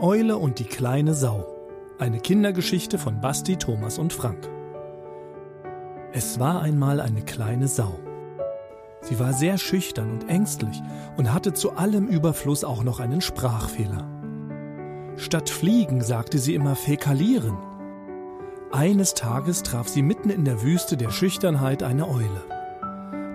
Eule 0.00 0.38
und 0.38 0.58
die 0.60 0.64
kleine 0.64 1.14
Sau. 1.14 1.46
Eine 1.98 2.20
Kindergeschichte 2.20 2.98
von 2.98 3.20
Basti, 3.20 3.56
Thomas 3.56 3.98
und 3.98 4.12
Frank. 4.12 4.48
Es 6.12 6.38
war 6.38 6.62
einmal 6.62 7.00
eine 7.00 7.22
kleine 7.22 7.66
Sau. 7.66 7.98
Sie 9.00 9.18
war 9.18 9.32
sehr 9.32 9.58
schüchtern 9.58 10.10
und 10.10 10.28
ängstlich 10.28 10.80
und 11.16 11.32
hatte 11.32 11.52
zu 11.52 11.72
allem 11.72 12.06
Überfluss 12.06 12.64
auch 12.64 12.84
noch 12.84 13.00
einen 13.00 13.20
Sprachfehler. 13.20 14.08
Statt 15.16 15.50
fliegen 15.50 16.00
sagte 16.02 16.38
sie 16.38 16.54
immer 16.54 16.76
fäkalieren. 16.76 17.58
Eines 18.70 19.14
Tages 19.14 19.62
traf 19.64 19.88
sie 19.88 20.02
mitten 20.02 20.30
in 20.30 20.44
der 20.44 20.62
Wüste 20.62 20.96
der 20.96 21.10
Schüchternheit 21.10 21.82
eine 21.82 22.08
Eule. 22.08 22.44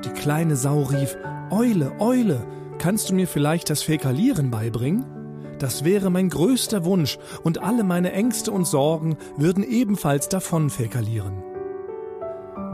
Die 0.05 0.11
kleine 0.11 0.55
Sau 0.55 0.83
rief 0.83 1.17
Eule, 1.49 1.91
Eule, 1.99 2.45
kannst 2.77 3.09
du 3.09 3.15
mir 3.15 3.27
vielleicht 3.27 3.69
das 3.69 3.81
Fäkalieren 3.81 4.49
beibringen? 4.49 5.22
Das 5.63 5.85
wäre 5.85 6.09
mein 6.09 6.27
größter 6.27 6.83
Wunsch, 6.83 7.17
und 7.41 7.63
alle 7.63 7.85
meine 7.85 8.11
Ängste 8.11 8.51
und 8.51 8.67
Sorgen 8.67 9.15
würden 9.37 9.63
ebenfalls 9.63 10.27
davon 10.27 10.69
fäkalieren. 10.69 11.41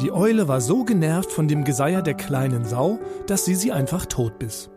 Die 0.01 0.11
Eule 0.11 0.47
war 0.47 0.59
so 0.59 0.85
genervt 0.85 1.31
von 1.31 1.47
dem 1.47 1.65
Geseier 1.65 2.01
der 2.01 2.15
kleinen 2.15 2.65
Sau, 2.65 2.97
dass 3.27 3.45
sie 3.45 3.53
sie 3.53 3.71
einfach 3.71 4.07
totbiss. 4.07 4.71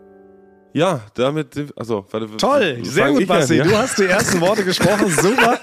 Ja, 0.75 1.01
damit, 1.13 1.49
also, 1.75 2.05
warte, 2.09 2.27
Toll, 2.37 2.79
sehr 2.81 3.11
gut, 3.11 3.27
Basti. 3.27 3.55
ja? 3.57 3.63
Du 3.63 3.77
hast 3.77 3.99
die 3.99 4.05
ersten 4.05 4.41
Worte 4.41 4.63
gesprochen, 4.63 5.07
super. 5.21 5.59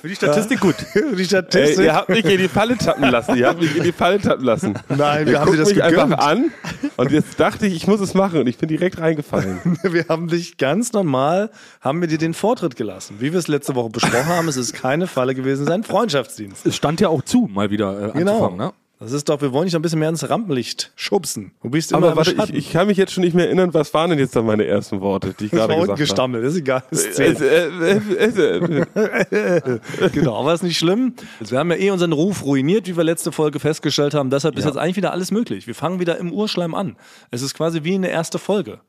Für 0.00 0.08
die 0.08 0.14
Statistik 0.16 0.60
gut. 0.60 0.76
Die 0.94 1.18
Ey, 1.18 1.24
Statistik. 1.26 1.84
ihr 1.84 1.94
habt 1.94 2.08
mich 2.08 2.24
in 2.24 2.38
die 2.38 2.48
Falle 2.48 2.78
tappen 2.78 3.10
lassen. 3.10 3.36
Ihr 3.36 3.46
habt 3.48 3.60
mich 3.60 3.76
in 3.76 3.82
die 3.84 3.92
Falle 3.92 4.18
tappen 4.18 4.44
lassen. 4.44 4.74
Nein, 4.88 5.26
Ihr 5.26 5.32
wir 5.34 5.40
haben 5.40 5.52
dir 5.52 5.58
das 5.58 5.68
mich 5.68 5.82
einfach 5.82 6.10
an 6.18 6.50
und 6.96 7.10
jetzt 7.12 7.38
dachte 7.38 7.66
ich, 7.66 7.74
ich 7.76 7.86
muss 7.86 8.00
es 8.00 8.14
machen 8.14 8.40
und 8.40 8.46
ich 8.46 8.56
bin 8.56 8.68
direkt 8.68 8.98
reingefallen. 8.98 9.60
Wir 9.82 10.06
haben 10.08 10.28
dich 10.28 10.56
ganz 10.56 10.92
normal, 10.92 11.50
haben 11.80 12.00
wir 12.00 12.08
dir 12.08 12.18
den 12.18 12.32
Vortritt 12.34 12.76
gelassen. 12.76 13.16
Wie 13.18 13.32
wir 13.32 13.38
es 13.38 13.48
letzte 13.48 13.74
Woche 13.74 13.90
besprochen 13.90 14.26
haben, 14.26 14.48
es 14.48 14.56
ist 14.56 14.72
keine 14.72 15.06
Falle 15.06 15.34
gewesen, 15.34 15.62
es 15.62 15.68
ist 15.68 15.74
ein 15.74 15.84
Freundschaftsdienst. 15.84 16.64
Es 16.66 16.76
stand 16.76 17.00
ja 17.00 17.08
auch 17.08 17.22
zu, 17.22 17.48
mal 17.52 17.70
wieder 17.70 18.14
äh, 18.14 18.18
Genau. 18.18 18.32
anzufangen. 18.44 18.58
Ne? 18.58 18.72
Das 19.00 19.12
ist 19.12 19.30
doch, 19.30 19.40
wir 19.40 19.50
wollen 19.54 19.64
dich 19.64 19.72
noch 19.72 19.78
ein 19.80 19.82
bisschen 19.82 19.98
mehr 19.98 20.10
ins 20.10 20.28
Rampenlicht 20.28 20.92
schubsen. 20.94 21.52
Du 21.62 21.70
bist 21.70 21.90
immer 21.90 22.08
Aber 22.08 22.16
warte, 22.16 22.32
ich, 22.32 22.54
ich 22.54 22.70
kann 22.70 22.86
mich 22.86 22.98
jetzt 22.98 23.12
schon 23.14 23.24
nicht 23.24 23.32
mehr 23.34 23.46
erinnern, 23.46 23.72
was 23.72 23.94
waren 23.94 24.10
denn 24.10 24.18
jetzt 24.18 24.36
dann 24.36 24.44
meine 24.44 24.66
ersten 24.66 25.00
Worte, 25.00 25.34
die 25.40 25.46
ich 25.46 25.50
gerade 25.50 25.72
gesagt 25.72 25.88
habe. 25.92 25.98
gestammelt, 25.98 26.44
ist 26.44 26.56
egal. 26.56 26.82
Ist 26.90 27.18
Äh, 27.18 27.34
zehn. 27.34 28.86
äh, 29.30 29.80
genau, 30.12 30.36
aber 30.38 30.52
ist 30.52 30.62
nicht 30.62 30.78
schlimm. 30.78 31.14
Also 31.40 31.52
wir 31.52 31.58
haben 31.58 31.70
ja 31.70 31.78
eh 31.78 31.90
unseren 31.90 32.12
Ruf 32.12 32.44
ruiniert, 32.44 32.86
wie 32.88 32.96
wir 32.96 33.04
letzte 33.04 33.32
Folge 33.32 33.58
festgestellt 33.58 34.14
haben. 34.14 34.28
Deshalb 34.30 34.58
ist 34.58 34.64
jetzt 34.66 34.76
eigentlich 34.76 34.96
wieder 34.96 35.12
alles 35.12 35.30
möglich. 35.30 35.66
Wir 35.66 35.74
fangen 35.74 35.98
wieder 36.00 36.18
im 36.18 36.32
Urschleim 36.32 36.74
an. 36.74 36.96
Es 37.30 37.42
ist 37.42 37.54
quasi 37.54 37.84
wie 37.84 37.94
eine 37.94 38.08
erste 38.10 38.38
Folge. 38.38 38.80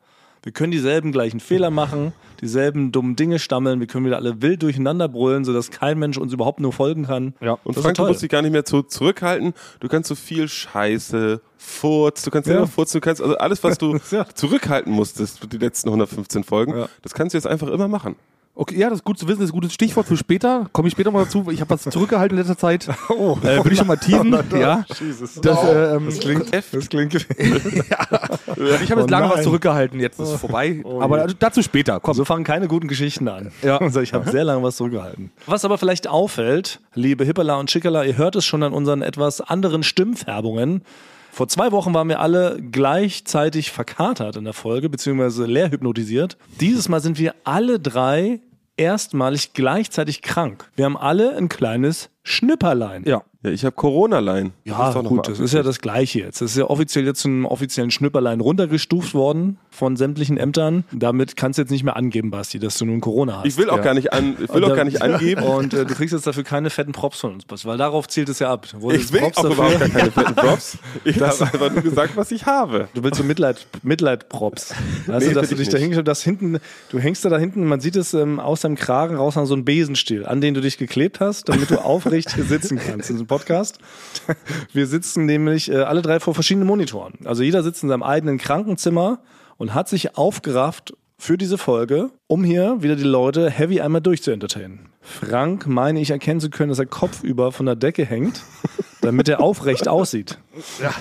Wir 0.44 0.52
können 0.52 0.72
dieselben 0.72 1.12
gleichen 1.12 1.40
Fehler 1.40 1.70
machen, 1.70 2.14
dieselben 2.42 2.92
dummen 2.92 3.16
Dinge 3.16 3.38
stammeln, 3.38 3.80
wir 3.80 3.86
können 3.86 4.08
wieder 4.08 4.16
alle 4.18 4.42
wild 4.42 4.64
durcheinander 4.64 5.08
brüllen, 5.08 5.46
sodass 5.46 5.70
kein 5.70 6.00
Mensch 6.00 6.18
uns 6.18 6.34
überhaupt 6.34 6.60
nur 6.60 6.74
folgen 6.74 7.06
kann. 7.06 7.36
Ja. 7.42 7.60
Und 7.64 7.76
Das 7.78 7.84
Frank, 7.84 7.98
du 7.98 8.08
musst 8.08 8.24
dich 8.24 8.30
gar 8.30 8.42
nicht 8.42 8.52
mehr 8.52 8.66
zu, 8.66 8.82
zurückhalten. 8.82 9.54
Du 9.82 9.88
kannst 9.88 10.10
so 10.10 10.16
viel 10.16 10.48
Scheiße, 10.48 11.42
Furz, 11.58 12.24
du 12.24 12.32
kannst 12.32 12.50
Ja. 12.50 12.58
immer 12.58 12.66
furzen, 12.68 12.98
du 12.98 13.02
kannst 13.02 13.22
also 13.22 13.38
alles, 13.38 13.64
was 13.64 13.78
du 13.78 14.00
Ja. 14.12 14.26
zurückhalten 14.34 14.92
musstest, 14.92 15.42
die 15.54 15.58
letzten 15.60 15.90
115 15.90 16.44
Folgen, 16.44 16.76
Ja. 16.76 16.90
das 17.04 17.14
kannst 17.14 17.36
du 17.36 17.38
jetzt 17.38 17.46
einfach 17.46 17.68
immer 17.68 17.88
machen. 17.88 18.16
Okay, 18.54 18.78
ja, 18.78 18.90
das 18.90 19.00
ist 19.00 19.06
gut 19.06 19.18
zu 19.18 19.28
wissen, 19.28 19.40
das 19.40 19.46
ist 19.46 19.52
ein 19.52 19.56
gutes 19.60 19.74
Stichwort 19.74 20.06
für 20.08 20.18
später. 20.18 20.68
Komme 20.74 20.90
ich 20.90 20.92
später 20.92 21.10
mal 21.10 21.24
dazu. 21.24 21.46
Ich 21.52 21.62
habe 21.62 21.70
was 21.70 21.84
zurückgehalten 21.84 22.38
in 22.38 22.44
letzter 22.44 22.58
Zeit. 22.58 22.90
Oh. 23.10 23.38
Äh, 23.44 23.58
würde 23.58 23.72
ich 23.72 23.78
schon 23.78 23.88
mal 23.88 23.98
teasen. 23.98 24.32
ja. 24.60 24.86
Jesus. 25.00 25.36
Das, 25.42 25.64
äh, 25.64 25.96
ähm, 25.96 26.06
das 26.06 26.20
klingt, 26.20 26.54
das 26.54 26.90
klingt 26.90 27.14
ich 27.16 27.92
habe 28.00 28.76
jetzt 28.78 28.92
Oh 28.92 29.06
lange 29.08 29.28
was 29.30 29.36
nein. 29.36 29.44
zurückgehalten, 29.44 30.00
jetzt 30.00 30.20
ist 30.20 30.30
es 30.30 30.40
vorbei. 30.40 30.82
Oh 30.84 31.02
Aber 31.02 31.28
je. 31.28 31.34
dazu 31.38 31.62
später. 31.62 32.00
Komm. 32.00 32.14
So 32.14 32.26
fangen 32.26 32.44
keine 32.44 32.68
guten 32.68 32.88
Geschichten 32.88 33.28
an. 33.28 33.52
Ja. 33.62 33.78
Also 33.80 34.02
ich 34.02 34.14
habe 34.14 34.30
sehr 34.30 34.44
lange 34.44 34.64
was 34.64 34.78
zurückgehalten. 34.78 35.32
Was 35.46 35.66
aber 35.66 35.78
vielleicht 35.78 36.08
auffällt, 36.08 36.80
liebe 36.94 37.26
Hippala 37.26 37.56
und 37.60 37.70
Schickala, 37.70 38.04
ihr 38.06 38.18
hört 38.18 38.36
es 38.36 38.46
schon 38.46 38.64
an 38.64 38.74
unseren 38.74 39.02
etwas 39.02 39.42
anderen 39.42 39.84
Stimmfärbungen. 39.84 40.84
Vor 41.32 41.48
zwei 41.48 41.72
Wochen 41.72 41.94
waren 41.94 42.10
wir 42.10 42.20
alle 42.20 42.60
gleichzeitig 42.72 43.72
verkatert 43.72 44.36
in 44.36 44.44
der 44.44 44.54
Folge, 44.54 44.90
beziehungsweise 44.90 45.46
leer 45.46 45.72
hypnotisiert. 45.72 46.38
Dieses 46.60 46.90
Mal 46.90 47.00
sind 47.00 47.18
wir 47.20 47.36
alle 47.46 47.80
drei 47.80 48.42
erstmalig 48.78 49.54
gleichzeitig 49.54 50.22
krank. 50.22 50.70
Wir 50.76 50.86
haben 50.86 50.98
alle 50.98 51.36
ein 51.36 51.50
kleines 51.50 52.10
Schnipperlein. 52.24 53.04
ja. 53.06 53.24
Ja, 53.44 53.50
ich 53.50 53.66
habe 53.66 53.76
Corona-Line. 53.76 54.52
Ja, 54.66 54.94
noch 54.94 55.04
gut, 55.04 55.28
das 55.28 55.40
ist 55.40 55.54
ja 55.54 55.64
das 55.64 55.80
Gleiche 55.82 56.20
jetzt. 56.20 56.42
Das 56.42 56.52
ist 56.52 56.58
ja 56.58 56.66
offiziell 56.66 57.06
jetzt 57.06 57.22
zum 57.22 57.46
offiziellen 57.46 57.90
Schnipperlein 57.90 58.40
runtergestuft 58.40 59.16
worden 59.16 59.58
von 59.72 59.96
sämtlichen 59.96 60.38
Ämtern. 60.38 60.84
Damit 60.92 61.36
kannst 61.38 61.58
du 61.58 61.64
jetzt 61.64 61.72
nicht 61.72 61.84
mehr 61.84 61.96
angeben, 61.96 62.30
Basti, 62.30 62.60
dass 62.60 62.78
du 62.78 62.86
nun 62.86 63.02
Corona 63.02 63.38
hast. 63.40 63.46
Ich 63.48 63.58
will 63.58 63.70
auch 63.72 63.78
Ja. 63.78 63.84
gar 63.84 63.94
nicht 63.96 64.14
an, 64.14 64.36
ich 64.40 64.54
will 64.54 64.64
auch 64.64 64.70
da- 64.70 64.76
gar 64.76 64.84
nicht 64.86 65.02
angeben. 65.02 65.42
Und 65.42 65.74
äh, 65.74 65.86
du 65.86 65.96
kriegst 65.96 66.14
jetzt 66.14 66.28
dafür 66.28 66.44
keine 66.44 66.70
fetten 66.70 66.92
Props 66.92 67.20
von 67.20 67.34
uns, 67.34 67.46
Basti, 67.46 67.68
weil 67.68 67.78
darauf 67.80 68.08
zielt 68.08 68.30
es 68.30 68.38
ja 68.40 68.52
ab. 68.52 68.68
Wolltest 68.78 69.06
Ich 69.06 69.14
will 69.14 69.22
Props 69.22 69.38
auch 69.40 69.44
dafür. 69.50 69.56
überhaupt 69.56 69.80
gar 69.80 69.90
keine 69.90 70.12
fetten 70.12 70.36
Props. 70.36 70.78
Ich 71.04 71.20
habe 71.20 71.32
einfach 71.42 71.72
nur 71.72 71.82
gesagt, 71.82 72.16
was 72.18 72.32
ich 72.32 72.46
habe. 72.46 72.90
Du 72.94 73.04
willst 73.04 73.18
so 73.18 73.24
Mitleid, 73.24 73.66
Mitleid-Props. 73.82 74.74
Weißt 75.08 75.28
Nee, 75.28 75.34
dass 75.34 75.50
du 75.50 75.56
dich 75.56 75.68
ich 75.68 75.70
da 75.70 75.78
hingestellt 75.78 76.08
das 76.08 76.22
hinten, 76.24 76.58
du 76.90 77.00
hängst 77.00 77.24
da, 77.26 77.30
da 77.30 77.38
hinten, 77.38 77.66
man 77.66 77.80
sieht 77.80 77.96
es 77.96 78.14
ähm, 78.14 78.40
aus 78.40 78.62
deinem 78.62 78.76
Kragen 78.76 79.16
raus 79.16 79.38
an 79.38 79.46
so 79.46 79.54
einen 79.54 79.66
Besenstiel, 79.66 80.26
an 80.26 80.42
den 80.42 80.54
du 80.54 80.62
dich 80.62 80.78
geklebt 80.78 81.20
hast, 81.20 81.50
damit 81.50 81.70
du 81.72 81.78
aufrecht 81.84 82.30
sitzen 82.48 82.80
kannst 82.80 83.10
Podcast. 83.32 83.80
Wir 84.74 84.88
sitzen 84.88 85.26
nämlich 85.26 85.72
äh, 85.72 85.78
alle 85.78 86.02
drei 86.02 86.20
vor 86.20 86.34
verschiedenen 86.34 86.68
Monitoren. 86.68 87.14
Also 87.24 87.44
jeder 87.44 87.64
sitzt 87.64 87.82
in 87.82 87.88
seinem 87.88 88.04
eigenen 88.04 88.38
Krankenzimmer 88.38 89.20
und 89.56 89.74
hat 89.74 89.88
sich 89.88 90.18
aufgerafft 90.18 90.94
für 91.18 91.38
diese 91.38 91.58
Folge, 91.58 92.10
um 92.28 92.44
hier 92.44 92.84
wieder 92.84 92.98
die 92.98 93.04
Leute 93.04 93.50
heavy 93.50 93.80
einmal 93.80 94.02
durchzuentertainen. 94.02 94.90
Frank 95.00 95.66
meine 95.66 96.02
ich 96.02 96.12
erkennen 96.12 96.42
zu 96.42 96.50
können, 96.50 96.68
dass 96.68 96.80
er 96.80 96.88
kopfüber 96.88 97.54
von 97.54 97.66
der 97.66 97.78
Decke 97.78 98.04
hängt, 98.04 98.42
damit 99.02 99.30
er 99.30 99.40
aufrecht 99.40 99.88
aussieht. 99.88 100.38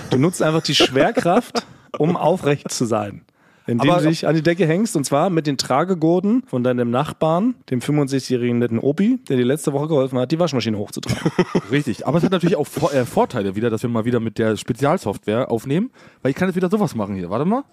Du 0.09 0.17
nutzt 0.17 0.41
einfach 0.41 0.63
die 0.63 0.75
Schwerkraft, 0.75 1.65
um 1.97 2.15
aufrecht 2.15 2.71
zu 2.71 2.85
sein. 2.85 3.25
Indem 3.71 3.89
Aber- 3.89 4.01
du 4.01 4.09
dich 4.09 4.27
an 4.27 4.35
die 4.35 4.41
Decke 4.43 4.67
hängst 4.67 4.95
und 4.95 5.05
zwar 5.05 5.29
mit 5.29 5.47
den 5.47 5.57
Tragegurten 5.57 6.43
von 6.47 6.63
deinem 6.63 6.91
Nachbarn, 6.91 7.55
dem 7.69 7.79
65-jährigen 7.79 8.59
netten 8.59 8.79
Opi, 8.79 9.19
der 9.29 9.37
dir 9.37 9.45
letzte 9.45 9.73
Woche 9.73 9.87
geholfen 9.87 10.19
hat, 10.19 10.31
die 10.31 10.39
Waschmaschine 10.39 10.77
hochzutragen. 10.77 11.31
Richtig. 11.71 12.05
Aber 12.05 12.17
es 12.17 12.23
hat 12.23 12.31
natürlich 12.31 12.55
auch 12.57 12.67
Vor 12.67 12.93
äh, 12.93 13.05
Vorteile 13.05 13.55
wieder, 13.55 13.69
dass 13.69 13.81
wir 13.83 13.89
mal 13.89 14.05
wieder 14.05 14.19
mit 14.19 14.37
der 14.37 14.57
Spezialsoftware 14.57 15.49
aufnehmen. 15.49 15.89
Weil 16.21 16.31
ich 16.31 16.35
kann 16.35 16.47
jetzt 16.49 16.55
wieder 16.55 16.69
sowas 16.69 16.95
machen 16.95 17.15
hier. 17.15 17.29
Warte 17.29 17.45
mal. 17.45 17.63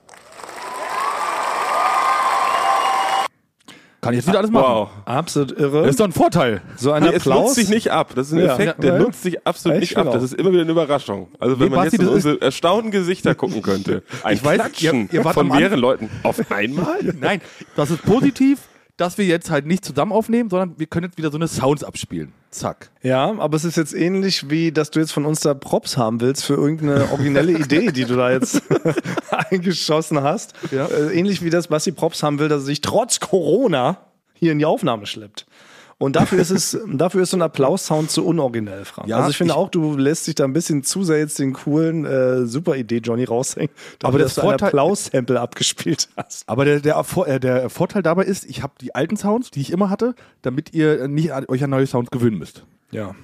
Kann 4.00 4.14
ich 4.14 4.19
jetzt 4.19 4.28
wieder 4.28 4.38
alles 4.38 4.50
machen. 4.53 4.64
Wow. 4.64 4.88
Absolut 5.06 5.59
irre. 5.59 5.81
Das 5.82 5.91
ist 5.91 5.98
doch 6.00 6.04
ein 6.04 6.12
Vorteil. 6.12 6.60
so 6.76 6.92
ein 6.92 7.03
Nee, 7.03 7.09
es 7.09 7.16
Applaus. 7.16 7.41
nutzt 7.47 7.54
sich 7.56 7.69
nicht 7.69 7.91
ab. 7.91 8.12
Das 8.14 8.28
ist 8.28 8.32
ein 8.34 8.38
Ja. 8.38 8.54
Effekt, 8.54 8.84
Ja. 8.84 8.91
der 8.92 9.00
nutzt 9.00 9.22
sich 9.25 9.44
absolut 9.44 9.76
Ich 9.78 9.81
nicht 9.91 9.97
ab. 9.97 10.04
finde 10.04 10.19
Das 10.20 10.25
ist 10.31 10.38
immer 10.38 10.53
wieder 10.53 10.62
eine 10.62 10.70
Überraschung. 10.70 11.28
Also 11.41 11.59
wenn 11.59 11.69
Nee, 11.69 11.75
man 11.76 11.84
Basti, 11.86 11.97
jetzt 11.97 12.03
in 12.06 12.08
unsere 12.14 12.41
erstaunten 12.41 12.92
Gesichter 12.92 13.34
gucken 13.34 13.60
könnte. 13.60 14.04
Ein 14.22 14.37
Ich 14.37 14.44
weiß, 14.44 14.54
Klatschen 14.60 15.08
ihr- 15.08 15.14
ihr 15.19 15.25
wart 15.25 15.34
von 15.34 15.48
mehreren 15.48 15.81
Leuten 15.81 16.10
auf 16.22 16.38
einmal. 16.53 16.98
Nein, 17.20 17.41
das 17.75 17.91
ist 17.91 18.04
positiv, 18.04 18.60
dass 18.98 19.16
wir 19.16 19.25
jetzt 19.25 19.48
halt 19.48 19.64
nicht 19.64 19.84
zusammen 19.84 20.12
aufnehmen, 20.12 20.50
sondern 20.50 20.78
wir 20.78 20.86
können 20.86 21.06
jetzt 21.06 21.16
wieder 21.16 21.31
so 21.31 21.38
eine 21.38 21.48
Sounds 21.48 21.84
abspielen. 21.84 22.32
Zack. 22.50 22.91
Ja, 23.03 23.38
aber 23.38 23.56
es 23.56 23.64
ist 23.64 23.76
jetzt 23.76 23.94
ähnlich 23.94 24.50
wie, 24.50 24.72
dass 24.72 24.91
du 24.91 24.98
jetzt 24.98 25.12
von 25.12 25.25
uns 25.25 25.41
da 25.41 25.54
Props 25.54 25.97
haben 25.97 26.20
willst 26.20 26.44
für 26.44 26.54
irgendeine 26.54 27.10
originelle 27.12 27.53
Idee, 27.58 27.92
die 27.92 28.04
du 28.04 28.16
da 28.16 28.32
jetzt 28.32 28.62
eingeschossen 29.31 30.22
hast. 30.22 30.54
Ja. 30.72 30.87
Äh, 30.87 31.16
ähnlich 31.16 31.42
wie 31.42 31.50
das 31.50 31.69
Basti 31.69 31.92
Props 31.92 32.22
haben 32.22 32.38
will, 32.41 32.48
dass 32.48 32.62
er 32.62 32.66
sich 32.66 32.81
trotz 32.81 33.20
Corona 33.20 33.98
hier 34.34 34.53
in 34.53 34.58
die 34.58 34.66
Aufnahme 34.66 35.06
schleppt. 35.06 35.47
Und 36.00 36.14
dafür 36.14 36.38
ist 36.38 36.50
es, 36.50 36.78
dafür 36.86 37.22
ist 37.22 37.31
so 37.32 37.36
ein 37.36 37.42
Applaus-Sound 37.42 38.09
zu 38.10 38.25
unoriginell, 38.25 38.84
Frank. 38.84 39.09
Ja, 39.09 39.16
also 39.19 39.31
ich 39.31 39.36
finde 39.36 39.53
ich- 39.54 39.56
auch, 39.59 39.69
du 39.69 39.97
lässt 39.97 40.28
dich 40.28 40.36
da 40.36 40.44
ein 40.44 40.53
bisschen 40.53 40.84
zu 40.84 41.03
sehr 41.03 41.19
jetzt 41.19 41.41
den 41.41 41.53
coolen 41.54 42.04
äh, 42.04 42.47
super 42.47 42.76
Idee 42.76 42.98
Johnny 42.98 43.25
raushängen, 43.25 43.70
dafür, 43.98 44.08
Aber 44.08 44.19
dass 44.20 44.34
das 44.34 44.34
du 44.37 44.41
ein 44.42 44.47
Vorteil- 44.50 44.69
Applaus-Sample 44.69 45.41
abgespielt 45.41 46.08
hast. 46.17 46.49
Aber 46.49 46.64
der, 46.64 46.78
der, 46.78 46.96
Erfo- 46.96 47.25
äh, 47.26 47.40
der 47.40 47.69
Vorteil 47.69 48.02
dabei 48.02 48.25
ist, 48.25 48.44
ich 48.44 48.62
habe 48.62 48.75
die 48.81 48.94
alten 48.94 49.17
Sounds, 49.17 49.50
die 49.50 49.61
ich 49.61 49.72
immer 49.72 49.90
hatte, 49.90 50.14
damit 50.43 50.72
ihr 50.72 51.08
nicht 51.08 51.32
euch 51.49 51.64
an 51.64 51.70
neue 51.70 51.87
Sounds 51.88 52.11
gewöhnen 52.12 52.38
müsst. 52.38 52.64
Ja. 52.93 53.17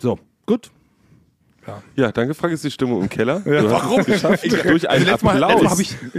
So, 0.00 0.18
gut. 0.46 0.70
Ja, 1.94 2.10
danke, 2.10 2.34
Frank, 2.34 2.52
ist 2.54 2.64
die 2.64 2.70
Stimmung 2.70 3.02
im 3.02 3.08
Keller. 3.08 3.42
Ja, 3.44 3.70
warum? 3.70 4.00
es 4.00 4.06
geschafft, 4.06 4.44
durch 4.64 4.88
einen 4.90 5.04
letztes 5.04 5.22
Mal- 5.22 5.42
Applaus. 5.42 5.62
Mal 5.62 5.70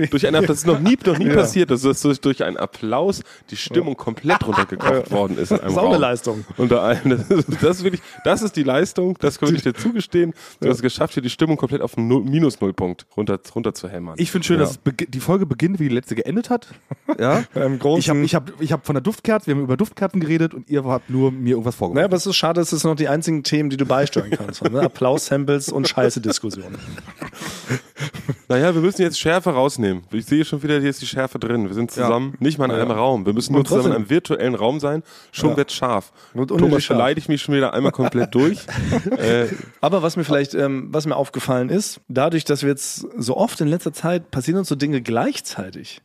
hab 0.03 0.09
durch 0.11 0.27
einen, 0.27 0.45
das 0.45 0.57
ist 0.59 0.67
noch 0.67 0.79
nie, 0.79 0.97
noch 1.05 1.17
nie 1.17 1.29
passiert, 1.29 1.69
dass 1.71 1.83
es 1.83 2.01
durch, 2.01 2.21
durch 2.21 2.43
einen 2.43 2.57
Applaus 2.57 3.21
die 3.49 3.57
Stimmung 3.57 3.97
komplett 3.97 4.45
runtergekocht 4.47 5.11
worden 5.11 5.37
ist 5.37 5.51
in 5.51 5.57
einem 5.59 5.65
Das 5.65 5.73
ist 5.73 5.77
auch 5.79 5.89
eine. 5.89 5.97
Leistung. 5.97 6.45
Unter 6.57 6.81
allem, 6.81 7.09
das 7.09 7.29
ist, 7.29 7.47
das 7.61 7.77
ist 7.77 7.83
wirklich, 7.83 8.01
das 8.23 8.41
ist 8.41 8.55
die 8.55 8.63
Leistung, 8.63 9.17
das 9.19 9.41
würde 9.41 9.55
ich 9.55 9.63
dir 9.63 9.73
zugestehen. 9.73 10.33
Du 10.61 10.69
hast 10.69 10.77
es 10.77 10.81
geschafft, 10.81 11.13
hier 11.13 11.23
die 11.23 11.29
Stimmung 11.29 11.57
komplett 11.57 11.81
auf 11.81 11.97
einen 11.97 12.07
Null- 12.07 12.23
Minus-Nullpunkt 12.23 13.05
runter, 13.17 13.39
runter 13.53 13.73
zu 13.73 13.89
hämmern. 13.89 14.15
Ich 14.17 14.31
finde 14.31 14.47
schön, 14.47 14.59
Ja. 14.59 14.65
dass 14.65 14.79
es 14.85 14.93
die 15.09 15.19
Folge 15.19 15.45
beginnt, 15.45 15.79
wie 15.79 15.89
die 15.89 15.93
letzte 15.95 16.15
geendet 16.15 16.49
hat. 16.49 16.67
Ja. 17.19 17.43
Ich 17.97 18.09
habe 18.09 18.21
ich 18.23 18.35
hab, 18.35 18.51
ich 18.61 18.71
hab 18.71 18.85
von 18.85 18.95
der 18.95 19.01
Duftkerze, 19.01 19.47
wir 19.47 19.55
haben 19.55 19.61
über 19.63 19.77
Duftkerzen 19.77 20.19
geredet 20.19 20.53
und 20.53 20.69
ihr 20.69 20.83
habt 20.85 21.09
nur 21.09 21.31
mir 21.31 21.51
irgendwas 21.51 21.73
Naja, 21.75 21.77
vorgeworfen. 21.79 22.05
aber 22.05 22.15
es 22.17 22.25
ist 22.25 22.35
schade, 22.35 22.59
dass 22.61 22.69
das 22.71 22.83
noch 22.83 22.95
die 22.95 23.07
einzigen 23.07 23.43
Themen, 23.43 23.69
die 23.69 23.77
du 23.77 23.85
beisteuern 23.85 24.29
kannst. 24.31 24.63
Ne? 24.73 24.81
Applaus 24.81 25.29
Samples 25.33 25.69
und 25.69 25.87
Scheiße-Diskussionen. 25.87 26.77
Naja, 28.47 28.75
wir 28.75 28.81
müssen 28.81 29.01
jetzt 29.01 29.19
Schärfe 29.19 29.49
rausnehmen. 29.49 30.03
Ich 30.11 30.25
sehe 30.27 30.45
schon 30.45 30.61
wieder, 30.61 30.79
hier 30.79 30.91
ist 30.91 31.01
die 31.01 31.07
Schärfe 31.07 31.39
drin. 31.39 31.67
Wir 31.67 31.73
sind 31.73 31.89
zusammen, 31.89 32.35
nicht 32.39 32.59
mal 32.59 32.65
in 32.65 32.71
einem 32.71 32.91
Raum. 32.91 33.25
Wir 33.25 33.33
müssen 33.33 33.53
nur 33.53 33.61
Und 33.61 33.67
zusammen 33.67 33.87
in 33.87 33.95
einem 33.95 34.09
virtuellen 34.11 34.53
Raum 34.53 34.79
sein. 34.79 35.01
Schon 35.31 35.51
Ja. 35.51 35.57
wird's 35.57 35.73
scharf. 35.73 36.11
Unnötig 36.35 36.57
Thomas 36.57 36.83
scharf. 36.83 36.97
beleidigt 36.97 37.29
mich 37.29 37.41
schon 37.41 37.55
wieder 37.55 37.73
einmal 37.73 37.91
komplett 37.91 38.35
durch. 38.35 38.59
äh, 39.17 39.47
Aber 39.81 40.03
was 40.03 40.17
mir 40.17 40.23
vielleicht, 40.23 40.53
ähm, 40.53 40.89
was 40.91 41.07
mir 41.07 41.15
aufgefallen 41.15 41.69
ist, 41.69 41.99
dadurch, 42.07 42.45
dass 42.45 42.61
wir 42.61 42.69
jetzt 42.69 43.07
so 43.17 43.35
oft 43.35 43.59
in 43.59 43.67
letzter 43.67 43.91
Zeit 43.93 44.29
passieren 44.29 44.59
uns 44.59 44.69
so 44.69 44.75
Dinge 44.75 45.01
gleichzeitig, 45.01 46.01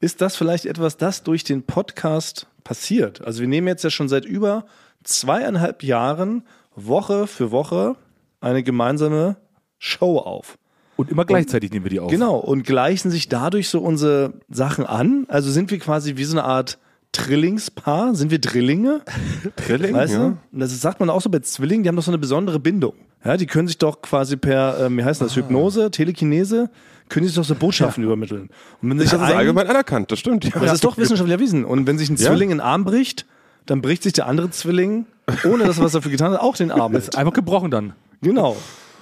ist 0.00 0.22
das 0.22 0.36
vielleicht 0.36 0.64
etwas, 0.64 0.96
das 0.96 1.22
durch 1.22 1.44
den 1.44 1.64
Podcast 1.64 2.46
passiert. 2.64 3.20
Also 3.26 3.40
wir 3.42 3.48
nehmen 3.48 3.68
jetzt 3.68 3.84
ja 3.84 3.90
schon 3.90 4.08
seit 4.08 4.24
über 4.24 4.64
zweieinhalb 5.04 5.82
Jahren 5.82 6.44
Woche 6.76 7.26
für 7.26 7.50
Woche 7.50 7.96
eine 8.40 8.62
gemeinsame 8.62 9.36
Show 9.78 10.18
auf. 10.18 10.58
Und 10.96 11.10
immer 11.10 11.24
gleichzeitig 11.24 11.70
nehmen 11.72 11.84
wir 11.86 11.90
die 11.90 12.00
auf. 12.00 12.10
Genau, 12.10 12.36
und 12.36 12.64
gleichen 12.64 13.10
sich 13.10 13.28
dadurch 13.28 13.68
so 13.70 13.80
unsere 13.80 14.34
Sachen 14.50 14.84
an. 14.84 15.24
Also 15.28 15.50
sind 15.50 15.70
wir 15.70 15.78
quasi 15.78 16.16
wie 16.16 16.24
so 16.24 16.36
eine 16.38 16.44
Art 16.44 16.78
Trillingspaar? 17.12 18.14
Sind 18.14 18.30
wir 18.30 18.38
Drillinge? 18.38 19.00
Trilling, 19.56 19.94
Weißt 19.94 20.12
ja. 20.12 20.18
du? 20.18 20.24
Und 20.52 20.60
Das 20.60 20.78
sagt 20.80 21.00
man 21.00 21.10
auch 21.10 21.20
so 21.20 21.30
bei 21.30 21.40
Zwillingen, 21.40 21.82
die 21.82 21.88
haben 21.88 21.96
doch 21.96 22.02
so 22.02 22.10
eine 22.10 22.18
besondere 22.18 22.58
Bindung. 22.60 22.94
Ja, 23.24 23.36
die 23.36 23.46
können 23.46 23.68
sich 23.68 23.78
doch 23.78 24.00
quasi 24.00 24.36
per, 24.36 24.78
ähm, 24.86 24.96
wie 24.96 25.04
heißt 25.04 25.20
das, 25.20 25.36
Hypnose, 25.36 25.90
Telekinese, 25.90 26.70
können 27.08 27.26
sich 27.26 27.34
doch 27.34 27.44
so 27.44 27.54
Botschaften 27.54 28.02
übermitteln. 28.04 28.48
Und 28.80 28.90
wenn 28.90 28.98
sich 28.98 29.10
Das 29.10 29.20
ist 29.20 29.26
ein, 29.26 29.36
allgemein 29.36 29.66
anerkannt, 29.66 30.10
das 30.10 30.18
stimmt. 30.18 30.44
Ja. 30.44 30.58
das 30.60 30.74
ist 30.74 30.84
doch 30.84 30.96
wissenschaftlich 30.96 31.34
erwiesen. 31.34 31.64
Und 31.64 31.86
wenn 31.86 31.98
sich 31.98 32.08
ein 32.08 32.16
Ja. 32.16 32.28
Zwilling 32.30 32.50
einen 32.50 32.60
Arm 32.60 32.84
bricht, 32.84 33.26
dann 33.66 33.82
bricht 33.82 34.02
sich 34.04 34.12
der 34.14 34.26
andere 34.26 34.50
Zwilling, 34.50 35.06
ohne 35.44 35.64
dass 35.64 35.78
er 35.78 35.84
was 35.84 35.92
dafür 35.92 36.10
getan 36.10 36.32
hat, 36.32 36.40
auch 36.40 36.56
den 36.56 36.70
Arm 36.70 36.92
mit. 36.92 37.14
Einfach 37.16 37.32
gebrochen 37.34 37.70
dann. 37.70 37.92
Genau. 38.22 38.56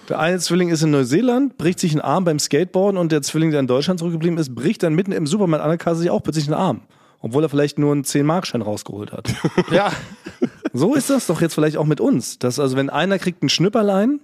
Der 0.08 0.18
eine 0.18 0.38
Zwilling 0.38 0.70
ist 0.70 0.82
in 0.82 0.90
Neuseeland, 0.90 1.58
bricht 1.58 1.78
sich 1.80 1.92
einen 1.92 2.00
Arm 2.00 2.24
beim 2.24 2.38
Skateboarden 2.38 2.98
und 2.98 3.12
der 3.12 3.20
Zwilling, 3.22 3.50
der 3.50 3.60
in 3.60 3.66
Deutschland 3.66 3.98
zurückgeblieben 4.00 4.38
ist, 4.38 4.54
bricht 4.54 4.82
dann 4.82 4.94
mitten 4.94 5.12
im 5.12 5.26
Supermarkt 5.26 5.62
an 5.62 5.70
der 5.70 5.78
Kasse 5.78 6.00
sich 6.00 6.10
auch 6.10 6.22
plötzlich 6.22 6.46
einen 6.46 6.54
Arm. 6.54 6.80
Obwohl 7.20 7.42
er 7.42 7.48
vielleicht 7.48 7.78
nur 7.78 7.92
einen 7.92 8.04
10-Mark-Schein 8.04 8.62
rausgeholt 8.62 9.12
hat. 9.12 9.28
Ja. 9.72 9.90
So 10.72 10.94
ist 10.94 11.10
das 11.10 11.26
doch 11.26 11.40
jetzt 11.40 11.54
vielleicht 11.54 11.76
auch 11.76 11.84
mit 11.84 12.00
uns. 12.00 12.38
Dass 12.38 12.58
also, 12.60 12.76
wenn 12.76 12.90
einer 12.90 13.18
kriegt 13.18 13.42
ein 13.42 13.48
Schnipperlein 13.48 14.20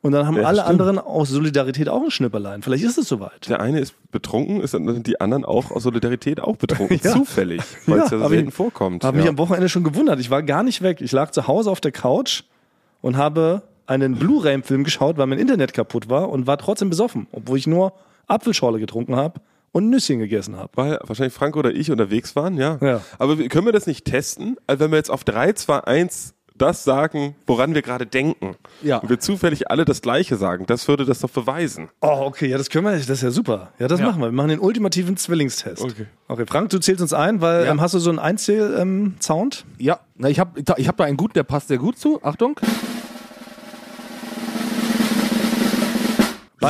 und 0.00 0.10
dann 0.12 0.26
haben 0.26 0.36
Ja, 0.36 0.42
alle 0.44 0.58
stimmt. 0.62 0.70
anderen 0.80 0.98
aus 0.98 1.28
Solidarität 1.28 1.88
auch 1.88 2.02
ein 2.02 2.10
Schnipperlein. 2.10 2.62
Vielleicht 2.62 2.82
ist 2.84 2.98
es 2.98 3.06
soweit. 3.08 3.48
Der 3.48 3.60
eine 3.60 3.78
ist 3.78 3.94
betrunken, 4.10 4.60
ist 4.60 4.74
dann 4.74 4.86
sind 4.92 5.06
die 5.06 5.20
anderen 5.20 5.44
auch 5.44 5.70
aus 5.70 5.84
Solidarität 5.84 6.40
auch 6.40 6.56
betrunken. 6.56 6.98
Ja. 7.04 7.12
Zufällig, 7.12 7.62
weil 7.86 8.00
es 8.00 8.10
Ja, 8.10 8.16
ja, 8.18 8.22
hab 8.24 8.30
selten 8.30 8.48
ich- 8.48 8.54
vorkommt. 8.54 9.04
Habe 9.04 9.16
ja. 9.18 9.22
mich 9.22 9.30
am 9.30 9.38
Wochenende 9.38 9.68
schon 9.68 9.84
gewundert. 9.84 10.18
Ich 10.18 10.28
war 10.30 10.42
gar 10.42 10.62
nicht 10.64 10.82
weg. 10.82 11.00
Ich 11.00 11.12
lag 11.12 11.30
zu 11.30 11.46
Hause 11.46 11.70
auf 11.70 11.80
der 11.80 11.92
Couch 11.92 12.42
und 13.00 13.16
habe 13.16 13.62
einen 13.86 14.16
Blu-ray-Film 14.16 14.84
geschaut, 14.84 15.16
weil 15.18 15.26
mein 15.26 15.38
Internet 15.38 15.72
kaputt 15.74 16.08
war 16.08 16.28
und 16.30 16.46
war 16.46 16.58
trotzdem 16.58 16.90
besoffen, 16.90 17.26
obwohl 17.32 17.58
ich 17.58 17.66
nur 17.66 17.92
Apfelschorle 18.28 18.78
getrunken 18.78 19.16
habe 19.16 19.40
und 19.72 19.88
Nüsschen 19.90 20.18
gegessen 20.18 20.56
habe. 20.56 20.70
weil 20.74 20.98
wahrscheinlich 21.04 21.34
Frank 21.34 21.56
oder 21.56 21.72
ich 21.72 21.90
unterwegs 21.90 22.36
waren, 22.36 22.56
ja. 22.56 22.78
Ja. 22.80 23.00
Aber 23.18 23.36
können 23.36 23.66
wir 23.66 23.72
das 23.72 23.86
nicht 23.86 24.04
testen? 24.04 24.56
Also 24.66 24.84
wenn 24.84 24.90
wir 24.90 24.98
jetzt 24.98 25.10
auf 25.10 25.24
3, 25.24 25.52
2, 25.54 25.78
1 25.84 26.34
das 26.54 26.84
sagen, 26.84 27.34
woran 27.46 27.74
wir 27.74 27.80
gerade 27.80 28.04
denken. 28.06 28.54
Ja. 28.82 28.98
Und 28.98 29.08
wir 29.08 29.18
zufällig 29.18 29.70
alle 29.70 29.84
das 29.86 30.02
Gleiche 30.02 30.36
sagen, 30.36 30.66
das 30.66 30.86
würde 30.86 31.06
das 31.06 31.20
doch 31.20 31.30
beweisen. 31.30 31.88
Oh, 32.02 32.20
okay, 32.26 32.46
ja, 32.46 32.58
das 32.58 32.68
können 32.68 32.84
wir, 32.84 32.92
das 32.92 33.08
ist 33.08 33.22
ja 33.22 33.30
super. 33.30 33.72
Ja, 33.78 33.88
das 33.88 33.98
Ja. 34.00 34.06
machen 34.06 34.20
wir. 34.20 34.26
Wir 34.28 34.32
machen 34.32 34.50
den 34.50 34.60
ultimativen 34.60 35.16
Zwillingstest. 35.16 35.82
Okay. 35.82 36.06
Okay, 36.28 36.44
Frank, 36.46 36.68
du 36.68 36.78
zählst 36.78 37.00
uns 37.00 37.14
ein, 37.14 37.40
weil 37.40 37.64
Ja. 37.64 37.72
ähm, 37.72 37.80
hast 37.80 37.94
du 37.94 37.98
so 37.98 38.10
einen 38.10 38.18
Einzähl-Sound? 38.18 39.64
Ja, 39.78 40.00
na, 40.16 40.28
ich 40.28 40.38
habe 40.38 40.60
ich 40.76 40.86
hab 40.88 40.96
da 40.98 41.04
einen 41.04 41.16
guten, 41.16 41.32
der 41.34 41.42
passt 41.44 41.68
sehr 41.68 41.78
gut 41.78 41.98
zu. 41.98 42.20
Achtung. 42.22 42.54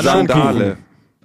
Sandale. 0.01 0.79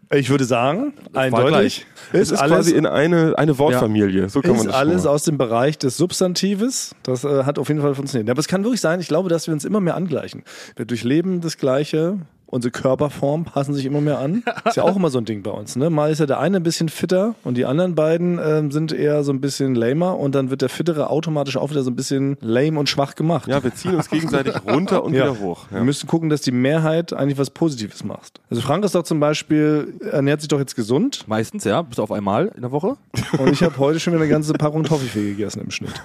Ich 0.09 0.29
würde 0.29 0.45
sagen, 0.45 0.93
eindeutig. 1.13 1.85
Es 2.13 2.31
ist 2.31 2.41
quasi 2.41 2.71
in 2.71 2.85
eine, 2.85 3.37
eine 3.37 3.57
Wortfamilie. 3.59 4.29
So 4.29 4.39
kann 4.41 4.51
man 4.51 4.59
ist 4.61 4.67
das 4.67 4.75
alles 4.75 5.03
mal. 5.03 5.09
aus 5.09 5.23
dem 5.25 5.37
Bereich 5.37 5.77
des 5.77 5.97
Substantives. 5.97 6.95
Das 7.03 7.25
äh, 7.25 7.43
hat 7.43 7.59
auf 7.59 7.67
jeden 7.67 7.81
Fall 7.81 7.93
funktioniert. 7.93 8.29
Aber 8.29 8.39
es 8.39 8.47
kann 8.47 8.63
wirklich 8.63 8.79
sein, 8.79 9.01
ich 9.01 9.09
glaube, 9.09 9.27
dass 9.27 9.47
wir 9.47 9.53
uns 9.53 9.65
immer 9.65 9.81
mehr 9.81 9.95
angleichen. 9.95 10.43
Wir 10.77 10.85
durchleben 10.85 11.41
das 11.41 11.57
Gleiche. 11.57 12.19
Unsere 12.49 12.71
Körperform 12.71 13.43
passen 13.43 13.73
sich 13.73 13.85
immer 13.85 13.99
mehr 13.99 14.19
an. 14.19 14.41
Ist 14.65 14.77
ja 14.77 14.83
auch 14.83 14.95
immer 14.95 15.09
so 15.09 15.17
ein 15.17 15.25
Ding 15.25 15.43
bei 15.43 15.51
uns. 15.51 15.75
Ne? 15.75 15.89
Mal 15.89 16.11
ist 16.11 16.19
ja 16.19 16.25
der 16.25 16.39
eine 16.39 16.57
ein 16.57 16.63
bisschen 16.63 16.87
fitter 16.87 17.35
und 17.43 17.55
die 17.57 17.65
anderen 17.65 17.93
beiden 17.93 18.39
ähm, 18.41 18.71
sind 18.71 18.93
eher 18.93 19.23
so 19.25 19.33
ein 19.33 19.41
bisschen 19.41 19.75
lamer 19.75 20.17
und 20.17 20.33
dann 20.33 20.49
wird 20.49 20.61
der 20.61 20.69
Fittere 20.69 21.09
automatisch 21.09 21.57
auch 21.57 21.71
wieder 21.71 21.83
so 21.83 21.91
ein 21.91 21.95
bisschen 21.97 22.37
lame 22.39 22.79
und 22.79 22.87
schwach 22.87 23.15
gemacht. 23.15 23.47
Ja, 23.49 23.61
wir 23.63 23.75
ziehen 23.75 23.95
uns 23.95 24.09
gegenseitig 24.09 24.53
runter 24.65 25.03
und 25.03 25.13
Ja. 25.13 25.25
wieder 25.25 25.39
hoch. 25.41 25.65
Wir 25.69 25.79
Ja. 25.79 25.83
müssen 25.83 26.07
gucken, 26.07 26.29
dass 26.29 26.39
die 26.41 26.51
Mehrheit 26.53 27.11
eigentlich 27.11 27.37
was 27.37 27.49
Positives 27.49 28.05
macht. 28.05 28.39
Also 28.49 28.61
Frank 28.61 28.85
ist 28.85 28.95
doch 28.95 29.03
zum 29.03 29.19
Beispiel, 29.19 29.95
ernährt 30.11 30.39
sich 30.39 30.47
doch 30.47 30.59
jetzt 30.59 30.75
gesund 30.77 31.25
Meistens, 31.27 31.65
ja, 31.65 31.81
bis 31.81 31.99
auf 31.99 32.11
einmal 32.13 32.51
in 32.55 32.61
der 32.61 32.71
Woche. 32.71 32.95
und 33.39 33.49
ich 33.51 33.61
habe 33.61 33.77
heute 33.77 33.99
schon 33.99 34.13
wieder 34.13 34.23
eine 34.23 34.31
ganze 34.31 34.53
Packung 34.53 34.83
Toffifee 34.85 35.31
gegessen 35.31 35.61
im 35.61 35.71
Schnitt. 35.71 35.91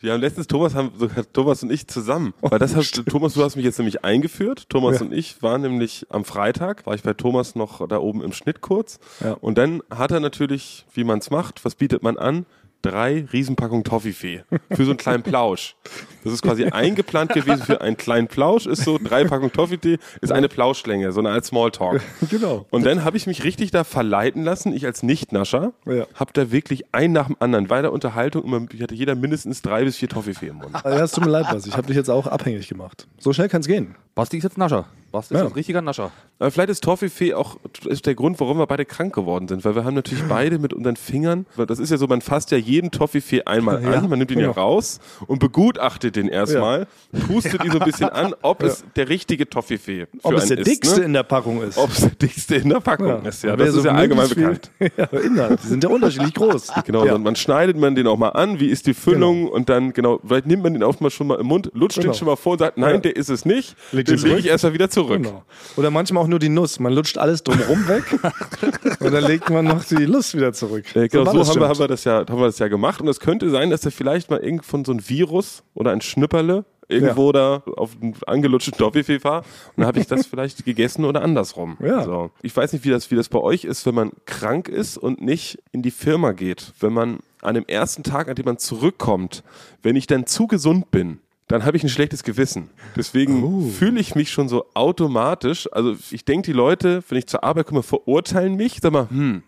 Ja, 0.00 0.14
und 0.14 0.20
letztens 0.20 0.46
Thomas 0.46 0.74
haben 0.74 0.92
Thomas 1.32 1.62
und 1.62 1.72
ich 1.72 1.88
zusammen. 1.88 2.32
Weil 2.40 2.58
das 2.60 2.76
hast 2.76 3.04
Thomas, 3.06 3.34
du 3.34 3.42
hast 3.42 3.56
mich 3.56 3.64
jetzt 3.64 3.78
nämlich 3.78 4.04
eingeführt. 4.04 4.68
Thomas 4.68 5.00
Ja. 5.00 5.06
und 5.06 5.12
ich 5.12 5.42
waren 5.42 5.62
nämlich 5.62 6.06
am 6.10 6.24
Freitag, 6.24 6.86
war 6.86 6.94
ich 6.94 7.02
bei 7.02 7.14
Thomas 7.14 7.56
noch 7.56 7.86
da 7.88 7.98
oben 7.98 8.22
im 8.22 8.32
Schnitt 8.32 8.60
kurz. 8.60 9.00
Ja. 9.20 9.32
Und 9.32 9.58
dann 9.58 9.82
hat 9.90 10.12
er 10.12 10.20
natürlich, 10.20 10.86
wie 10.94 11.02
man 11.04 11.18
es 11.18 11.30
macht, 11.30 11.64
was 11.64 11.74
bietet 11.74 12.02
man 12.02 12.16
an? 12.16 12.46
Drei 12.82 13.26
Riesenpackungen 13.32 13.82
Toffifee 13.82 14.44
für 14.70 14.84
so 14.84 14.90
einen 14.92 14.98
kleinen 14.98 15.22
Plausch. 15.24 15.74
Das 16.22 16.32
ist 16.32 16.42
quasi 16.42 16.64
eingeplant 16.66 17.32
gewesen 17.32 17.62
für 17.62 17.80
einen 17.80 17.96
kleinen 17.96 18.28
Plausch, 18.28 18.66
ist 18.66 18.84
so 18.84 18.98
drei 19.02 19.24
Packungen 19.24 19.52
Toffifee, 19.52 19.98
ist 20.20 20.30
eine 20.30 20.48
Plauschlänge, 20.48 21.10
so 21.10 21.18
eine 21.20 21.30
Art 21.30 21.44
Smalltalk. 21.44 22.00
Genau. 22.30 22.66
Und 22.70 22.84
dann 22.86 23.04
habe 23.04 23.16
ich 23.16 23.26
mich 23.26 23.42
richtig 23.42 23.70
da 23.72 23.82
verleiten 23.84 24.44
lassen, 24.44 24.72
ich 24.72 24.86
als 24.86 25.02
Nicht-Nascher, 25.02 25.72
Ja. 25.86 26.06
habe 26.14 26.32
da 26.34 26.52
wirklich 26.52 26.84
ein 26.92 27.10
nach 27.12 27.26
dem 27.26 27.36
anderen 27.40 27.66
bei 27.66 27.82
der 27.82 27.92
Unterhaltung 27.92 28.44
immer, 28.44 28.64
ich 28.72 28.80
hatte 28.82 28.94
jeder 28.94 29.14
mindestens 29.16 29.60
drei 29.62 29.84
bis 29.84 29.96
vier 29.96 30.08
Toffifee 30.08 30.48
im 30.48 30.56
Mund. 30.56 30.70
Ja, 30.84 31.02
es 31.02 31.12
tut 31.12 31.24
mir 31.24 31.30
leid, 31.30 31.46
was. 31.50 31.66
Ich 31.66 31.76
habe 31.76 31.86
dich 31.88 31.96
jetzt 31.96 32.10
auch 32.10 32.26
abhängig 32.28 32.68
gemacht. 32.68 33.08
So 33.18 33.32
schnell 33.32 33.48
kann 33.48 33.60
es 33.62 33.66
gehen. 33.66 33.96
Basti 34.18 34.38
ist 34.38 34.42
jetzt 34.42 34.58
Nascher. 34.58 34.84
Basti 35.12 35.34
ist 35.34 35.40
Ja. 35.40 35.46
ein 35.46 35.52
richtiger 35.52 35.80
Nascher. 35.80 36.10
Aber 36.40 36.50
vielleicht 36.50 36.70
ist 36.70 36.82
Toffifee 36.84 37.34
auch 37.34 37.56
ist 37.86 38.04
der 38.04 38.14
Grund, 38.16 38.38
warum 38.40 38.58
wir 38.58 38.66
beide 38.66 38.84
krank 38.84 39.14
geworden 39.14 39.46
sind, 39.48 39.64
weil 39.64 39.74
wir 39.76 39.84
haben 39.84 39.94
natürlich 39.94 40.24
beide 40.28 40.58
mit 40.58 40.72
unseren 40.72 40.96
Fingern, 40.96 41.46
das 41.56 41.78
ist 41.78 41.90
ja 41.90 41.96
so, 41.96 42.06
man 42.08 42.20
fasst 42.20 42.50
ja 42.50 42.58
jeden 42.58 42.90
Toffifee 42.90 43.42
einmal 43.44 43.80
Ja, 43.82 43.92
an, 43.92 44.08
man 44.08 44.18
nimmt 44.18 44.30
ihn 44.32 44.38
ja 44.40 44.48
genau. 44.48 44.60
raus 44.60 44.98
und 45.28 45.38
begutachtet 45.38 46.16
den 46.16 46.28
erstmal, 46.28 46.86
pustet 47.28 47.64
ihn 47.64 47.70
so 47.72 47.78
ein 47.78 47.84
bisschen 47.86 48.08
an, 48.10 48.34
ob 48.42 48.62
es 48.64 48.84
der 48.96 49.08
richtige 49.08 49.48
Toffifee 49.48 50.06
für 50.06 50.18
Ob 50.24 50.34
es 50.34 50.46
der 50.48 50.58
ist, 50.58 50.66
dickste 50.66 51.00
ne? 51.00 51.06
in 51.06 51.12
der 51.14 51.22
Packung 51.22 51.62
ist. 51.62 51.78
ob 51.78 51.90
es 51.90 52.00
der 52.00 52.10
dickste 52.10 52.56
in 52.56 52.68
der 52.68 52.80
Packung 52.80 53.24
ist, 53.24 53.44
ja, 53.44 53.56
das 53.56 53.70
so 53.70 53.78
ist 53.78 53.84
ja 53.84 53.92
allgemein 53.92 54.28
bekannt. 54.28 54.70
Ja, 54.96 55.04
Inhalt. 55.20 55.60
Die 55.62 55.66
sind 55.68 55.84
ja 55.84 55.90
unterschiedlich 55.90 56.34
groß. 56.34 56.72
Genau, 56.84 57.04
ja. 57.06 57.16
man 57.18 57.36
schneidet 57.36 57.76
man 57.76 57.94
den 57.94 58.06
auch 58.08 58.16
mal 58.18 58.30
an, 58.30 58.58
wie 58.60 58.66
ist 58.68 58.86
die 58.86 58.94
Füllung 58.94 59.48
und 59.48 59.68
dann, 59.68 59.92
genau, 59.92 60.20
vielleicht 60.26 60.46
nimmt 60.46 60.62
man 60.64 60.72
den 60.74 60.82
auch 60.82 60.98
mal 61.00 61.10
schon 61.10 61.26
mal 61.28 61.38
im 61.40 61.46
Mund, 61.46 61.70
lutscht 61.74 61.98
Genau. 62.00 62.12
den 62.12 62.18
schon 62.18 62.26
mal 62.26 62.36
vor 62.36 62.52
und 62.52 62.58
sagt, 62.58 62.78
nein, 62.78 62.96
Ja. 62.96 63.00
der 63.00 63.16
ist 63.16 63.28
es 63.30 63.44
nicht, 63.44 63.76
Legt 63.92 64.07
den 64.08 64.18
ihn 64.18 64.22
lege 64.22 64.28
zurück. 64.28 64.38
ich 64.40 64.46
erstmal 64.46 64.72
wieder 64.72 64.90
zurück. 64.90 65.22
Genau. 65.22 65.44
Oder 65.76 65.90
manchmal 65.90 66.22
auch 66.22 66.28
nur 66.28 66.38
die 66.38 66.48
Nuss. 66.48 66.80
Man 66.80 66.92
lutscht 66.92 67.18
alles 67.18 67.42
drumherum 67.42 67.88
weg 67.88 68.04
und 69.00 69.12
dann 69.12 69.24
legt 69.24 69.50
man 69.50 69.64
noch 69.64 69.84
die 69.84 70.04
Lust 70.04 70.34
wieder 70.34 70.52
zurück. 70.52 70.84
Äh, 70.94 71.08
genau, 71.08 71.24
so, 71.24 71.48
haben, 71.48 71.60
wir, 71.60 71.68
haben, 71.68 71.78
wir 71.78 71.88
das 71.88 72.04
ja, 72.04 72.18
haben 72.18 72.38
wir 72.38 72.46
das 72.46 72.58
ja 72.58 72.68
gemacht. 72.68 73.00
Und 73.00 73.08
es 73.08 73.20
könnte 73.20 73.50
sein, 73.50 73.70
dass 73.70 73.82
da 73.82 73.90
vielleicht 73.90 74.30
mal 74.30 74.40
irgend 74.40 74.64
von 74.64 74.84
so 74.84 74.92
ein 74.92 75.08
Virus 75.08 75.62
oder 75.74 75.92
ein 75.92 76.00
Schnipperle 76.00 76.64
irgendwo 76.88 77.32
da 77.32 77.62
auf 77.76 77.96
einen 78.00 78.14
angelutschten 78.26 78.76
Toffifee 78.76 79.22
war. 79.22 79.40
Und 79.40 79.78
dann 79.78 79.86
habe 79.86 80.00
ich 80.00 80.06
das 80.06 80.26
vielleicht 80.30 80.64
gegessen 80.64 81.04
oder 81.04 81.22
andersrum. 81.22 81.76
Ja. 81.80 82.02
So. 82.04 82.30
Ich 82.42 82.56
weiß 82.56 82.72
nicht, 82.72 82.84
wie 82.84 82.90
das, 82.90 83.10
wie 83.10 83.16
das 83.16 83.28
bei 83.28 83.38
euch 83.38 83.64
ist, 83.64 83.86
wenn 83.86 83.94
man 83.94 84.12
krank 84.24 84.68
ist 84.68 84.96
und 84.96 85.20
nicht 85.20 85.58
in 85.72 85.82
die 85.82 85.90
Firma 85.90 86.32
geht. 86.32 86.72
Wenn 86.80 86.92
man 86.92 87.18
an 87.42 87.54
dem 87.54 87.66
ersten 87.66 88.02
Tag, 88.02 88.28
an 88.28 88.34
dem 88.34 88.46
man 88.46 88.58
zurückkommt, 88.58 89.44
wenn 89.82 89.96
ich 89.96 90.06
dann 90.06 90.26
zu 90.26 90.46
gesund 90.46 90.90
bin, 90.90 91.20
dann 91.48 91.64
habe 91.64 91.76
ich 91.76 91.82
ein 91.82 91.88
schlechtes 91.88 92.22
Gewissen. 92.22 92.70
Deswegen 92.96 93.42
Oh. 93.42 93.68
fühle 93.68 94.00
ich 94.00 94.14
mich 94.14 94.30
schon 94.30 94.48
so 94.48 94.66
automatisch. 94.74 95.68
Also 95.72 95.96
ich 96.10 96.24
denke, 96.24 96.46
die 96.46 96.52
Leute, 96.52 97.02
wenn 97.08 97.18
ich 97.18 97.26
zur 97.26 97.42
Arbeit 97.44 97.66
komme, 97.66 97.82
verurteilen 97.82 98.54
mich. 98.54 98.78
Sag 98.82 98.92
mal, 98.92 99.08
hm, 99.10 99.42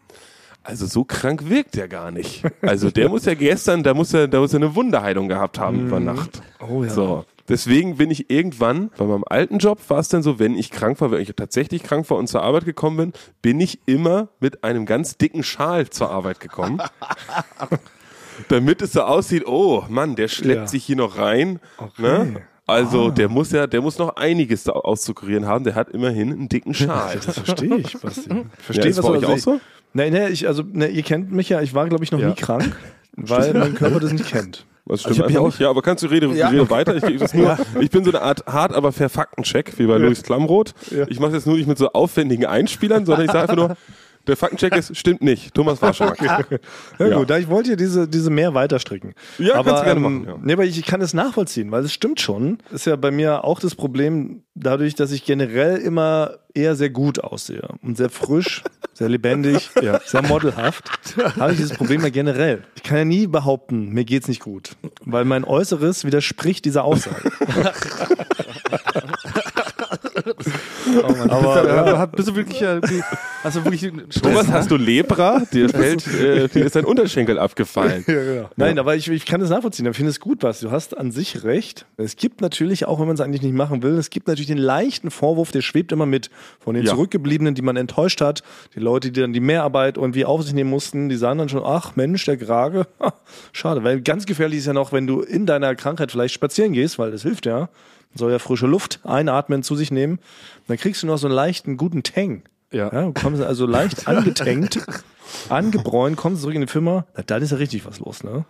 also 0.62 0.86
so 0.86 1.04
krank 1.04 1.48
wirkt 1.48 1.76
er 1.76 1.88
gar 1.88 2.10
nicht. 2.10 2.42
Also 2.62 2.90
der 2.90 3.08
muss 3.08 3.24
ja 3.24 3.34
gestern, 3.34 3.82
da 3.82 3.94
muss 3.94 4.12
er, 4.12 4.28
da 4.28 4.40
muss 4.40 4.52
er 4.52 4.58
eine 4.58 4.74
Wunderheilung 4.74 5.28
gehabt 5.28 5.58
haben 5.58 5.86
über 5.86 6.00
Nacht. 6.00 6.42
Oh 6.66 6.82
ja. 6.84 6.90
So. 6.90 7.24
Deswegen 7.48 7.96
bin 7.96 8.12
ich 8.12 8.30
irgendwann, 8.30 8.90
bei 8.96 9.04
meinem 9.06 9.24
alten 9.26 9.58
Job 9.58 9.80
war 9.88 9.98
es 9.98 10.08
dann 10.08 10.22
so, 10.22 10.38
wenn 10.38 10.56
ich 10.56 10.70
krank 10.70 11.00
war, 11.00 11.10
wenn 11.10 11.20
ich 11.20 11.32
tatsächlich 11.34 11.82
krank 11.82 12.08
war 12.08 12.16
und 12.16 12.28
zur 12.28 12.42
Arbeit 12.42 12.64
gekommen 12.64 12.96
bin, 12.96 13.12
bin 13.42 13.58
ich 13.58 13.80
immer 13.86 14.28
mit 14.38 14.62
einem 14.62 14.86
ganz 14.86 15.16
dicken 15.16 15.42
Schal 15.42 15.90
zur 15.90 16.10
Arbeit 16.10 16.38
gekommen. 16.38 16.80
damit 18.48 18.82
es 18.82 18.92
so 18.92 19.02
aussieht, 19.02 19.46
oh 19.46 19.84
Mann, 19.88 20.16
der 20.16 20.28
schleppt 20.28 20.60
Ja. 20.62 20.66
sich 20.66 20.84
hier 20.84 20.96
noch 20.96 21.18
rein. 21.18 21.60
Ne? 21.98 22.36
Also 22.66 23.10
der 23.10 23.28
muss 23.28 23.50
ja, 23.50 23.66
der 23.66 23.80
muss 23.82 23.98
noch 23.98 24.16
einiges 24.16 24.68
auszukurieren 24.68 25.46
haben. 25.46 25.64
Der 25.64 25.74
hat 25.74 25.90
immerhin 25.90 26.30
einen 26.32 26.48
dicken 26.48 26.72
Schal. 26.74 27.18
Das 27.24 27.38
verstehe 27.40 27.76
ich, 27.78 27.98
Basti. 27.98 28.20
Ich 28.20 28.26
Ja, 28.28 28.42
verstehe, 28.58 28.86
ist 28.90 28.98
was 28.98 29.06
bei 29.06 29.12
du 29.12 29.18
euch 29.18 29.28
also 29.28 29.32
auch 29.52 29.54
so? 29.56 29.60
Nee, 29.92 30.10
nee, 30.10 30.28
ich, 30.28 30.46
also, 30.46 30.62
nee, 30.72 30.86
ihr 30.86 31.02
kennt 31.02 31.32
mich 31.32 31.48
ja, 31.48 31.60
ich 31.62 31.74
war, 31.74 31.88
glaube 31.88 32.04
ich, 32.04 32.12
noch 32.12 32.20
Ja. 32.20 32.28
nie 32.28 32.34
krank, 32.36 32.76
weil 33.16 33.52
mein 33.54 33.74
Körper 33.74 33.98
das 33.98 34.12
nicht 34.12 34.28
kennt. 34.30 34.66
Das 34.86 35.00
stimmt 35.00 35.16
ich 35.16 35.20
hab 35.20 35.28
mich 35.28 35.36
einfach 35.36 35.48
nicht. 35.50 35.60
Ja, 35.60 35.70
aber 35.70 35.82
kannst 35.82 36.02
du 36.04 36.06
rede, 36.08 36.28
Ja, 36.28 36.48
rede 36.48 36.62
okay. 36.62 36.70
weiter? 36.70 37.08
Ich, 37.08 37.18
das 37.18 37.34
nur, 37.34 37.56
ich 37.80 37.90
bin 37.90 38.04
so 38.04 38.10
eine 38.10 38.22
Art 38.22 38.44
hart, 38.46 38.72
aber 38.72 38.92
fair 38.92 39.08
Faktencheck, 39.08 39.76
wie 39.78 39.86
bei 39.86 39.98
Louis 39.98 40.22
Klamroth. 40.22 40.74
Ich 41.08 41.18
mache 41.20 41.32
das 41.32 41.46
nur 41.46 41.56
nicht 41.56 41.66
mit 41.66 41.76
so 41.78 41.92
aufwendigen 41.92 42.46
Einspielern, 42.46 43.04
sondern 43.04 43.24
ich 43.26 43.30
sage 43.32 43.50
einfach 43.50 43.56
nur, 43.56 43.76
der 44.26 44.36
Faktencheck 44.36 44.76
ist, 44.76 44.96
stimmt 44.96 45.22
nicht. 45.22 45.54
Thomas 45.54 45.80
Warschak. 45.82 46.18
Ja, 46.98 47.06
Ja. 47.06 47.16
gut, 47.16 47.30
ich 47.30 47.48
wollte 47.48 47.70
ja 47.70 47.76
diese, 47.76 48.06
diese 48.06 48.30
mehr 48.30 48.54
weiterstricken. 48.54 49.14
Ja, 49.38 49.54
aber, 49.54 49.64
kannst 49.70 49.82
du 49.82 49.84
gerne 49.86 50.06
ähm, 50.06 50.12
machen, 50.22 50.24
ja. 50.26 50.38
Nee, 50.42 50.52
aber 50.52 50.64
ich, 50.64 50.78
ich 50.78 50.86
kann 50.86 51.00
es 51.00 51.14
nachvollziehen, 51.14 51.70
weil 51.70 51.84
es 51.84 51.92
stimmt 51.92 52.20
schon. 52.20 52.58
Ist 52.70 52.86
ja 52.86 52.96
bei 52.96 53.10
mir 53.10 53.44
auch 53.44 53.60
das 53.60 53.74
Problem, 53.74 54.42
dadurch, 54.54 54.94
dass 54.94 55.12
ich 55.12 55.24
generell 55.24 55.76
immer 55.78 56.38
eher 56.54 56.74
sehr 56.76 56.90
gut 56.90 57.18
aussehe 57.22 57.68
und 57.82 57.96
sehr 57.96 58.10
frisch, 58.10 58.62
sehr 58.92 59.08
lebendig, 59.08 59.70
sehr 60.04 60.22
modelhaft, 60.22 60.84
habe 61.38 61.52
ich 61.52 61.58
dieses 61.58 61.76
Problem 61.76 62.02
ja 62.02 62.10
generell. 62.10 62.62
Ich 62.76 62.82
kann 62.82 62.98
ja 62.98 63.04
nie 63.04 63.26
behaupten, 63.26 63.90
mir 63.90 64.04
geht's 64.04 64.28
nicht 64.28 64.40
gut, 64.40 64.72
weil 65.04 65.24
mein 65.24 65.44
Äußeres 65.44 66.04
widerspricht 66.04 66.64
dieser 66.64 66.84
Aussage. 66.84 67.30
Aber 70.98 71.66
ja. 71.66 71.86
ja. 71.86 72.06
bist 72.06 72.28
du 72.28 72.34
wirklich, 72.34 72.60
äh, 72.62 72.80
hast 73.42 73.56
du 73.56 73.64
wirklich 73.64 73.92
Thomas, 74.22 74.48
ne? 74.48 74.52
hast 74.52 74.70
du 74.70 74.76
Lepra? 74.76 75.42
Dir 75.52 75.68
fällt, 75.68 76.06
äh, 76.06 76.48
dir 76.48 76.66
ist 76.66 76.76
dein 76.76 76.84
Unterschenkel 76.84 77.38
abgefallen. 77.38 78.04
Nein, 78.56 78.78
aber 78.78 78.96
ich, 78.96 79.08
ich 79.08 79.26
kann 79.26 79.40
es 79.40 79.50
nachvollziehen. 79.50 79.86
Ich 79.86 79.96
finde 79.96 80.10
es 80.10 80.20
gut, 80.20 80.42
was 80.42 80.60
du 80.60 80.70
hast 80.70 80.96
an 80.96 81.10
sich 81.10 81.44
recht. 81.44 81.86
Es 81.96 82.16
gibt 82.16 82.40
natürlich, 82.40 82.86
auch 82.86 83.00
wenn 83.00 83.06
man 83.06 83.14
es 83.14 83.20
eigentlich 83.20 83.42
nicht 83.42 83.54
machen 83.54 83.82
will, 83.82 83.94
es 83.94 84.10
gibt 84.10 84.28
natürlich 84.28 84.48
den 84.48 84.58
leichten 84.58 85.10
Vorwurf, 85.10 85.52
der 85.52 85.62
schwebt 85.62 85.92
immer 85.92 86.06
mit 86.06 86.30
von 86.58 86.74
den 86.74 86.84
Ja. 86.84 86.92
Zurückgebliebenen, 86.92 87.54
die 87.54 87.62
man 87.62 87.76
enttäuscht 87.76 88.20
hat. 88.20 88.42
Die 88.74 88.80
Leute, 88.80 89.10
die 89.10 89.20
dann 89.20 89.32
die 89.32 89.40
Mehrarbeit 89.40 89.96
irgendwie 89.96 90.24
auf 90.24 90.42
sich 90.42 90.54
nehmen 90.54 90.70
mussten, 90.70 91.08
die 91.08 91.16
sagen 91.16 91.38
dann 91.38 91.48
schon, 91.48 91.62
ach 91.64 91.96
Mensch, 91.96 92.24
der 92.24 92.36
Grage, 92.36 92.86
ha, 93.00 93.14
schade. 93.52 93.84
Weil 93.84 94.00
ganz 94.00 94.26
gefährlich 94.26 94.58
ist 94.58 94.66
ja 94.66 94.72
noch, 94.72 94.92
wenn 94.92 95.06
du 95.06 95.20
in 95.20 95.46
deiner 95.46 95.74
Krankheit 95.74 96.10
vielleicht 96.10 96.34
spazieren 96.34 96.72
gehst, 96.72 96.98
weil 96.98 97.10
das 97.10 97.22
hilft 97.22 97.46
ja. 97.46 97.68
Soll 98.14 98.32
ja 98.32 98.38
frische 98.38 98.66
Luft 98.66 99.00
einatmen, 99.04 99.62
zu 99.62 99.76
sich 99.76 99.90
nehmen. 99.90 100.18
Dann 100.68 100.76
kriegst 100.76 101.02
du 101.02 101.06
noch 101.06 101.18
so 101.18 101.26
einen 101.28 101.34
leichten, 101.36 101.76
guten 101.76 102.02
Tang. 102.02 102.42
Ja. 102.72 102.92
Ja, 102.92 103.02
du 103.06 103.12
kommst 103.12 103.42
also 103.42 103.66
leicht 103.66 104.06
angetankt, 104.08 104.78
angebräunt, 105.48 106.16
kommst 106.16 106.42
zurück 106.42 106.54
in 106.54 106.60
die 106.62 106.66
Firma, 106.66 107.04
na, 107.16 107.22
dann 107.22 107.42
ist 107.42 107.50
ja 107.50 107.56
richtig 107.56 107.84
was 107.86 107.98
los, 108.00 108.22
ne? 108.24 108.44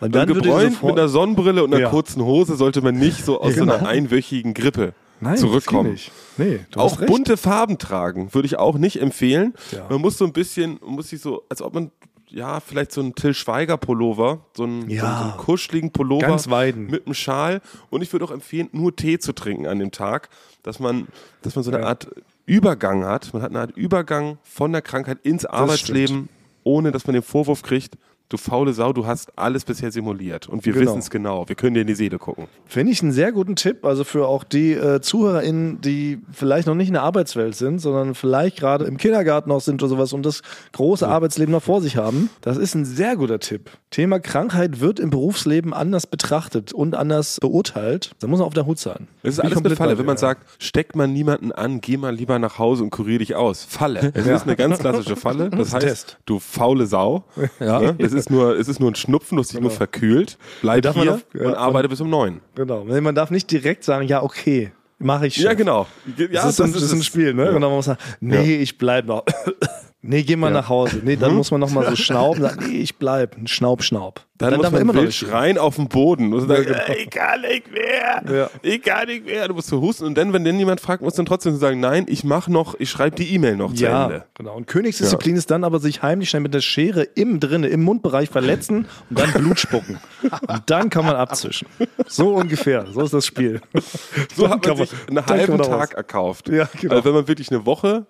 Weil 0.00 0.10
Dann 0.10 0.28
gebräunt 0.28 0.82
mit 0.82 0.92
einer 0.98 1.08
Sonnenbrille 1.08 1.64
und 1.64 1.72
einer 1.72 1.84
Ja. 1.84 1.90
kurzen 1.90 2.22
Hose 2.22 2.56
sollte 2.56 2.82
man 2.82 2.96
nicht 2.98 3.24
so 3.24 3.40
aus 3.40 3.50
Ja, 3.52 3.56
so 3.58 3.62
einer 3.62 3.78
genau. 3.78 3.88
einwöchigen 3.90 4.52
Grippe 4.52 4.92
Nein, 5.20 5.38
zurückkommen. 5.38 5.92
das. 5.92 6.10
Nee, 6.36 6.60
Auch 6.74 6.96
bunte 7.00 7.38
Farben 7.38 7.78
tragen 7.78 8.34
würde 8.34 8.44
ich 8.44 8.58
auch 8.58 8.76
nicht 8.76 9.00
empfehlen. 9.00 9.54
Ja. 9.72 9.86
Man 9.88 10.02
muss 10.02 10.18
so 10.18 10.26
ein 10.26 10.34
bisschen, 10.34 10.78
man 10.84 10.96
muss 10.96 11.08
sich 11.08 11.22
so, 11.22 11.44
als 11.48 11.62
ob 11.62 11.72
man, 11.72 11.90
ja, 12.28 12.60
vielleicht 12.60 12.92
so 12.92 13.00
einen 13.00 13.14
Till 13.14 13.34
Schweiger 13.34 13.76
Pullover, 13.76 14.40
so 14.56 14.64
einen, 14.64 14.90
Ja. 14.90 15.00
so 15.02 15.06
einen, 15.06 15.16
so 15.18 15.24
einen 15.24 15.36
kuscheligen 15.38 15.90
Pullover 15.92 16.26
Ganz 16.26 16.50
weiden. 16.50 16.86
mit 16.90 17.06
einem 17.06 17.14
Schal. 17.14 17.60
Und 17.90 18.02
ich 18.02 18.12
würde 18.12 18.24
auch 18.24 18.30
empfehlen, 18.30 18.68
nur 18.72 18.94
Tee 18.94 19.18
zu 19.18 19.32
trinken 19.32 19.66
an 19.66 19.78
dem 19.78 19.90
Tag, 19.92 20.28
dass 20.62 20.78
man, 20.80 21.06
dass 21.42 21.54
man 21.54 21.62
so 21.64 21.70
eine 21.70 21.80
Ja. 21.80 21.86
Art 21.86 22.08
Übergang 22.46 23.04
hat. 23.04 23.32
Man 23.32 23.42
hat 23.42 23.50
eine 23.50 23.60
Art 23.60 23.76
Übergang 23.76 24.38
von 24.42 24.72
der 24.72 24.82
Krankheit 24.82 25.18
ins 25.22 25.44
Arbeitsleben, 25.44 26.28
ohne 26.64 26.92
dass 26.92 27.06
man 27.06 27.14
den 27.14 27.22
Vorwurf 27.22 27.62
kriegt, 27.62 27.96
du 28.28 28.36
faule 28.36 28.72
Sau, 28.72 28.92
du 28.92 29.06
hast 29.06 29.36
alles 29.38 29.64
bisher 29.64 29.90
simuliert. 29.92 30.48
Und 30.48 30.64
wir 30.66 30.72
Genau. 30.72 30.86
wissen 30.86 30.98
es 30.98 31.10
genau. 31.10 31.48
Wir 31.48 31.56
können 31.56 31.74
dir 31.74 31.80
in 31.82 31.86
die 31.86 31.94
Seele 31.94 32.18
gucken. 32.18 32.46
Finde 32.66 32.92
ich 32.92 33.02
einen 33.02 33.12
sehr 33.12 33.32
guten 33.32 33.56
Tipp, 33.56 33.84
also 33.84 34.04
für 34.04 34.26
auch 34.26 34.44
die 34.44 34.72
äh, 34.72 35.00
ZuhörerInnen, 35.00 35.80
die 35.80 36.18
vielleicht 36.32 36.66
noch 36.66 36.74
nicht 36.74 36.88
in 36.88 36.94
der 36.94 37.02
Arbeitswelt 37.02 37.54
sind, 37.54 37.78
sondern 37.78 38.14
vielleicht 38.14 38.58
gerade 38.58 38.84
im 38.84 38.96
Kindergarten 38.96 39.48
noch 39.48 39.60
sind 39.60 39.82
oder 39.82 39.90
sowas 39.90 40.12
und 40.12 40.24
das 40.26 40.42
große 40.72 41.06
Arbeitsleben 41.06 41.52
noch 41.52 41.62
vor 41.62 41.80
sich 41.80 41.96
haben. 41.96 42.30
Das 42.40 42.56
ist 42.56 42.74
ein 42.74 42.84
sehr 42.84 43.16
guter 43.16 43.38
Tipp. 43.40 43.70
Thema 43.90 44.18
Krankheit 44.18 44.80
wird 44.80 45.00
im 45.00 45.10
Berufsleben 45.10 45.72
anders 45.72 46.06
betrachtet 46.06 46.72
und 46.72 46.94
anders 46.94 47.38
beurteilt. 47.40 48.12
Da 48.20 48.26
muss 48.26 48.40
man 48.40 48.46
auf 48.46 48.54
der 48.54 48.66
Hut 48.66 48.78
sein. 48.78 49.08
Es 49.22 49.34
ist 49.34 49.38
ich 49.38 49.44
alles 49.44 49.58
eine 49.64 49.76
Falle. 49.76 49.98
Wenn 49.98 50.06
man 50.06 50.16
sagt, 50.16 50.46
steckt 50.62 50.96
man 50.96 51.12
niemanden 51.12 51.52
an, 51.52 51.80
geh 51.80 51.96
mal 51.96 52.14
lieber 52.14 52.38
nach 52.38 52.58
Hause 52.58 52.82
und 52.82 52.90
kurier 52.90 53.18
dich 53.18 53.34
aus. 53.36 53.64
Falle. 53.68 54.10
Es 54.14 54.26
ist 54.26 54.42
eine 54.42 54.56
ganz 54.56 54.78
klassische 54.78 55.16
Falle. 55.16 55.50
Das 55.56 55.72
heißt, 55.72 55.86
Test. 55.86 56.18
du 56.26 56.38
faule 56.38 56.86
Sau. 56.86 57.24
Ja. 57.60 57.94
Es 57.98 58.12
ist 58.16 58.30
nur, 58.30 58.56
es 58.58 58.68
ist 58.68 58.80
nur 58.80 58.90
ein 58.90 58.94
Schnupfen, 58.94 59.36
du 59.36 59.42
hast 59.42 59.52
dich 59.52 59.60
nur 59.60 59.70
verkühlt. 59.70 60.38
Bleib 60.62 60.82
Darf 60.82 60.96
hier 60.96 61.14
auf- 61.14 61.26
ja, 61.34 61.46
und 61.48 61.54
arbeite 61.54 61.88
bis 61.88 62.00
um 62.00 62.10
neun. 62.10 62.40
Genau. 62.54 62.84
Man 62.84 63.14
darf 63.14 63.30
nicht 63.30 63.50
direkt 63.50 63.84
sagen, 63.84 64.06
ja, 64.08 64.22
okay, 64.22 64.72
mache 64.98 65.26
ich 65.28 65.34
schon. 65.34 65.44
Ja, 65.44 65.54
genau. 65.54 65.86
Ja, 66.16 66.26
das, 66.32 66.46
ist, 66.50 66.60
ein, 66.60 66.72
das 66.72 66.82
ist 66.82 66.92
ein 66.92 67.02
Spiel, 67.02 67.34
ne? 67.34 67.52
Und 67.54 67.60
dann 67.60 67.70
muss 67.70 67.86
man 67.86 67.96
sagen, 67.96 68.10
nee, 68.20 68.56
ich 68.56 68.76
bleib 68.78 69.06
noch. 69.06 69.24
Nee, 70.06 70.22
geh 70.22 70.36
mal 70.36 70.50
nach 70.50 70.68
Hause. 70.68 71.00
Nee, 71.04 71.16
dann 71.16 71.34
muss 71.34 71.50
man 71.50 71.60
noch 71.60 71.70
mal 71.70 71.88
so 71.88 71.96
schnauben, 72.02 72.40
sagen, 72.42 72.66
nee, 72.68 72.78
ich 72.78 72.96
bleib. 72.96 73.36
Schnaub, 73.46 73.82
schnaub. 73.82 74.22
Dann, 74.38 74.52
muss 74.54 74.64
darf 74.64 74.72
man 74.72 74.82
immer 74.82 74.92
noch 74.92 75.00
wild 75.00 75.08
nicht 75.08 75.16
schreien 75.18 75.56
auf 75.56 75.76
dem 75.76 75.88
Boden. 75.88 76.34
Und 76.34 76.46
sagen, 76.46 76.66
ich 76.98 77.08
kann 77.08 77.40
nicht 77.40 77.72
mehr. 77.72 78.22
Ja. 78.36 78.50
Ich 78.60 78.82
kann 78.82 79.06
nicht 79.08 79.24
mehr. 79.24 79.48
Du 79.48 79.54
musst 79.54 79.68
so 79.68 79.80
husten. 79.80 80.04
Und 80.04 80.18
dann, 80.18 80.32
wenn 80.34 80.44
dann 80.44 80.58
jemand 80.58 80.78
fragt, 80.80 81.02
musst 81.02 81.16
du 81.16 81.20
dann 81.22 81.26
trotzdem 81.26 81.56
sagen, 81.56 81.80
nein, 81.80 82.04
ich 82.06 82.22
mach 82.22 82.46
noch, 82.46 82.74
ich 82.78 82.90
schreibe 82.90 83.16
die 83.16 83.32
E-Mail 83.34 83.56
noch 83.56 83.72
zu 83.72 83.82
Ja, 83.82 84.04
Ende. 84.04 84.24
genau. 84.34 84.54
Und 84.54 84.66
Königsdisziplin 84.66 85.36
ist 85.36 85.50
dann 85.50 85.64
aber 85.64 85.78
sich 85.80 86.02
heimlich 86.02 86.28
schnell 86.28 86.42
mit 86.42 86.52
der 86.52 86.60
Schere 86.60 87.02
im 87.02 87.40
drinne, 87.40 87.68
im 87.68 87.82
Mundbereich 87.82 88.28
verletzen 88.28 88.86
und 89.08 89.18
dann 89.18 89.32
Blut 89.32 89.58
spucken. 89.58 89.98
Und 90.48 90.62
dann 90.66 90.90
kann 90.90 91.06
man 91.06 91.16
abzischen. 91.16 91.66
So 92.06 92.34
ungefähr. 92.34 92.84
So 92.92 93.00
ist 93.02 93.14
das 93.14 93.24
Spiel. 93.24 93.62
So 94.34 94.42
Dann 94.42 94.50
hat 94.52 94.62
kann 94.62 94.76
man 94.76 94.86
sich 94.86 94.92
man- 94.98 95.06
einen 95.08 95.16
dann 95.16 95.26
halben 95.38 95.56
man 95.56 95.66
Tag 95.66 95.94
erkauft. 95.94 96.48
Ja, 96.50 96.68
genau. 96.78 96.94
Also 96.96 97.06
wenn 97.06 97.14
man 97.14 97.26
wirklich 97.28 97.50
eine 97.50 97.64
Woche, 97.64 98.04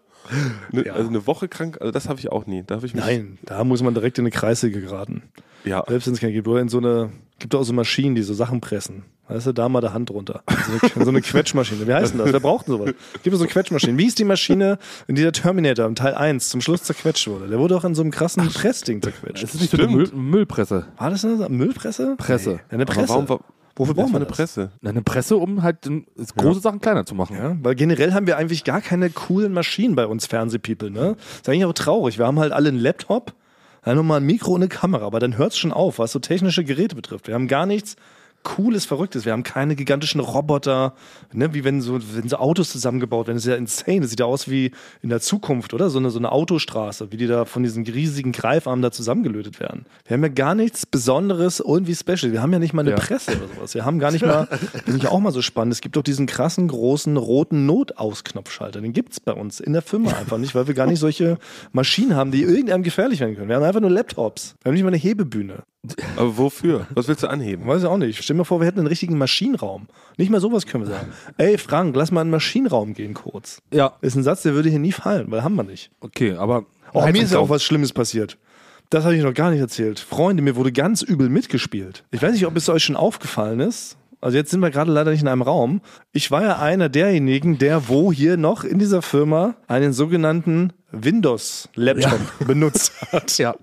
eine, 0.72 0.86
Ja. 0.86 0.92
also 0.94 1.08
eine 1.08 1.26
Woche 1.26 1.48
krank, 1.48 1.78
also 1.80 1.90
das 1.92 2.08
habe 2.08 2.18
ich 2.20 2.30
auch 2.32 2.46
nie. 2.46 2.62
Da 2.66 2.76
ich 2.76 2.82
mich, 2.82 2.94
Nein, 2.94 3.38
da 3.44 3.64
muss 3.64 3.82
man 3.82 3.94
direkt 3.94 4.18
in 4.18 4.22
eine 4.22 4.30
Kreissäge 4.30 4.80
geraten. 4.80 5.22
ja, 5.64 5.84
Selbst 5.88 6.06
wenn 6.06 6.14
es 6.14 6.20
keine 6.20 6.32
gibt. 6.32 6.46
Oder 6.48 6.60
in 6.60 6.68
so 6.68 6.78
eine, 6.78 7.10
gibt 7.38 7.54
auch 7.54 7.62
so 7.64 7.72
Maschinen, 7.72 8.14
die 8.14 8.22
so 8.22 8.34
Sachen 8.34 8.60
pressen. 8.60 9.04
Weißt 9.28 9.48
du, 9.48 9.52
da 9.52 9.68
mal 9.68 9.80
der 9.80 9.92
Hand 9.92 10.10
drunter. 10.10 10.44
So 10.48 10.86
eine, 10.94 11.04
so 11.04 11.10
eine 11.10 11.20
Quetschmaschine. 11.20 11.88
Wie 11.88 11.92
heißt 11.92 12.12
denn 12.12 12.18
das? 12.20 12.32
Wer 12.32 12.38
braucht 12.38 12.68
denn 12.68 12.74
sowas? 12.78 12.94
Gibt 13.24 13.34
es 13.34 13.40
so 13.40 13.46
Quetschmaschinen? 13.46 13.98
Wie 13.98 14.06
ist 14.06 14.20
die 14.20 14.24
Maschine, 14.24 14.78
in 15.08 15.16
die 15.16 15.22
der 15.22 15.32
Terminator 15.32 15.84
im 15.84 15.96
Teil 15.96 16.14
1 16.14 16.48
zum 16.48 16.60
Schluss 16.60 16.84
zerquetscht 16.84 17.26
wurde? 17.26 17.48
Der 17.48 17.58
wurde 17.58 17.76
auch 17.76 17.84
in 17.84 17.96
so 17.96 18.02
einem 18.02 18.12
krassen 18.12 18.46
Pressding 18.48 19.02
zerquetscht. 19.02 19.42
Das 19.42 19.54
ist 19.54 19.60
nicht 19.60 19.72
so 19.72 19.78
eine 19.78 19.88
Müll, 19.88 20.08
Müllpresse. 20.14 20.86
War 20.96 21.10
das 21.10 21.24
eine 21.24 21.48
Müllpresse? 21.48 22.14
Presse. 22.18 22.50
Nee, 22.50 22.58
eine 22.70 22.82
aber 22.84 22.92
Presse. 22.94 23.08
warum, 23.08 23.28
wa- 23.28 23.40
Wofür 23.76 23.94
braucht 23.94 24.08
man 24.08 24.16
eine 24.16 24.26
das? 24.26 24.36
Presse? 24.36 24.70
Eine 24.82 25.02
Presse, 25.02 25.36
um 25.36 25.62
halt 25.62 25.84
den- 25.84 26.06
große 26.36 26.60
Sachen 26.60 26.80
kleiner 26.80 27.04
zu 27.06 27.14
machen. 27.14 27.36
Ja, 27.36 27.56
weil 27.62 27.74
generell 27.74 28.12
haben 28.14 28.26
wir 28.26 28.36
eigentlich 28.38 28.64
gar 28.64 28.80
keine 28.80 29.10
coolen 29.10 29.52
Maschinen 29.52 29.94
bei 29.94 30.06
uns 30.06 30.26
Fernsehpeople, 30.26 30.90
ne? 30.90 31.16
Ist 31.34 31.48
eigentlich 31.48 31.64
auch 31.66 31.72
traurig. 31.74 32.18
Wir 32.18 32.26
haben 32.26 32.38
halt 32.40 32.52
alle 32.52 32.68
einen 32.70 32.78
Laptop, 32.78 33.34
dann 33.82 33.96
nochmal 33.96 34.20
ein 34.20 34.26
Mikro 34.26 34.52
und 34.52 34.62
eine 34.62 34.68
Kamera, 34.68 35.04
aber 35.06 35.20
dann 35.20 35.36
hört's 35.38 35.58
schon 35.58 35.72
auf, 35.72 35.98
was 35.98 36.10
so 36.12 36.18
technische 36.18 36.64
Geräte 36.64 36.96
betrifft. 36.96 37.28
Wir 37.28 37.34
haben 37.34 37.46
gar 37.48 37.66
nichts 37.66 37.96
Cooles, 38.46 38.86
Verrücktes. 38.86 39.24
Wir 39.24 39.32
haben 39.32 39.42
keine 39.42 39.74
gigantischen 39.74 40.20
Roboter, 40.20 40.94
ne, 41.32 41.52
wie 41.52 41.64
wenn 41.64 41.80
so, 41.80 41.98
wenn 42.14 42.28
so 42.28 42.36
Autos 42.36 42.70
zusammengebaut 42.70 43.26
werden. 43.26 43.36
Das 43.36 43.44
ist 43.44 43.50
ja 43.50 43.56
insane. 43.56 44.02
Das 44.02 44.10
sieht 44.10 44.20
ja 44.20 44.26
aus 44.26 44.48
wie 44.48 44.70
in 45.02 45.08
der 45.08 45.20
Zukunft, 45.20 45.74
oder? 45.74 45.90
So 45.90 45.98
eine, 45.98 46.10
so 46.10 46.18
eine 46.20 46.30
Autostraße, 46.30 47.10
wie 47.10 47.16
die 47.16 47.26
da 47.26 47.44
von 47.44 47.64
diesen 47.64 47.84
riesigen 47.84 48.30
Greifarmen 48.30 48.82
da 48.82 48.92
zusammengelötet 48.92 49.58
werden. 49.58 49.84
Wir 50.06 50.14
haben 50.14 50.22
ja 50.22 50.28
gar 50.28 50.54
nichts 50.54 50.86
Besonderes, 50.86 51.58
irgendwie 51.58 51.96
special. 51.96 52.30
Wir 52.30 52.40
haben 52.40 52.52
ja 52.52 52.60
nicht 52.60 52.72
mal 52.72 52.82
eine 52.82 52.90
Ja. 52.90 52.96
Presse 52.96 53.32
oder 53.32 53.48
sowas. 53.52 53.74
Wir 53.74 53.84
haben 53.84 53.98
gar 53.98 54.12
nicht 54.12 54.24
mal, 54.24 54.46
finde 54.84 54.98
ich 54.98 55.08
auch 55.08 55.18
mal 55.18 55.32
so 55.32 55.42
spannend. 55.42 55.74
Es 55.74 55.80
gibt 55.80 55.96
doch 55.96 56.02
diesen 56.04 56.26
krassen, 56.26 56.68
großen, 56.68 57.16
roten 57.16 57.66
Notausknopfschalter. 57.66 58.80
Den 58.80 58.92
gibt's 58.92 59.18
bei 59.18 59.32
uns 59.32 59.58
in 59.58 59.72
der 59.72 59.82
Firma 59.82 60.12
einfach 60.12 60.38
nicht, 60.38 60.54
weil 60.54 60.68
wir 60.68 60.74
gar 60.74 60.86
nicht 60.86 61.00
solche 61.00 61.38
Maschinen 61.72 62.14
haben, 62.14 62.30
die 62.30 62.42
irgendeinem 62.42 62.84
gefährlich 62.84 63.18
werden 63.18 63.34
können. 63.34 63.48
Wir 63.48 63.56
haben 63.56 63.64
einfach 63.64 63.80
nur 63.80 63.90
Laptops. 63.90 64.54
Wir 64.62 64.70
haben 64.70 64.74
nicht 64.74 64.84
mal 64.84 64.88
eine 64.90 64.98
Hebebühne. 64.98 65.64
Aber 66.16 66.36
wofür? 66.38 66.86
Was 66.94 67.08
willst 67.08 67.22
du 67.22 67.28
anheben? 67.28 67.66
Weiß 67.66 67.82
ich 67.82 67.88
auch 67.88 67.98
nicht. 67.98 68.22
Stell 68.22 68.36
mir 68.36 68.44
vor, 68.44 68.60
wir 68.60 68.66
hätten 68.66 68.78
einen 68.78 68.88
richtigen 68.88 69.18
Maschinenraum. 69.18 69.86
Nicht 70.16 70.30
mal 70.30 70.40
sowas 70.40 70.66
können 70.66 70.84
wir 70.86 70.90
sagen. 70.94 71.12
Ey, 71.38 71.58
Frank, 71.58 71.94
lass 71.96 72.10
mal 72.10 72.22
in 72.22 72.28
den 72.28 72.32
Maschinenraum 72.32 72.94
gehen 72.94 73.14
kurz. 73.14 73.60
Ja, 73.72 73.94
Ist 74.00 74.16
ein 74.16 74.22
Satz, 74.22 74.42
der 74.42 74.54
würde 74.54 74.68
hier 74.70 74.78
nie 74.78 74.92
fallen, 74.92 75.30
weil 75.30 75.42
haben 75.42 75.54
wir 75.56 75.64
nicht. 75.64 75.90
okay, 76.00 76.34
aber. 76.34 76.64
Oh, 76.92 77.06
mir 77.06 77.22
ist 77.22 77.32
ja 77.32 77.38
auch 77.38 77.48
was 77.50 77.62
Schlimmes 77.62 77.92
passiert. 77.92 78.38
Das 78.90 79.04
habe 79.04 79.16
ich 79.16 79.22
noch 79.22 79.34
gar 79.34 79.50
nicht 79.50 79.60
erzählt. 79.60 79.98
Freunde, 79.98 80.42
mir 80.42 80.54
wurde 80.56 80.70
ganz 80.72 81.02
übel 81.02 81.28
mitgespielt. 81.28 82.04
Ich 82.12 82.22
weiß 82.22 82.32
nicht, 82.32 82.46
ob 82.46 82.56
es 82.56 82.68
euch 82.68 82.84
schon 82.84 82.96
aufgefallen 82.96 83.60
ist. 83.60 83.96
Also 84.20 84.38
jetzt 84.38 84.50
sind 84.50 84.60
wir 84.60 84.70
gerade 84.70 84.90
leider 84.92 85.10
nicht 85.10 85.20
in 85.22 85.28
einem 85.28 85.42
Raum. 85.42 85.80
Ich 86.12 86.30
war 86.30 86.42
ja 86.42 86.58
einer 86.58 86.88
derjenigen, 86.88 87.58
der 87.58 87.88
wo 87.88 88.12
hier 88.12 88.36
noch 88.36 88.64
in 88.64 88.78
dieser 88.78 89.02
Firma 89.02 89.56
einen 89.66 89.92
sogenannten 89.92 90.72
Windows-Laptop 90.92 92.46
benutzt 92.46 92.92
hat. 93.12 93.36
Ja. 93.38 93.54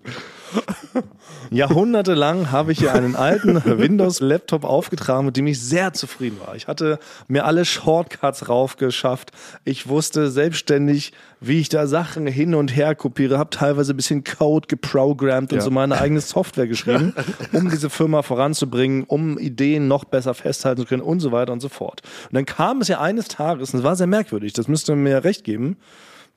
Jahrhundertelang 1.52 2.52
habe 2.52 2.72
ich 2.72 2.80
hier 2.80 2.94
einen 2.94 3.16
alten 3.16 3.64
Windows-Laptop 3.66 4.64
aufgetragen, 4.64 5.26
mit 5.26 5.38
dem 5.38 5.48
ich 5.48 5.62
sehr 5.62 5.94
zufrieden 5.94 6.40
war. 6.46 6.56
Ich 6.56 6.68
hatte 6.68 7.00
mir 7.28 7.46
alle 7.46 7.66
Shortcuts 7.66 8.50
raufgeschafft. 8.50 9.32
Ich 9.64 9.88
wusste 9.88 10.32
selbstständig, 10.32 11.14
wie 11.40 11.60
ich 11.60 11.70
da 11.70 11.88
Sachen 11.88 12.26
hin 12.28 12.56
und 12.56 12.76
her 12.76 12.96
kopiere, 12.96 13.38
habe 13.38 13.50
teilweise 13.50 13.94
ein 13.94 13.98
bisschen 13.98 14.24
Code 14.24 14.68
geprogrammt 14.68 15.52
und 15.52 15.60
Ja. 15.60 15.64
so 15.64 15.72
meine 15.72 16.00
eigene 16.00 16.22
Software 16.22 16.68
geschrieben, 16.68 17.14
um 17.52 17.70
diese 17.70 17.90
Firma 17.90 18.22
voranzubringen, 18.22 19.04
um 19.04 19.38
Ideen 19.38 19.88
noch 19.88 20.06
besser 20.06 20.34
festhalten 20.34 20.82
zu 20.82 20.88
können 20.88 21.02
und 21.02 21.20
so 21.20 21.32
weiter 21.32 21.52
und 21.54 21.60
so 21.60 21.70
fort. 21.70 22.02
Und 22.30 22.36
dann 22.36 22.46
kam 22.46 22.82
es 22.82 22.88
ja 22.88 23.00
eines 23.00 23.28
Tages, 23.28 23.74
und 23.74 23.80
es 23.80 23.84
war 23.84 23.96
sehr 23.96 24.08
merkwürdig, 24.08 24.54
das 24.54 24.68
müsst 24.68 24.90
ihr 24.90 24.96
mir 24.96 25.24
recht 25.24 25.44
geben, 25.44 25.78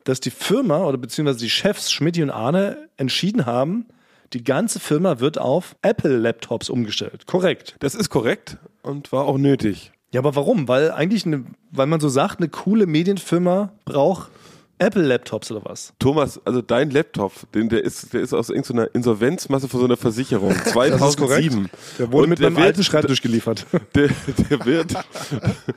dass 0.05 0.21
die 0.21 0.31
Firma 0.31 0.85
oder 0.85 0.99
beziehungsweise 0.99 1.41
die 1.41 1.51
Chefs 1.51 1.91
Schmidt 1.91 2.19
und 2.19 2.31
Arne 2.31 2.77
entschieden 2.97 3.45
haben, 3.47 3.87
Die 4.33 4.45
ganze 4.45 4.81
Firma 4.81 5.21
wird 5.21 5.39
auf 5.39 5.77
Apple-Laptops 5.83 6.69
umgestellt. 6.69 7.27
Korrekt. 7.27 7.77
Das 7.79 7.95
ist 7.95 8.11
korrekt 8.11 8.59
und 8.83 9.13
war 9.13 9.25
auch 9.25 9.39
nötig. 9.39 9.93
Ja, 10.13 10.21
aber 10.21 10.37
warum? 10.37 10.69
Weil 10.69 10.93
eigentlich, 10.93 11.27
eine, 11.27 11.45
weil 11.71 11.87
man 11.87 12.01
so 12.01 12.09
sagt, 12.09 12.39
eine 12.39 12.49
coole 12.49 12.87
Medienfirma 12.87 13.73
braucht 13.85 14.31
Apple-Laptops 14.79 15.51
oder 15.53 15.63
was? 15.65 15.93
Thomas, 15.99 16.41
also 16.45 16.61
dein 16.63 16.91
Laptop, 16.91 17.33
den, 17.55 17.69
der 17.69 17.83
ist, 17.85 18.13
der 18.13 18.21
ist 18.21 18.35
aus 18.35 18.51
irgendeiner 18.51 18.95
Insolvenzmasse 18.95 19.69
von 19.69 19.81
so 19.81 19.87
einer 19.87 19.97
Versicherung. 19.97 20.55
Das 20.67 20.67
ist 20.67 21.19
korrekt. 21.19 21.53
2007. 21.53 21.71
Der 21.99 22.13
wurde 22.13 22.23
Und 22.25 22.29
mit 22.31 22.39
der 22.41 22.47
einem 22.49 22.57
wird- 22.57 22.67
alten 22.67 22.85
Schreibtisch 22.85 23.23
geliefert. 23.23 23.67
Der, 23.95 24.09
der 24.51 24.65
wird, 24.67 24.95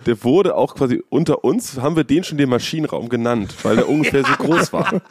der 0.06 0.24
wurde 0.24 0.56
auch 0.56 0.76
quasi 0.76 1.02
unter 1.10 1.44
uns, 1.44 1.80
haben 1.80 1.96
wir 1.96 2.04
den 2.04 2.24
schon 2.24 2.38
den 2.38 2.50
Maschinenraum 2.50 3.08
genannt, 3.10 3.56
weil 3.64 3.78
der 3.78 3.88
ungefähr 3.90 4.24
so 4.26 4.34
groß 4.34 4.74
war. 4.74 5.02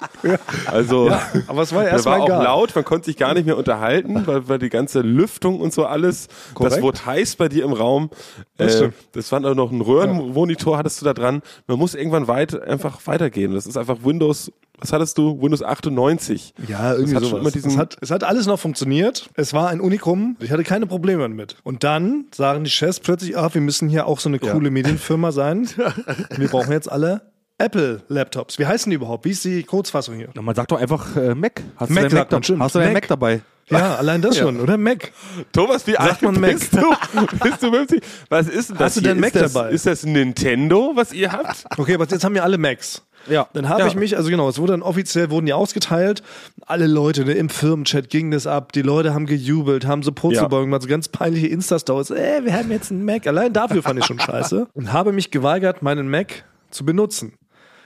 Also, 0.67 1.11
aber 1.47 1.63
es 1.63 1.73
war 1.73 1.85
ja 1.85 1.91
der 1.91 2.05
war 2.05 2.17
erstmal 2.17 2.21
auch 2.21 2.27
egal. 2.27 2.45
laut, 2.45 2.75
man 2.75 2.85
konnte 2.85 3.07
sich 3.07 3.17
gar 3.17 3.35
nicht 3.35 3.47
mehr 3.47 3.57
unterhalten, 3.57 4.27
weil, 4.27 4.49
weil 4.49 4.59
die 4.59 4.69
ganze 4.69 5.01
Lüftung 5.01 5.61
und 5.61 5.73
so 5.73 5.87
alles, 5.87 6.29
Korrekt. 6.55 6.77
das 6.77 6.83
wurde 6.83 7.07
heiß 7.07 7.37
bei 7.37 7.49
dir 7.49 7.65
im 7.65 7.73
Raum. 7.73 8.11
Das 8.57 8.81
äh, 8.81 8.91
das 9.13 9.31
war 9.33 9.45
auch 9.45 9.55
noch 9.55 9.71
ein 9.71 9.81
Röhrenmonitor 9.81 10.77
hattest 10.77 11.01
du 11.01 11.05
da 11.07 11.15
dran. 11.15 11.43
Man 11.67 11.79
muss 11.79 11.95
irgendwann 11.95 12.29
weit, 12.29 12.61
einfach 12.61 12.99
weitergehen. 13.07 13.55
Das 13.55 13.67
ist 13.67 13.77
einfach 13.79 13.99
Windows, 14.05 14.53
was 14.79 14.93
hattest 14.93 15.17
du? 15.19 15.41
Windows 15.43 15.63
98. 15.63 16.55
Ja, 16.69 16.93
irgendwie 16.95 17.15
Das 17.15 17.23
hat 17.23 17.23
schon 17.23 17.31
sowas. 17.31 17.41
immer 17.41 17.51
diesen- 17.51 17.71
es, 17.73 17.77
hat, 17.79 17.97
es 18.01 18.11
hat 18.11 18.25
alles 18.25 18.47
noch 18.47 18.59
funktioniert. 18.61 19.29
Es 19.35 19.53
war 19.53 19.69
ein 19.71 19.81
Unikum. 19.81 20.37
Ich 20.41 20.51
hatte 20.53 20.63
keine 20.65 20.87
Probleme 20.87 21.23
damit. 21.23 21.57
Und 21.65 21.83
dann 21.85 22.27
sagen 22.35 22.65
die 22.65 22.71
Chefs 22.71 23.01
plötzlich, 23.01 23.37
ach, 23.37 23.55
wir 23.55 23.61
müssen 23.61 23.89
hier 23.89 24.07
auch 24.07 24.21
so 24.21 24.29
eine 24.29 24.39
coole 24.39 24.71
Medienfirma 24.71 25.33
sein. 25.33 25.69
wir 26.37 26.49
brauchen 26.49 26.71
jetzt 26.73 26.91
alle 26.91 27.23
Apple-Laptops. 27.59 28.59
Wie 28.59 28.67
heißen 28.67 28.89
die 28.91 28.97
überhaupt? 28.97 29.25
Wie 29.25 29.31
ist 29.31 29.45
die 29.45 29.63
Kurzfassung 29.65 30.15
hier? 30.17 30.29
Na, 30.35 30.43
man 30.43 30.55
sagt 30.55 30.71
doch 30.71 30.81
einfach 30.81 31.17
äh, 31.17 31.35
Mac. 31.35 31.63
Hast 31.77 31.91
Mac 31.91 32.09
du 32.09 32.17
man, 32.17 32.27
da-. 32.29 32.37
Hast 32.61 32.75
du 32.75 32.79
dein 32.79 32.93
Mac. 32.93 33.03
Mac 33.03 33.09
dabei? 33.09 33.41
Ja, 33.71 33.97
allein 33.97 34.23
das 34.23 34.39
schon, 34.39 34.61
oder? 34.61 34.77
Mac. 34.79 35.13
Thomas, 35.53 35.87
wie 35.87 35.97
alt 35.97 36.23
man 36.23 36.41
Mac? 36.41 36.53
bist 36.53 36.73
du? 36.73 36.79
bist 37.43 37.63
du 37.63 37.71
50? 37.73 38.01
Was 38.29 38.49
ist 38.49 38.71
denn 38.71 38.77
das 38.79 38.85
Hast 38.87 38.97
du 38.99 39.01
denn 39.03 39.21
Mac 39.21 39.35
ist 39.35 39.43
das, 39.43 39.53
dabei? 39.53 39.71
Ist 39.71 39.87
das 39.87 40.05
Nintendo, 40.07 40.93
was 40.95 41.13
ihr 41.13 41.33
habt? 41.33 41.65
Okay, 41.77 41.95
aber 41.95 42.07
jetzt 42.07 42.25
haben 42.25 42.35
wir 42.35 42.45
alle 42.45 42.59
Macs. 42.59 43.03
Ja. 43.29 43.49
Dann 43.53 43.69
habe 43.69 43.81
Ja. 43.83 43.87
ich 43.87 43.95
mich, 43.95 44.17
also 44.17 44.31
genau, 44.31 44.49
es 44.49 44.59
wurde 44.59 44.73
dann 44.73 44.83
offiziell, 44.83 45.31
wurden 45.31 45.47
die 45.47 45.53
ausgeteilt. 45.53 46.23
Alle 46.67 46.87
Leute 46.87 47.25
ne, 47.25 47.33
im 47.33 47.49
Firmenchat 47.49 48.11
ging 48.11 48.31
das 48.31 48.47
ab. 48.47 48.73
Die 48.73 48.83
Leute 48.83 49.15
haben 49.15 49.27
gejubelt, 49.27 49.87
haben 49.87 50.03
so 50.03 50.13
Purzelbeugen 50.13 50.67
gemacht, 50.67 50.83
so 50.83 50.89
ganz 50.89 51.09
peinliche 51.09 51.47
Insta-Stories. 51.49 52.11
Ey, 52.11 52.45
wir 52.45 52.53
haben 52.55 52.71
jetzt 52.71 52.91
einen 52.91 53.05
Mac. 53.05 53.27
Allein 53.27 53.53
dafür 53.53 53.83
fand 53.83 53.99
ich 53.99 54.07
schon 54.07 54.19
scheiße. 54.21 54.69
Und 54.75 54.93
habe 54.93 55.13
mich 55.13 55.31
geweigert, 55.31 55.83
meinen 55.83 56.09
Mac 56.11 56.45
zu 56.71 56.85
benutzen. 56.85 57.33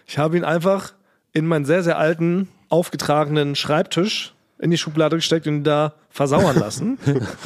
Ich 0.07 0.19
habe 0.19 0.37
ihn 0.37 0.45
einfach 0.45 0.93
in 1.33 1.47
meinen 1.47 1.65
sehr, 1.65 1.83
sehr 1.83 1.99
alten, 1.99 2.49
aufgetragenen 2.69 3.55
Schreibtisch 3.55 4.35
in 4.59 4.71
die 4.71 4.79
Schublade 4.79 5.17
gesteckt 5.17 5.47
und 5.49 5.57
ihn 5.57 5.65
da 5.65 5.95
versauern 6.11 6.57
lassen. 6.57 6.99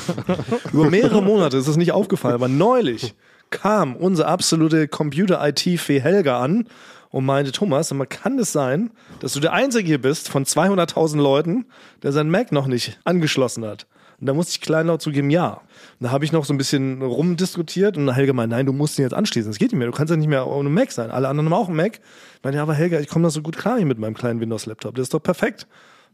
Über 0.72 0.90
mehrere 0.90 1.22
Monate 1.22 1.56
ist 1.56 1.66
es 1.66 1.76
nicht 1.76 1.92
aufgefallen, 1.92 2.34
aber 2.34 2.48
neulich 2.48 3.14
kam 3.50 3.96
unsere 3.96 4.28
absolute 4.28 4.88
Computer-IT-Fee 4.88 6.00
Helga 6.00 6.40
an 6.40 6.66
und 7.10 7.24
meinte, 7.24 7.52
Thomas, 7.52 7.92
mal, 7.92 8.06
kann 8.06 8.38
es 8.38 8.52
sein, 8.52 8.90
dass 9.20 9.32
du 9.32 9.40
der 9.40 9.52
Einzige 9.52 9.86
hier 9.86 10.00
bist 10.00 10.28
von 10.28 10.44
200.000 10.44 11.20
Leuten, 11.20 11.66
der 12.02 12.12
sein 12.12 12.30
Mac 12.30 12.52
noch 12.52 12.66
nicht 12.66 12.98
angeschlossen 13.04 13.64
hat? 13.64 13.86
Und 14.20 14.26
da 14.26 14.34
musste 14.34 14.52
ich 14.52 14.60
kleinlaut 14.62 15.02
zugeben, 15.02 15.28
ja. 15.28 15.60
Und 16.00 16.04
da 16.04 16.10
habe 16.10 16.24
ich 16.24 16.32
noch 16.32 16.46
so 16.46 16.54
ein 16.54 16.58
bisschen 16.58 17.02
rumdiskutiert 17.02 17.98
und 17.98 18.10
Helga 18.10 18.32
meinte, 18.32 18.56
nein, 18.56 18.64
du 18.64 18.72
musst 18.72 18.98
ihn 18.98 19.02
jetzt 19.02 19.12
anschließen. 19.12 19.50
Das 19.50 19.58
geht 19.58 19.72
nicht 19.72 19.78
mehr. 19.78 19.88
Du 19.88 19.92
kannst 19.92 20.10
ja 20.10 20.16
nicht 20.16 20.28
mehr 20.28 20.46
ohne 20.46 20.70
Mac 20.70 20.90
sein. 20.90 21.10
Alle 21.10 21.28
anderen 21.28 21.50
haben 21.50 21.60
auch 21.60 21.68
einen 21.68 21.76
Mac. 21.76 22.00
Ich 22.36 22.44
meine, 22.44 22.56
ja, 22.56 22.62
aber 22.62 22.74
Helga, 22.74 22.98
ich 22.98 23.08
komme 23.08 23.24
da 23.24 23.30
so 23.30 23.42
gut 23.42 23.58
klar 23.58 23.76
hier 23.76 23.86
mit 23.86 23.98
meinem 23.98 24.14
kleinen 24.14 24.40
Windows-Laptop. 24.40 24.94
Das 24.94 25.04
ist 25.04 25.14
doch 25.14 25.22
perfekt. 25.22 25.66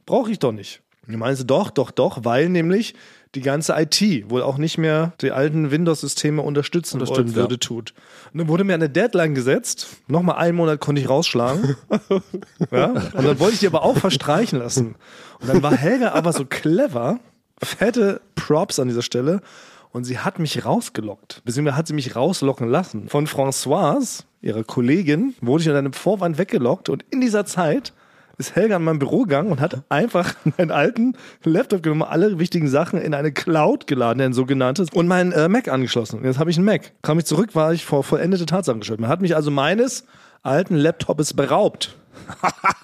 Brauche 0.04 0.32
ich 0.32 0.40
doch 0.40 0.50
nicht. 0.50 0.82
Und 1.06 1.12
die 1.12 1.16
meinte, 1.16 1.44
doch, 1.44 1.70
doch, 1.70 1.90
doch, 1.92 2.24
weil 2.24 2.48
nämlich 2.48 2.94
die 3.34 3.40
ganze 3.40 3.74
IT 3.76 4.28
wohl 4.30 4.42
auch 4.42 4.58
nicht 4.58 4.76
mehr 4.76 5.12
die 5.20 5.30
alten 5.30 5.70
Windows-Systeme 5.70 6.42
unterstützen 6.42 6.98
Das 6.98 7.08
wollen 7.08 7.28
stimmt, 7.28 7.36
würde, 7.36 7.54
ja. 7.54 7.58
tut. 7.58 7.94
Und 8.32 8.38
dann 8.40 8.48
wurde 8.48 8.64
mir 8.64 8.74
eine 8.74 8.90
Deadline 8.90 9.34
gesetzt. 9.34 9.88
Nochmal 10.06 10.36
einen 10.36 10.56
Monat 10.56 10.80
konnte 10.80 11.00
ich 11.00 11.08
rausschlagen. 11.08 11.76
ja? 12.70 12.86
Und 12.86 13.24
dann 13.24 13.40
wollte 13.40 13.54
ich 13.54 13.60
die 13.60 13.66
aber 13.66 13.82
auch 13.82 13.96
verstreichen 13.96 14.58
lassen. 14.58 14.96
Und 15.40 15.48
dann 15.48 15.62
war 15.62 15.74
Helga 15.74 16.12
aber 16.12 16.32
so 16.32 16.44
clever, 16.44 17.20
fette 17.62 18.20
Props 18.34 18.78
an 18.78 18.88
dieser 18.88 19.02
Stelle. 19.02 19.40
Und 19.92 20.04
sie 20.04 20.18
hat 20.18 20.38
mich 20.38 20.64
rausgelockt. 20.64 21.42
Beziehungsweise 21.44 21.76
hat 21.76 21.86
sie 21.86 21.94
mich 21.94 22.16
rauslocken 22.16 22.68
lassen. 22.68 23.08
Von 23.08 23.26
Françoise, 23.26 24.24
ihrer 24.40 24.64
Kollegin, 24.64 25.34
wurde 25.40 25.62
ich 25.62 25.68
unter 25.68 25.78
einem 25.78 25.92
Vorwand 25.92 26.38
weggelockt. 26.38 26.88
Und 26.88 27.04
in 27.10 27.20
dieser 27.20 27.44
Zeit 27.44 27.92
ist 28.38 28.56
Helga 28.56 28.76
in 28.76 28.84
mein 28.84 28.98
Büro 28.98 29.22
gegangen 29.22 29.50
und 29.50 29.60
hat 29.60 29.82
einfach 29.88 30.34
meinen 30.58 30.70
alten 30.70 31.16
Laptop 31.44 31.82
genommen, 31.82 32.02
alle 32.02 32.38
wichtigen 32.38 32.68
Sachen 32.68 33.00
in 33.00 33.14
eine 33.14 33.32
Cloud 33.32 33.86
geladen, 33.86 34.20
ein 34.22 34.32
sogenanntes, 34.32 34.88
und 34.90 35.06
meinen 35.06 35.32
äh, 35.32 35.48
Mac 35.48 35.68
angeschlossen. 35.68 36.24
Jetzt 36.24 36.38
habe 36.38 36.50
ich 36.50 36.56
einen 36.56 36.66
Mac. 36.66 36.92
Kam 37.02 37.18
ich 37.18 37.24
zurück, 37.24 37.54
war 37.54 37.72
ich 37.72 37.84
vor 37.84 38.04
vollendete 38.04 38.46
Tatsachen 38.46 38.80
gestellt. 38.80 39.00
Man 39.00 39.10
hat 39.10 39.20
mich 39.20 39.36
also 39.36 39.50
meines 39.50 40.04
alten 40.42 40.76
Laptops 40.76 41.34
beraubt. 41.34 41.96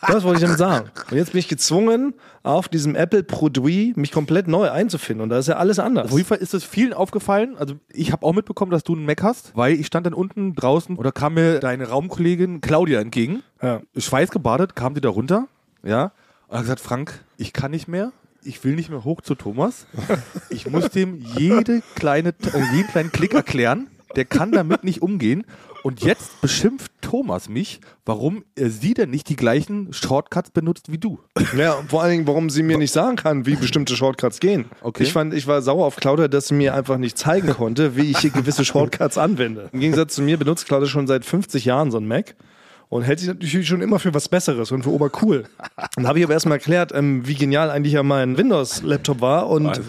Das 0.06 0.24
wollte 0.24 0.38
ich 0.38 0.44
damit 0.44 0.58
sagen. 0.58 0.90
Und 1.10 1.16
jetzt 1.16 1.32
bin 1.32 1.38
ich 1.40 1.48
gezwungen, 1.48 2.14
auf 2.42 2.68
diesem 2.68 2.94
Apple-Produit 2.94 3.96
mich 3.96 4.12
komplett 4.12 4.48
neu 4.48 4.70
einzufinden. 4.70 5.22
Und 5.22 5.28
da 5.28 5.38
ist 5.38 5.48
ja 5.48 5.56
alles 5.56 5.78
anders. 5.78 6.06
Auf 6.06 6.16
jeden 6.16 6.26
Fall 6.28 6.38
ist 6.38 6.54
es 6.54 6.64
vielen 6.64 6.92
aufgefallen. 6.92 7.56
Also 7.58 7.74
ich 7.92 8.12
habe 8.12 8.24
auch 8.24 8.32
mitbekommen, 8.32 8.70
dass 8.70 8.84
du 8.84 8.94
einen 8.94 9.04
Mac 9.04 9.22
hast, 9.22 9.56
weil 9.56 9.74
ich 9.74 9.86
stand 9.86 10.06
dann 10.06 10.14
unten 10.14 10.54
draußen 10.54 10.96
oder 10.96 11.12
kam 11.12 11.34
mir 11.34 11.60
deine 11.60 11.88
Raumkollegin 11.88 12.60
Claudia 12.60 13.00
entgegen. 13.00 13.42
Ja. 13.62 13.82
Schweißgebadet, 13.96 14.76
kam 14.76 14.94
die 14.94 15.00
da 15.00 15.08
runter, 15.08 15.48
ja, 15.82 16.12
und 16.48 16.56
hat 16.56 16.62
gesagt, 16.64 16.80
Frank, 16.80 17.24
ich 17.36 17.52
kann 17.52 17.70
nicht 17.70 17.88
mehr. 17.88 18.12
Ich 18.42 18.62
will 18.64 18.74
nicht 18.74 18.88
mehr 18.88 19.04
hoch 19.04 19.20
zu 19.20 19.34
Thomas. 19.34 19.86
Ich 20.48 20.70
muss 20.70 20.88
dem 20.90 21.16
jede 21.16 21.82
kleine, 21.96 22.30
äh, 22.30 22.74
jeden 22.74 22.88
kleinen 22.88 23.12
Klick 23.12 23.34
erklären. 23.34 23.88
Der 24.16 24.24
kann 24.24 24.52
damit 24.52 24.84
nicht 24.84 25.02
umgehen. 25.02 25.44
Und 25.82 26.02
jetzt 26.02 26.40
beschimpft 26.40 26.90
Thomas 27.00 27.48
mich, 27.48 27.80
warum 28.04 28.44
er 28.56 28.70
sie 28.70 28.94
denn 28.94 29.10
nicht 29.10 29.28
die 29.28 29.36
gleichen 29.36 29.92
Shortcuts 29.92 30.50
benutzt 30.50 30.90
wie 30.90 30.98
du. 30.98 31.20
Ja, 31.56 31.74
und 31.74 31.90
vor 31.90 32.02
allen 32.02 32.12
Dingen, 32.12 32.26
warum 32.26 32.50
sie 32.50 32.62
mir 32.62 32.78
nicht 32.78 32.92
sagen 32.92 33.16
kann, 33.16 33.46
wie 33.46 33.56
bestimmte 33.56 33.96
Shortcuts 33.96 34.40
gehen. 34.40 34.66
Okay. 34.82 35.04
Ich 35.04 35.12
fand, 35.12 35.32
ich 35.34 35.46
war 35.46 35.62
sauer 35.62 35.86
auf 35.86 35.96
Claudia, 35.96 36.28
dass 36.28 36.48
sie 36.48 36.54
mir 36.54 36.74
einfach 36.74 36.98
nicht 36.98 37.16
zeigen 37.16 37.48
konnte, 37.48 37.96
wie 37.96 38.10
ich 38.10 38.18
hier 38.18 38.30
gewisse 38.30 38.64
Shortcuts 38.64 39.18
anwende. 39.18 39.70
Im 39.72 39.80
Gegensatz 39.80 40.14
zu 40.14 40.22
mir 40.22 40.36
benutzt 40.36 40.66
Claudia 40.66 40.88
schon 40.88 41.06
seit 41.06 41.24
50 41.24 41.64
Jahren 41.64 41.90
so 41.90 41.98
ein 41.98 42.06
Mac 42.06 42.34
und 42.88 43.02
hält 43.02 43.20
sich 43.20 43.28
natürlich 43.28 43.68
schon 43.68 43.82
immer 43.82 43.98
für 43.98 44.14
was 44.14 44.28
Besseres 44.28 44.72
und 44.72 44.82
für 44.82 44.90
obercool. 44.90 45.44
Dann 45.94 46.06
habe 46.06 46.18
ich 46.18 46.24
aber 46.24 46.32
erstmal 46.32 46.56
erklärt, 46.56 46.92
ähm, 46.94 47.26
wie 47.26 47.34
genial 47.34 47.70
eigentlich 47.70 47.92
ja 47.92 48.02
mein 48.02 48.36
Windows-Laptop 48.38 49.20
war 49.20 49.48
und 49.48 49.80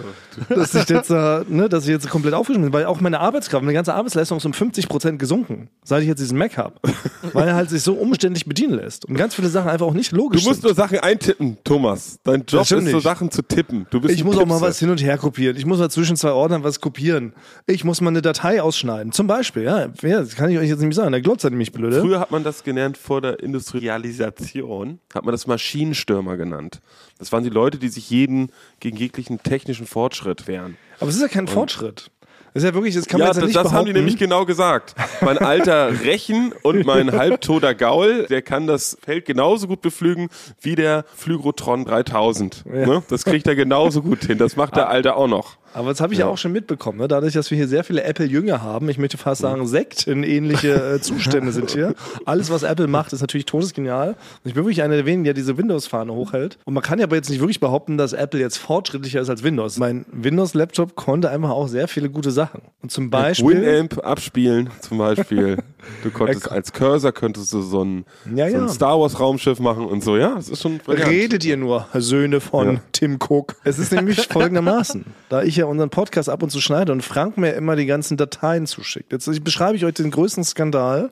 dass 0.50 0.76
ich 0.76 0.90
jetzt, 0.90 1.10
äh, 1.10 1.44
ne, 1.48 1.70
dass 1.70 1.84
ich 1.84 1.90
jetzt 1.90 2.10
komplett 2.10 2.34
aufgeschmissen 2.34 2.72
bin, 2.72 2.74
weil 2.74 2.86
auch 2.86 3.00
meine 3.00 3.20
Arbeitskraft, 3.20 3.64
meine 3.64 3.74
ganze 3.74 3.94
Arbeitsleistung 3.94 4.38
ist 4.38 4.46
um 4.46 4.54
50 4.54 4.90
Prozent 4.90 5.20
gesunken, 5.20 5.70
seit 5.84 6.02
ich 6.02 6.08
jetzt 6.08 6.20
diesen 6.20 6.38
Mac 6.38 6.58
habe, 6.58 6.76
weil 7.34 7.48
er 7.48 7.56
halt 7.56 7.70
sich 7.70 7.82
so 7.82 7.94
umständlich 7.94 8.46
bedienen 8.46 8.74
lässt 8.74 9.06
und 9.06 9.16
ganz 9.16 9.36
viele 9.36 9.50
Sachen 9.50 9.70
einfach 9.70 9.86
auch 9.86 9.94
nicht 9.94 10.12
logisch 10.12 10.42
Du 10.42 10.50
musst 10.50 10.62
sind. 10.62 10.70
nur 10.70 10.76
Sachen 10.76 11.00
eintippen, 11.00 11.58
Thomas. 11.64 12.20
Dein 12.24 12.44
Job 12.46 12.70
ist 12.70 12.90
so. 12.90 13.00
Sachen 13.00 13.32
zu 13.32 13.42
tippen. 13.42 13.88
Du 13.90 14.02
bist 14.02 14.14
Ich 14.14 14.24
muss 14.24 14.38
auch 14.38 14.46
mal 14.46 14.62
was 14.62 14.80
hin 14.80 14.90
und 14.90 15.02
her 15.02 15.18
kopieren. 15.18 15.56
Ich 15.56 15.66
muss 15.66 15.80
mal 15.80 15.90
zwischen 15.90 16.16
zwei 16.16 16.32
Ordnern 16.32 16.64
was 16.64 16.82
kopieren. 16.82 17.34
Ich 17.66 17.84
muss 17.84 18.02
mal 18.02 18.10
eine 18.10 18.22
Datei 18.22 18.62
ausschneiden. 18.62 19.12
Zum 19.12 19.28
Beispiel, 19.28 19.64
ja. 19.64 19.88
ja 20.02 20.20
das 20.20 20.36
kann 20.36 20.50
ich 20.50 20.58
euch 20.58 20.70
jetzt 20.70 20.82
nicht 20.82 20.96
sagen. 20.96 21.12
Der 21.12 21.22
glotzt 21.22 21.44
hat 21.44 21.52
nämlich 21.52 21.72
blöde. 21.72 22.02
Früher 22.02 22.20
hat 22.20 22.32
man 22.32 22.44
das 22.44 22.64
gelernt 22.64 22.89
vor 22.98 23.22
der 23.22 23.40
Industrialisation, 23.40 25.00
hat 25.14 25.26
man 25.26 25.32
das 25.32 25.48
Maschinenstürmer 25.48 26.38
genannt. 26.38 26.82
Das 27.18 27.32
waren 27.32 27.44
die 27.44 27.50
Leute, 27.50 27.78
die 27.78 27.90
sich 27.90 28.10
jeden 28.10 28.52
gegen 28.80 28.98
jeglichen 28.98 29.42
technischen 29.44 29.86
Fortschritt 29.86 30.48
wehren. 30.48 30.78
Aber 31.00 31.10
es 31.10 31.16
ist 31.16 31.22
ja 31.22 31.28
kein 31.28 31.48
Fortschritt. 31.48 32.12
Das 32.54 32.64
ist 32.64 32.70
ja 32.70 32.74
wirklich, 32.74 32.96
das 32.96 33.06
kann 33.06 33.20
ja, 33.20 33.28
man 33.28 33.30
jetzt 33.30 33.36
ja 33.36 33.42
das, 33.42 33.48
nicht 33.48 33.56
das 33.56 33.64
behaupten. 33.64 33.78
haben 33.78 33.86
die 33.86 33.94
nämlich 33.94 34.18
genau 34.18 34.46
gesagt. 34.46 34.96
Mein 35.22 35.38
alter 35.38 36.02
Rechen 36.02 36.52
und 36.64 36.84
mein 36.86 37.12
halbtoter 37.18 37.76
Gaul, 37.76 38.26
der 38.28 38.42
kann 38.42 38.66
das 38.66 38.98
Feld 39.04 39.26
genauso 39.26 39.68
gut 39.68 39.82
beflügen 39.82 40.30
wie 40.60 40.76
der 40.76 41.06
Flygrotron 41.16 41.86
3000. 41.86 42.66
Ne? 42.66 43.04
Das 43.08 43.24
kriegt 43.24 43.46
er 43.46 43.56
genauso 43.56 44.02
gut 44.02 44.26
hin. 44.26 44.40
Das 44.40 44.56
macht 44.56 44.76
der 44.76 44.90
Alte 44.90 45.16
auch 45.16 45.28
noch. 45.28 45.58
Aber 45.74 45.90
das 45.90 46.02
habe 46.02 46.14
ich 46.14 46.20
ja. 46.20 46.28
auch 46.28 46.38
schon 46.38 46.52
mitbekommen. 46.52 47.00
Ne? 47.00 47.08
Dadurch, 47.08 47.34
dass 47.34 47.52
wir 47.52 47.58
hier 47.58 47.68
sehr 47.68 47.84
viele 47.84 48.04
Apple-Jünger 48.04 48.62
haben, 48.62 48.90
ich 48.90 48.98
möchte 48.98 49.18
fast 49.18 49.42
sagen, 49.42 49.68
sektenähnliche 49.68 50.96
äh, 50.96 51.02
Zustände 51.02 51.52
sind 51.52 51.72
hier. 51.72 51.96
Alles, 52.26 52.50
was 52.50 52.64
Apple 52.64 52.88
macht, 52.88 53.14
ist 53.14 53.22
natürlich 53.22 53.46
todesgenial. 53.46 54.10
Und 54.10 54.18
ich 54.46 54.54
bin 54.54 54.64
wirklich 54.64 54.82
einer 54.82 54.96
der 54.96 55.06
wenigen, 55.06 55.24
der 55.24 55.34
diese 55.34 55.58
Windows-Fahne 55.58 56.14
hochhält. 56.14 56.58
Und 56.66 56.74
man 56.74 56.84
kann 56.84 57.00
ja 57.00 57.06
aber 57.06 57.16
jetzt 57.16 57.30
nicht 57.30 57.40
wirklich 57.40 57.60
behaupten, 57.60 57.98
dass 57.98 58.14
Apple 58.14 58.40
jetzt 58.40 58.58
fortschrittlicher 58.58 59.22
ist 59.22 59.30
als 59.30 59.44
Windows. 59.44 59.78
Mein 59.78 60.06
Windows-Laptop 60.12 60.96
konnte 60.96 61.30
einfach 61.30 61.52
auch 61.52 61.68
sehr 61.68 61.88
viele 61.88 62.10
gute 62.10 62.32
Sachen. 62.32 62.62
Und 62.82 62.92
zum 62.92 63.10
Beispiel... 63.10 63.62
Winamp 63.62 64.04
abspielen 64.04 64.70
zum 64.82 64.98
Beispiel. 64.98 65.58
Du 66.04 66.12
konntest 66.12 66.52
als 66.52 66.74
Cursor 66.74 67.12
könntest 67.12 67.54
du 67.54 67.62
so 67.62 67.84
ein, 67.84 68.06
Ja, 68.36 68.50
so 68.50 68.58
ein 68.58 68.64
ja. 68.64 68.68
Star 68.68 69.00
Wars 69.00 69.20
Raumschiff 69.20 69.60
machen 69.60 69.86
und 69.86 70.04
so. 70.04 70.18
Ja, 70.18 70.36
das 70.36 70.50
ist 70.50 70.62
schon 70.62 70.78
brillant. 70.80 71.10
Redet 71.10 71.46
ihr 71.46 71.56
nur, 71.56 71.88
Söhne 71.94 72.42
von 72.42 72.74
Ja. 72.74 72.82
Tim 72.92 73.18
Cook? 73.18 73.56
Es 73.64 73.80
ist 73.80 73.94
nämlich 73.94 74.28
folgendermaßen, 74.32 75.06
da 75.30 75.42
ich 75.42 75.59
ja 75.60 75.66
unseren 75.66 75.90
Podcast 75.90 76.30
ab 76.30 76.42
und 76.42 76.50
zu 76.50 76.62
schneide 76.62 76.92
und 76.92 77.04
Frank 77.04 77.38
mir 77.38 77.54
immer 77.54 77.76
die 77.76 77.86
ganzen 77.86 78.18
Dateien 78.18 78.66
zuschickt. 78.66 79.12
Jetzt 79.12 79.44
beschreibe 79.44 79.76
ich 79.76 79.86
euch 79.86 79.94
den 79.94 80.12
größten 80.12 80.44
Skandal, 80.44 81.12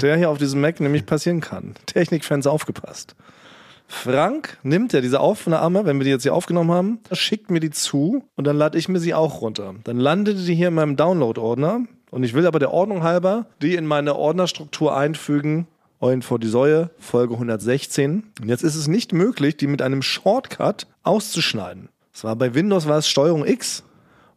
der 0.00 0.16
hier 0.16 0.30
auf 0.30 0.38
diesem 0.38 0.60
Mac 0.60 0.80
nämlich 0.80 1.06
passieren 1.06 1.40
kann. 1.40 1.74
Technikfans 1.86 2.46
aufgepasst. 2.46 3.14
Frank 3.86 4.58
nimmt 4.62 4.92
ja 4.92 5.00
diese 5.00 5.20
Aufnahme, 5.20 5.86
wenn 5.86 5.96
wir 5.98 6.04
die 6.04 6.10
jetzt 6.10 6.22
hier 6.22 6.34
aufgenommen 6.34 6.70
haben, 6.70 7.00
schickt 7.10 7.50
mir 7.50 7.60
die 7.60 7.70
zu 7.70 8.22
und 8.36 8.46
dann 8.46 8.56
lade 8.56 8.76
ich 8.76 8.88
mir 8.88 9.00
sie 9.00 9.14
auch 9.14 9.40
runter. 9.40 9.74
Dann 9.84 9.98
landete 9.98 10.44
die 10.44 10.54
hier 10.54 10.68
in 10.68 10.74
meinem 10.74 10.96
Download-Ordner 10.96 11.86
und 12.10 12.22
ich 12.22 12.34
will 12.34 12.46
aber 12.46 12.58
der 12.58 12.72
Ordnung 12.72 13.02
halber 13.02 13.46
die 13.62 13.74
in 13.74 13.86
meine 13.86 14.14
Ordnerstruktur 14.14 14.94
einfügen. 14.94 15.66
Eulen 16.00 16.22
vor 16.22 16.38
die 16.38 16.48
Säue, 16.48 16.90
Folge 16.98 17.34
116. 17.34 18.24
Und 18.40 18.48
jetzt 18.48 18.62
ist 18.62 18.76
es 18.76 18.86
nicht 18.86 19.12
möglich, 19.12 19.56
die 19.56 19.66
mit 19.66 19.82
einem 19.82 20.02
Shortcut 20.02 20.86
auszuschneiden. 21.02 21.88
Das 22.18 22.24
war 22.24 22.34
bei 22.34 22.52
Windows 22.52 22.88
war 22.88 22.98
es 22.98 23.08
Steuerung 23.08 23.46
X. 23.46 23.84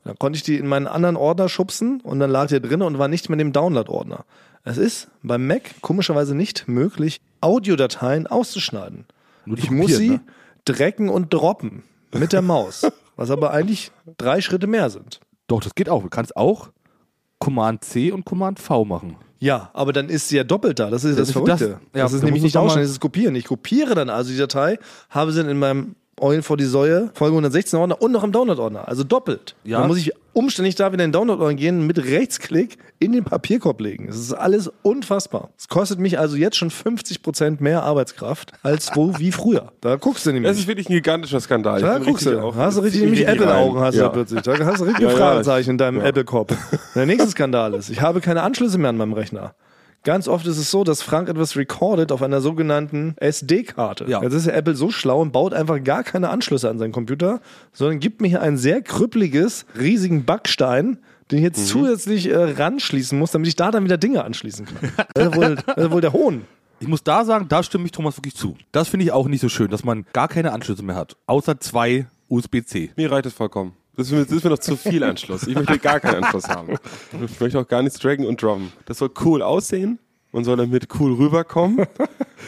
Dann 0.04 0.15
konnte 0.20 0.38
ich 0.38 0.44
die 0.44 0.58
in 0.58 0.67
meinen 0.67 0.86
anderen 0.86 1.15
Ordner 1.15 1.50
schubsen 1.50 2.00
und 2.02 2.20
dann 2.20 2.30
lag 2.30 2.46
die 2.46 2.62
drin 2.62 2.84
und 2.84 3.00
war 3.00 3.08
nicht 3.08 3.28
mehr 3.28 3.34
in 3.34 3.39
dem 3.39 3.54
Download-Ordner. 3.54 4.24
Es 4.63 4.78
ist 4.78 5.08
beim 5.24 5.48
Mac 5.48 5.82
komischerweise 5.82 6.36
nicht 6.36 6.67
möglich, 6.67 7.22
Audiodateien 7.41 8.28
auszuschneiden. 8.28 9.06
Nur 9.46 9.58
Ich 9.58 9.72
muss 9.72 9.96
sie 9.96 10.10
ne? 10.12 10.22
drecken 10.63 11.10
und 11.10 11.34
droppen 11.34 11.82
mit 12.13 12.34
der 12.34 12.44
Maus, 12.44 12.86
was 13.15 13.32
aber 13.32 13.50
eigentlich 13.50 13.91
drei 14.20 14.41
Schritte 14.41 14.67
mehr 14.67 14.91
sind. 14.91 15.20
Doch, 15.48 15.60
das 15.62 15.74
geht 15.74 15.89
auch. 15.89 16.04
Du 16.04 16.10
kannst 16.10 16.36
auch 16.38 16.70
Command 17.39 17.84
C 17.84 18.12
und 18.12 18.26
Command 18.26 18.60
V 18.60 18.86
machen. 18.86 19.15
Ja, 19.39 19.72
aber 19.74 19.91
dann 19.91 20.08
ist 20.10 20.28
sie 20.28 20.38
ja 20.38 20.44
doppelt 20.44 20.78
da. 20.78 20.91
Das 20.91 21.04
ist 21.04 21.17
das, 21.17 21.30
Das- 21.30 21.32
Verrückte. 21.34 21.58
das- 21.67 21.80
Das, 21.94 22.00
ja, 22.00 22.06
ist 22.06 22.22
da 22.22 22.26
nämlich 22.26 22.44
nicht 22.44 22.58
ausschneiden, 22.58 22.84
das 22.84 22.91
ist 22.91 23.00
kopieren. 23.00 23.34
Ich 23.34 23.46
kopiere 23.46 23.96
dann 23.96 24.12
also 24.12 24.30
die 24.32 24.38
Datei, 24.38 24.78
habe 25.10 25.32
sie 25.32 25.39
dann 25.41 25.50
in 25.50 25.58
meinem 25.58 25.96
Eulen 26.19 26.43
vor 26.43 26.56
die 26.58 26.65
Säue, 26.65 27.10
Folge 27.15 27.34
116 27.34 27.80
Ordner 27.80 28.00
und 28.02 28.12
noch 28.12 28.24
im 28.24 28.32
Download-Ordner. 28.32 28.88
Also 28.88 29.04
doppelt. 29.04 29.56
Ja. 29.63 29.80
Dann 29.80 29.88
muss 29.88 29.97
ich 29.97 30.12
umständlich 30.34 30.76
da 30.76 30.91
wieder 30.93 31.04
in 31.04 31.10
den 31.10 31.13
Download-Ordner 31.13 31.56
gehen, 31.56 31.88
mit 31.88 31.97
Rechtsklick 31.97 32.78
in 33.00 33.12
den 33.12 33.24
Papierkorb 33.24 33.82
legen. 33.82 34.06
Das 34.08 34.17
ist 34.17 34.32
alles 34.34 34.69
unfassbar. 34.84 35.50
Es 35.58 35.67
kostet 35.67 35.97
mich 36.00 36.19
also 36.19 36.36
jetzt 36.36 36.58
schon 36.58 36.69
50% 36.69 37.58
mehr 37.63 37.82
Arbeitskraft 37.84 38.52
als 38.62 38.91
wo 38.93 39.17
wie 39.17 39.32
früher. 39.32 39.71
Da 39.82 39.95
guckst 39.95 40.26
du 40.26 40.32
nämlich. 40.32 40.52
Das 40.52 40.60
ist 40.60 40.67
wirklich 40.67 40.89
ein 40.89 40.93
gigantischer 40.93 41.39
Skandal. 41.39 41.82
Da 41.82 41.97
guckst 41.97 42.26
du. 42.28 42.39
auf- 42.39 42.56
Hast 42.56 42.78
du 42.78 42.82
richtig 42.82 43.02
nämlich 43.02 43.28
Apple-Augen 43.28 43.80
hast 43.80 43.95
du 43.95 44.00
ja. 44.02 44.04
da 44.06 44.10
plötzlich. 44.10 44.41
Da 44.43 44.58
hast 44.63 44.80
du 44.82 44.84
richtig 44.86 45.04
Ja, 45.04 45.10
ja. 45.12 45.15
Fragezeichen 45.17 45.71
in 45.71 45.78
deinem 45.80 45.97
Ja. 46.02 46.06
Apple-Korb. 46.06 46.56
Der 46.93 47.06
nächste 47.08 47.30
Skandal 47.32 47.74
ist, 47.74 47.89
ich 47.89 48.00
habe 48.02 48.21
keine 48.21 48.43
Anschlüsse 48.43 48.78
mehr 48.78 48.89
an 48.91 48.97
meinem 48.97 49.13
Rechner. 49.13 49.56
Ganz 50.04 50.28
oft 50.28 50.48
ist 50.48 50.58
es 50.58 50.72
so, 50.72 50.84
dass 50.84 51.02
Frank 51.04 51.30
etwas 51.30 51.56
recordet 51.56 52.12
auf 52.12 52.22
einer 52.24 52.42
sogenannten 52.42 53.14
SD-Karte. 53.18 54.06
Ja. 54.08 54.22
Jetzt 54.24 54.34
ist 54.34 54.48
ja 54.48 54.54
Apple 54.54 54.76
so 54.76 54.90
schlau 54.90 55.22
und 55.22 55.32
baut 55.32 55.54
einfach 55.54 55.84
gar 55.84 56.04
keine 56.04 56.30
Anschlüsse 56.30 56.70
an 56.70 56.80
seinen 56.80 56.92
Computer, 56.92 57.40
sondern 57.72 58.00
gibt 58.00 58.20
mir 58.20 58.28
hier 58.28 58.42
ein 58.42 58.58
sehr 58.58 58.82
krüppeliges, 58.82 59.66
riesigen 59.80 60.26
Backstein, 60.26 60.98
den 61.30 61.38
ich 61.38 61.42
Mhm. 61.42 61.46
jetzt 61.46 61.68
zusätzlich 61.68 62.28
äh, 62.30 62.36
ranschließen 62.36 63.18
muss, 63.18 63.32
damit 63.32 63.48
ich 63.48 63.56
da 63.56 63.70
dann 63.72 63.84
wieder 63.84 63.98
Dinge 63.98 64.24
anschließen 64.24 64.66
kann. 64.66 64.92
Das 65.14 65.28
ist 65.28 65.36
wohl, 65.36 65.56
das 65.66 65.78
ist 65.86 65.92
wohl 65.92 66.02
der 66.02 66.14
Hohn. 66.14 66.46
Ich 66.80 66.88
muss 66.88 67.04
da 67.04 67.24
sagen, 67.24 67.46
da 67.48 67.62
stimme 67.62 67.86
ich 67.86 67.92
Thomas 67.92 68.18
wirklich 68.18 68.36
zu. 68.36 68.58
Das 68.72 68.88
finde 68.88 69.06
ich 69.06 69.12
auch 69.12 69.28
nicht 69.28 69.42
so 69.42 69.50
schön, 69.50 69.70
dass 69.70 69.84
man 69.84 70.06
gar 70.14 70.28
keine 70.28 70.52
Anschlüsse 70.52 70.82
mehr 70.84 70.96
hat. 70.96 71.16
Außer 71.28 71.60
zwei 71.60 72.08
USB-C. 72.28 72.90
Mir 72.96 73.12
reicht 73.12 73.28
es 73.28 73.34
vollkommen. 73.34 73.74
Das 74.02 74.08
ist, 74.08 74.14
mir, 74.14 74.26
das 74.26 74.32
ist 74.32 74.44
mir 74.44 74.50
noch 74.50 74.58
zu 74.58 74.76
viel 74.76 75.04
Anschluss. 75.04 75.46
Ich 75.46 75.54
möchte 75.54 75.78
gar 75.78 76.00
keinen 76.00 76.24
Anschluss 76.24 76.48
haben. 76.48 76.76
Ich 77.24 77.40
möchte 77.40 77.60
auch 77.60 77.68
gar 77.68 77.84
nichts 77.84 78.00
draggen 78.00 78.26
und 78.26 78.42
droppen. 78.42 78.74
Das 78.86 78.98
soll 78.98 79.12
cool 79.24 79.44
aussehen. 79.44 80.00
Man 80.32 80.44
soll 80.44 80.58
damit 80.58 80.88
cool 81.00 81.13
rüberkommen. 81.13 81.86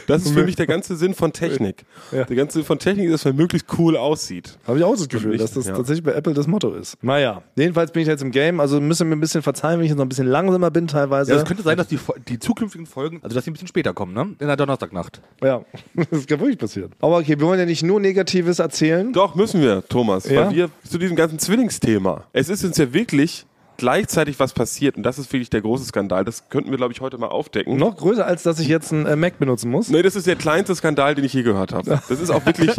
Das 0.07 0.25
ist 0.25 0.31
für 0.31 0.43
mich 0.43 0.55
der 0.55 0.65
ganze 0.65 0.95
Sinn 0.95 1.13
von 1.13 1.33
Technik. 1.33 1.85
Ja. 2.11 2.23
Der 2.23 2.35
ganze 2.35 2.53
Sinn 2.57 2.65
von 2.65 2.79
Technik 2.79 3.05
ist, 3.05 3.13
dass 3.13 3.25
man 3.25 3.35
möglichst 3.35 3.67
cool 3.77 3.95
aussieht. 3.95 4.57
Habe 4.65 4.79
ich 4.79 4.83
auch 4.83 4.95
das 4.95 5.07
Gefühl, 5.07 5.31
nicht, 5.31 5.43
dass 5.43 5.53
das 5.53 5.67
ja. 5.67 5.75
tatsächlich 5.75 6.03
bei 6.03 6.13
Apple 6.13 6.33
das 6.33 6.47
Motto 6.47 6.73
ist. 6.73 6.97
Naja, 7.03 7.43
jedenfalls 7.55 7.91
bin 7.91 8.01
ich 8.01 8.07
jetzt 8.07 8.23
im 8.23 8.31
Game, 8.31 8.59
also 8.59 8.81
müsst 8.81 9.01
ihr 9.01 9.05
mir 9.05 9.15
ein 9.15 9.19
bisschen 9.19 9.43
verzeihen, 9.43 9.77
wenn 9.77 9.85
ich 9.85 9.89
jetzt 9.89 9.97
noch 9.97 10.05
ein 10.05 10.09
bisschen 10.09 10.27
langsamer 10.27 10.71
bin 10.71 10.87
teilweise. 10.87 11.31
Ja, 11.31 11.37
es 11.37 11.45
könnte 11.45 11.63
sein, 11.63 11.77
dass 11.77 11.87
die, 11.87 11.99
die 12.27 12.39
zukünftigen 12.39 12.87
Folgen, 12.87 13.19
also 13.21 13.35
dass 13.35 13.43
die 13.43 13.51
ein 13.51 13.53
bisschen 13.53 13.67
später 13.67 13.93
kommen, 13.93 14.13
ne? 14.13 14.35
In 14.39 14.47
der 14.47 14.57
Donnerstagnacht. 14.57 15.21
Ja, 15.43 15.63
das 15.93 16.25
kann 16.25 16.39
wirklich 16.39 16.57
passieren. 16.57 16.91
Aber 16.99 17.19
okay, 17.19 17.39
wir 17.39 17.45
wollen 17.45 17.59
ja 17.59 17.65
nicht 17.65 17.83
nur 17.83 17.99
Negatives 17.99 18.59
erzählen. 18.59 19.13
Doch, 19.13 19.35
müssen 19.35 19.61
wir, 19.61 19.87
Thomas. 19.87 20.27
Ja? 20.27 20.47
Weil 20.47 20.55
wir 20.55 20.69
zu 20.89 20.97
diesem 20.97 21.15
ganzen 21.15 21.39
Zwillingsthema. 21.39 22.23
Es 22.33 22.49
ist 22.49 22.65
uns 22.65 22.77
ja 22.77 22.91
wirklich 22.93 23.45
gleichzeitig 23.77 24.39
was 24.39 24.53
passiert. 24.53 24.97
Und 24.97 25.03
das 25.03 25.19
ist 25.19 25.31
wirklich 25.31 25.49
der 25.49 25.61
große 25.61 25.85
Skandal. 25.85 26.23
Das 26.25 26.49
könnten 26.49 26.71
wir, 26.71 26.77
glaube 26.77 26.93
ich, 26.93 27.01
heute 27.01 27.17
mal 27.17 27.27
aufdecken. 27.27 27.75
Noch 27.77 27.97
größer, 27.97 28.25
als 28.25 28.43
dass 28.43 28.59
ich 28.59 28.67
jetzt 28.67 28.91
einen 28.93 29.05
äh, 29.05 29.15
Mac 29.15 29.39
benutzen 29.39 29.69
muss. 29.71 29.89
Nee, 29.89 30.01
das 30.01 30.15
ist 30.15 30.27
der 30.27 30.35
kleinste 30.35 30.75
Skandal, 30.75 31.15
den 31.15 31.25
ich 31.25 31.33
je 31.33 31.43
gehört 31.43 31.73
habe. 31.73 32.01
Das 32.07 32.19
ist 32.19 32.29
auch 32.29 32.45
wirklich, 32.45 32.71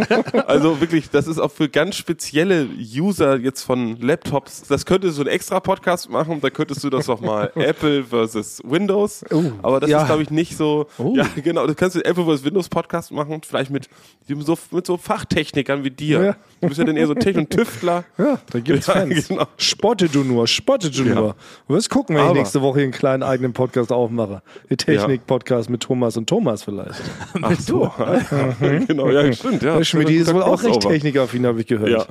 also 0.49 0.81
wirklich, 0.81 1.11
das 1.11 1.27
ist 1.27 1.39
auch 1.39 1.51
für 1.51 1.69
ganz 1.69 1.97
spezielle 1.97 2.69
User 2.97 3.37
jetzt 3.39 3.63
von 3.63 4.01
Laptops. 4.01 4.63
Das 4.69 4.87
könntest 4.87 5.19
du 5.19 5.23
einen 5.23 5.31
extra 5.31 5.61
Podcast 5.61 6.09
machen, 6.11 6.41
da 6.41 6.51
könntest 6.51 6.83
du 6.85 6.91
das 6.91 7.07
doch 7.07 7.21
mal 7.21 7.51
Apple 7.57 8.05
versus 8.05 8.61
Windows. 8.65 9.25
Aber 9.63 9.81
das 9.81 9.91
ja. 9.91 10.01
ist, 10.03 10.07
glaube 10.07 10.23
ich, 10.23 10.31
nicht 10.31 10.57
so. 10.57 10.87
Ja, 11.15 11.27
genau. 11.43 11.67
Du 11.67 11.75
kannst 11.75 11.97
den 11.97 12.03
Apple 12.05 12.25
versus 12.25 12.45
Windows 12.45 12.69
Podcast 12.69 13.13
machen, 13.13 13.41
vielleicht 13.47 13.71
mit 13.71 13.89
so, 14.29 14.59
mit 14.71 14.87
so 14.87 14.97
Fachtechnikern 14.97 15.85
wie 15.85 15.91
dir. 15.91 16.23
Ja. 16.23 16.37
Du 16.61 16.69
bist 16.69 16.79
ja 16.79 16.85
dann 16.85 16.97
eher 16.97 17.07
so 17.07 17.15
Technik- 17.15 17.45
und 17.45 17.51
Tüftler. 17.51 18.05
Ja, 18.19 18.39
da 18.51 18.61
gibt's 18.61 18.87
Ja, 18.87 18.95
Fans. 18.95 19.29
genau. 19.29 19.45
Spotte 19.57 20.09
du 20.09 20.23
nur, 20.25 20.47
spotte 20.47 20.84
du 20.91 21.03
Ja. 21.05 21.15
nur. 21.15 21.37
Du 21.69 21.75
wirst 21.75 21.91
gucken, 21.91 22.17
wenn 22.17 22.23
ich 22.25 22.31
Aber- 22.31 22.39
nächste 22.39 22.63
Woche 22.63 22.79
hier 22.79 22.85
einen 22.85 22.93
kleinen 22.93 23.23
eigenen 23.23 23.53
Podcast 23.53 23.93
aufmache. 23.93 24.43
Den 24.71 24.77
Technik-Podcast 24.79 25.71
mit 25.71 25.83
Thomas 25.83 26.17
und 26.17 26.29
Thomas 26.29 26.63
vielleicht. 26.63 27.01
Ach 27.43 27.59
so. 27.61 27.91
genau, 28.87 29.09
ja, 29.11 29.33
stimmt. 29.33 29.63
Ja. 29.63 29.77
Der 29.77 29.85
Schmidt 29.85 30.11
ist 30.11 30.33
wohl 30.33 30.43
auch 30.43 30.63
recht 30.63 30.81
technikaffin, 30.81 31.47
habe 31.47 31.61
ich 31.61 31.67
gehört. 31.67 31.91
Ja. 31.91 32.05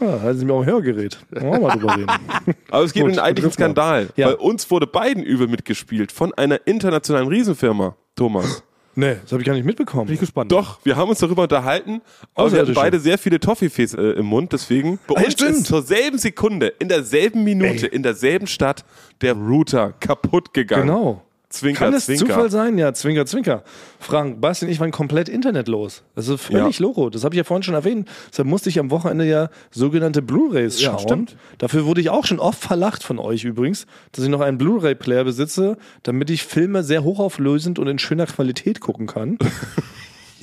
Ja, 0.00 0.20
halten 0.22 0.38
Sie 0.40 0.44
mir 0.44 0.52
auch 0.54 0.60
ein 0.62 0.66
Hörgerät. 0.66 1.18
Wollen 1.30 1.52
wir 1.52 1.60
mal 1.60 1.76
drüber 1.76 1.96
reden. 1.96 2.06
Aber 2.70 2.82
es 2.84 2.92
geht 2.92 3.04
um 3.04 3.10
einen 3.10 3.20
eigentlichen. 3.20 3.52
Skandal. 3.52 4.08
Ja. 4.16 4.26
Weil 4.26 4.34
uns 4.34 4.68
wurde 4.70 4.88
beiden 4.88 5.22
übel 5.22 5.46
mitgespielt 5.46 6.10
von 6.10 6.34
einer 6.34 6.66
internationalen 6.66 7.28
Riesenfirma, 7.28 7.94
Thomas. 8.16 8.64
Nee, 8.96 9.16
das 9.22 9.32
habe 9.32 9.42
ich 9.42 9.46
gar 9.46 9.54
nicht 9.54 9.64
mitbekommen. 9.64 10.06
Bin 10.06 10.14
ich 10.14 10.20
gespannt. 10.20 10.52
Doch, 10.52 10.78
wir 10.84 10.96
haben 10.96 11.08
uns 11.08 11.18
darüber 11.18 11.42
unterhalten, 11.42 12.00
aber 12.34 12.52
wir 12.52 12.60
hatten 12.60 12.74
beide 12.74 13.00
sehr 13.00 13.18
viele 13.18 13.40
Toffifees 13.40 13.94
äh, 13.94 14.00
im 14.00 14.26
Mund, 14.26 14.52
deswegen 14.52 14.98
bei 15.06 15.16
uns 15.16 15.32
stimmt. 15.32 15.56
ist 15.56 15.66
zur 15.66 15.82
selben 15.82 16.18
Sekunde, 16.18 16.68
in 16.78 16.88
derselben 16.88 17.42
Minute, 17.42 17.86
in 17.86 18.02
derselben 18.02 18.46
Stadt 18.46 18.84
der 19.20 19.34
Router 19.34 19.92
kaputt 19.98 20.54
gegangen. 20.54 20.86
Genau. 20.86 21.23
Zwinker, 21.54 21.84
Kann 21.86 21.94
es 21.94 22.06
Zwinker. 22.06 22.26
Zufall 22.26 22.50
sein? 22.50 22.76
Ja, 22.78 22.92
Zwinker, 22.92 23.26
Zwinker. 23.26 23.62
Frank, 24.00 24.40
Basti 24.40 24.66
und 24.66 24.70
ich 24.72 24.80
waren 24.80 24.90
komplett 24.90 25.28
internetlos. 25.28 26.02
Also 26.14 26.36
völlig 26.36 26.78
Ja. 26.78 26.82
loco. 26.86 27.10
Das 27.10 27.24
habe 27.24 27.34
ich 27.34 27.38
ja 27.38 27.44
vorhin 27.44 27.62
schon 27.62 27.74
erwähnt. 27.74 28.08
Deshalb 28.30 28.48
musste 28.48 28.68
ich 28.68 28.78
am 28.78 28.90
Wochenende 28.90 29.24
ja 29.24 29.48
sogenannte 29.70 30.20
Blu-Rays 30.22 30.80
Ja, 30.80 30.90
schauen. 30.92 30.98
stimmt. 31.00 31.36
Dafür 31.58 31.86
wurde 31.86 32.00
ich 32.00 32.10
auch 32.10 32.24
schon 32.26 32.38
oft 32.40 32.60
verlacht 32.60 33.02
von 33.02 33.18
euch 33.18 33.44
übrigens, 33.44 33.86
dass 34.12 34.24
ich 34.24 34.30
noch 34.30 34.40
einen 34.40 34.58
Blu-ray-Player 34.58 35.24
besitze, 35.24 35.76
damit 36.02 36.30
ich 36.30 36.44
Filme 36.44 36.82
sehr 36.82 37.04
hochauflösend 37.04 37.78
und 37.78 37.86
in 37.88 37.98
schöner 37.98 38.26
Qualität 38.26 38.80
gucken 38.80 39.06
kann. 39.06 39.38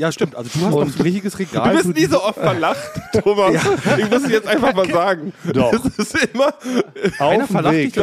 Ja, 0.02 0.12
stimmt. 0.12 0.36
Also 0.36 0.50
du 0.52 0.66
hast 0.66 0.74
noch 0.74 0.82
ein 0.82 1.02
richtiges 1.04 1.38
Regal. 1.38 1.70
Du 1.70 1.84
bist 1.84 1.96
nie 1.96 2.08
so 2.08 2.24
oft 2.24 2.40
verlacht, 2.40 2.80
Thomas. 3.24 3.54
Ich 4.00 4.10
muss 4.10 4.24
es 4.24 4.32
jetzt 4.32 4.48
einfach 4.48 4.74
mal 4.74 4.90
sagen. 4.90 5.32
Doch. 5.54 5.72
Das 5.72 5.86
ist 5.96 6.28
immer. 6.34 6.56
Auf 7.20 7.48
dem 7.48 7.64
Weg, 7.66 7.96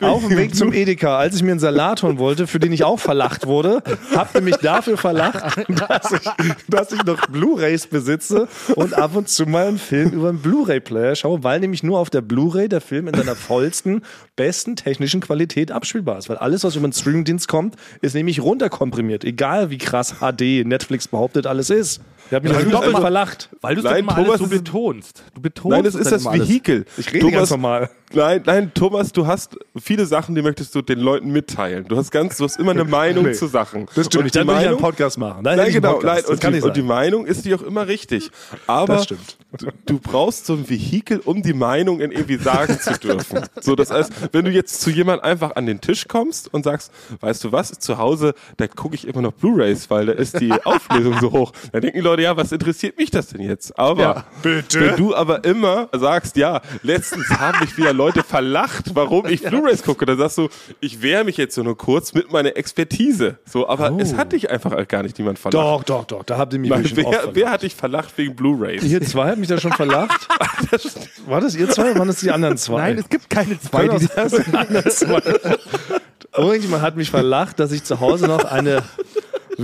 auf 0.00 0.20
dem 0.24 0.36
Weg 0.36 0.54
zum 0.54 0.72
Edeka, 0.72 1.18
als 1.18 1.34
ich 1.34 1.42
mir 1.42 1.50
einen 1.50 1.58
Salat 1.58 2.04
holen 2.04 2.18
wollte, 2.18 2.46
für 2.46 2.60
den 2.60 2.70
ich 2.70 2.84
auch 2.84 3.00
verlacht 3.00 3.48
wurde, 3.48 3.82
habt 4.14 4.36
ihr 4.36 4.40
mich 4.40 4.54
dafür 4.58 4.96
verlacht, 4.96 5.42
dass 5.88 6.12
ich, 6.12 6.30
dass 6.68 6.92
ich 6.92 7.02
noch 7.02 7.26
Blu-Rays 7.26 7.88
besitze 7.88 8.46
und 8.76 8.94
ab 8.94 9.16
und 9.16 9.28
zu 9.28 9.44
mal 9.46 9.66
einen 9.66 9.78
Film 9.78 10.10
über 10.10 10.28
einen 10.28 10.38
Blu-Ray-Player 10.42 11.16
schaue, 11.16 11.42
weil 11.42 11.58
nämlich 11.58 11.82
nur 11.82 11.98
auf 11.98 12.08
der 12.08 12.20
Blu-Ray 12.20 12.68
der 12.68 12.80
Film 12.80 13.08
in 13.08 13.14
seiner 13.14 13.34
vollsten, 13.34 14.02
besten 14.36 14.76
technischen 14.76 15.20
Qualität 15.20 15.72
abspielbar 15.72 16.18
ist. 16.18 16.28
Weil 16.28 16.36
alles, 16.36 16.62
was 16.62 16.76
über 16.76 16.86
den 16.86 16.92
Streamingdienst 16.92 17.48
kommt, 17.48 17.74
ist 18.00 18.14
nämlich 18.14 18.40
runterkomprimiert. 18.40 19.24
Egal 19.24 19.70
wie 19.70 19.78
krass 19.78 20.14
HD 20.20 20.64
Netflix 20.64 21.08
behauptet 21.08 21.31
alles 21.46 21.70
ist. 21.70 22.00
Ihr 22.32 22.36
habt 22.36 22.46
mich 22.46 22.56
also 22.56 22.70
doppelt 22.70 22.96
verlacht. 22.98 23.50
Weil 23.60 23.74
du 23.76 23.86
es 23.86 23.98
immer 23.98 24.14
Thomas 24.14 24.28
alles 24.40 24.40
so 24.40 24.46
betonst. 24.56 25.22
Du 25.34 25.42
betonst 25.42 25.70
Nein, 25.76 25.84
das 25.84 25.94
es 25.94 26.00
ist 26.00 26.12
das 26.12 26.26
alles. 26.26 26.48
Vehikel. 26.48 26.86
Ich 26.96 27.08
rede 27.12 27.20
Thomas, 27.20 27.34
ganz 27.36 27.50
normal. 27.50 27.90
Nein, 28.14 28.42
nein, 28.44 28.72
Thomas, 28.74 29.12
du 29.12 29.26
hast 29.26 29.56
viele 29.80 30.04
Sachen, 30.04 30.34
die 30.34 30.42
möchtest 30.42 30.74
du 30.74 30.82
den 30.82 30.98
Leuten 30.98 31.30
mitteilen. 31.30 31.86
Du 31.88 31.96
hast 31.96 32.10
ganz, 32.10 32.36
du 32.36 32.44
hast 32.44 32.58
immer 32.58 32.72
eine 32.72 32.84
Meinung 32.84 33.24
Nee. 33.24 33.32
zu 33.32 33.46
Sachen. 33.46 33.86
Das 33.94 34.06
stimmt 34.06 34.16
Und 34.16 34.24
nicht. 34.24 34.36
Dann 34.36 34.46
ich 34.48 34.54
einen 34.54 34.64
Meinung- 34.64 34.80
Podcast 34.80 35.18
machen. 35.18 35.44
Dann 35.44 35.56
Nein, 35.56 35.68
ich 35.68 35.74
genau, 35.74 36.00
nein, 36.02 36.16
Das 36.20 36.26
und, 36.26 36.40
kann 36.40 36.52
die, 36.52 36.60
und 36.60 36.76
die. 36.76 36.82
Meinung 36.82 37.24
ist 37.26 37.44
die 37.46 37.54
auch 37.54 37.62
immer 37.62 37.86
richtig. 37.86 38.30
Aber 38.66 38.94
Das 38.96 39.04
stimmt. 39.04 39.36
Du, 39.58 39.66
du 39.86 39.98
brauchst 39.98 40.46
so 40.46 40.54
ein 40.54 40.68
Vehikel, 40.68 41.20
um 41.24 41.42
die 41.42 41.52
Meinung 41.52 42.00
in 42.00 42.10
irgendwie 42.12 42.36
sagen 42.38 42.78
zu 42.80 42.98
dürfen. 42.98 43.40
So, 43.60 43.76
das 43.76 43.90
heißt, 43.90 44.10
wenn 44.32 44.46
du 44.46 44.50
jetzt 44.50 44.80
zu 44.80 44.90
jemand 44.90 45.22
einfach 45.22 45.56
an 45.56 45.66
den 45.66 45.80
Tisch 45.82 46.08
kommst 46.08 46.52
und 46.52 46.64
sagst, 46.64 46.90
weißt 47.20 47.44
du 47.44 47.52
was, 47.52 47.70
zu 47.78 47.98
Hause, 47.98 48.32
da 48.56 48.66
gucke 48.66 48.94
ich 48.94 49.06
immer 49.06 49.20
noch 49.20 49.32
Blu-Rays, 49.32 49.90
weil 49.90 50.06
da 50.06 50.12
ist 50.12 50.40
die 50.40 50.52
Auflösung 50.64 51.18
so 51.20 51.32
hoch. 51.32 51.52
Dann 51.72 51.82
denken 51.82 51.98
die 51.98 52.02
Leute, 52.04 52.21
ja, 52.22 52.36
was 52.36 52.52
interessiert 52.52 52.96
mich 52.98 53.10
das 53.10 53.28
denn 53.28 53.40
jetzt? 53.42 53.78
Aber 53.78 54.02
Ja, 54.02 54.24
bitte. 54.42 54.80
wenn 54.80 54.96
du 54.96 55.14
aber 55.14 55.44
immer 55.44 55.88
sagst, 55.92 56.36
ja, 56.36 56.60
letztens 56.82 57.28
haben 57.30 57.60
mich 57.60 57.76
wieder 57.76 57.92
Leute 57.92 58.22
verlacht, 58.22 58.94
warum 58.94 59.26
ich 59.26 59.42
Blu-Rays 59.42 59.82
gucke, 59.82 60.06
dann 60.06 60.18
sagst 60.18 60.38
du, 60.38 60.48
ich 60.80 61.02
wehre 61.02 61.24
mich 61.24 61.36
jetzt 61.36 61.54
so 61.54 61.62
nur 61.62 61.76
kurz 61.76 62.14
mit 62.14 62.32
meiner 62.32 62.56
Expertise. 62.56 63.38
So, 63.44 63.68
aber 63.68 63.92
es 63.98 64.14
hat 64.14 64.32
dich 64.32 64.50
einfach 64.50 64.86
gar 64.88 65.02
nicht 65.02 65.18
niemand 65.18 65.38
verlacht. 65.38 65.62
Doch, 65.62 65.82
doch, 65.84 66.04
doch. 66.04 66.22
Da 66.24 66.38
habt 66.38 66.52
ihr 66.54 66.58
mich 66.58 66.70
Nein, 66.70 66.84
wirklich 66.84 66.94
schon 66.94 67.04
oft 67.04 67.12
wer, 67.12 67.18
verlacht. 67.20 67.36
wer 67.36 67.50
hat 67.50 67.62
dich 67.62 67.74
verlacht 67.74 68.12
wegen 68.16 68.34
Blu-Rays? 68.36 68.82
Ihr 68.84 69.02
zwei 69.02 69.28
habt 69.28 69.38
mich 69.38 69.48
da 69.48 69.58
schon 69.58 69.72
verlacht. 69.72 70.28
War 71.26 71.40
das 71.40 71.54
ihr 71.54 71.68
zwei 71.68 71.90
oder 71.90 71.98
waren 71.98 72.08
das 72.08 72.20
die 72.20 72.30
anderen 72.30 72.56
zwei? 72.56 72.78
Nein, 72.80 72.98
es 72.98 73.08
gibt 73.08 73.28
keine 73.28 73.58
zwei. 73.60 73.88
Die 73.88 74.06
die 74.06 74.56
anderen 74.56 74.90
zwei. 74.90 75.20
Irgendjemand 76.36 76.82
hat 76.82 76.96
mich 76.96 77.10
verlacht, 77.10 77.58
dass 77.60 77.72
ich 77.72 77.84
zu 77.84 78.00
Hause 78.00 78.26
noch 78.26 78.44
eine 78.44 78.82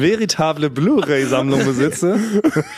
veritable 0.01 0.71
Blu-ray-Sammlung 0.71 1.65
besitze, 1.65 2.19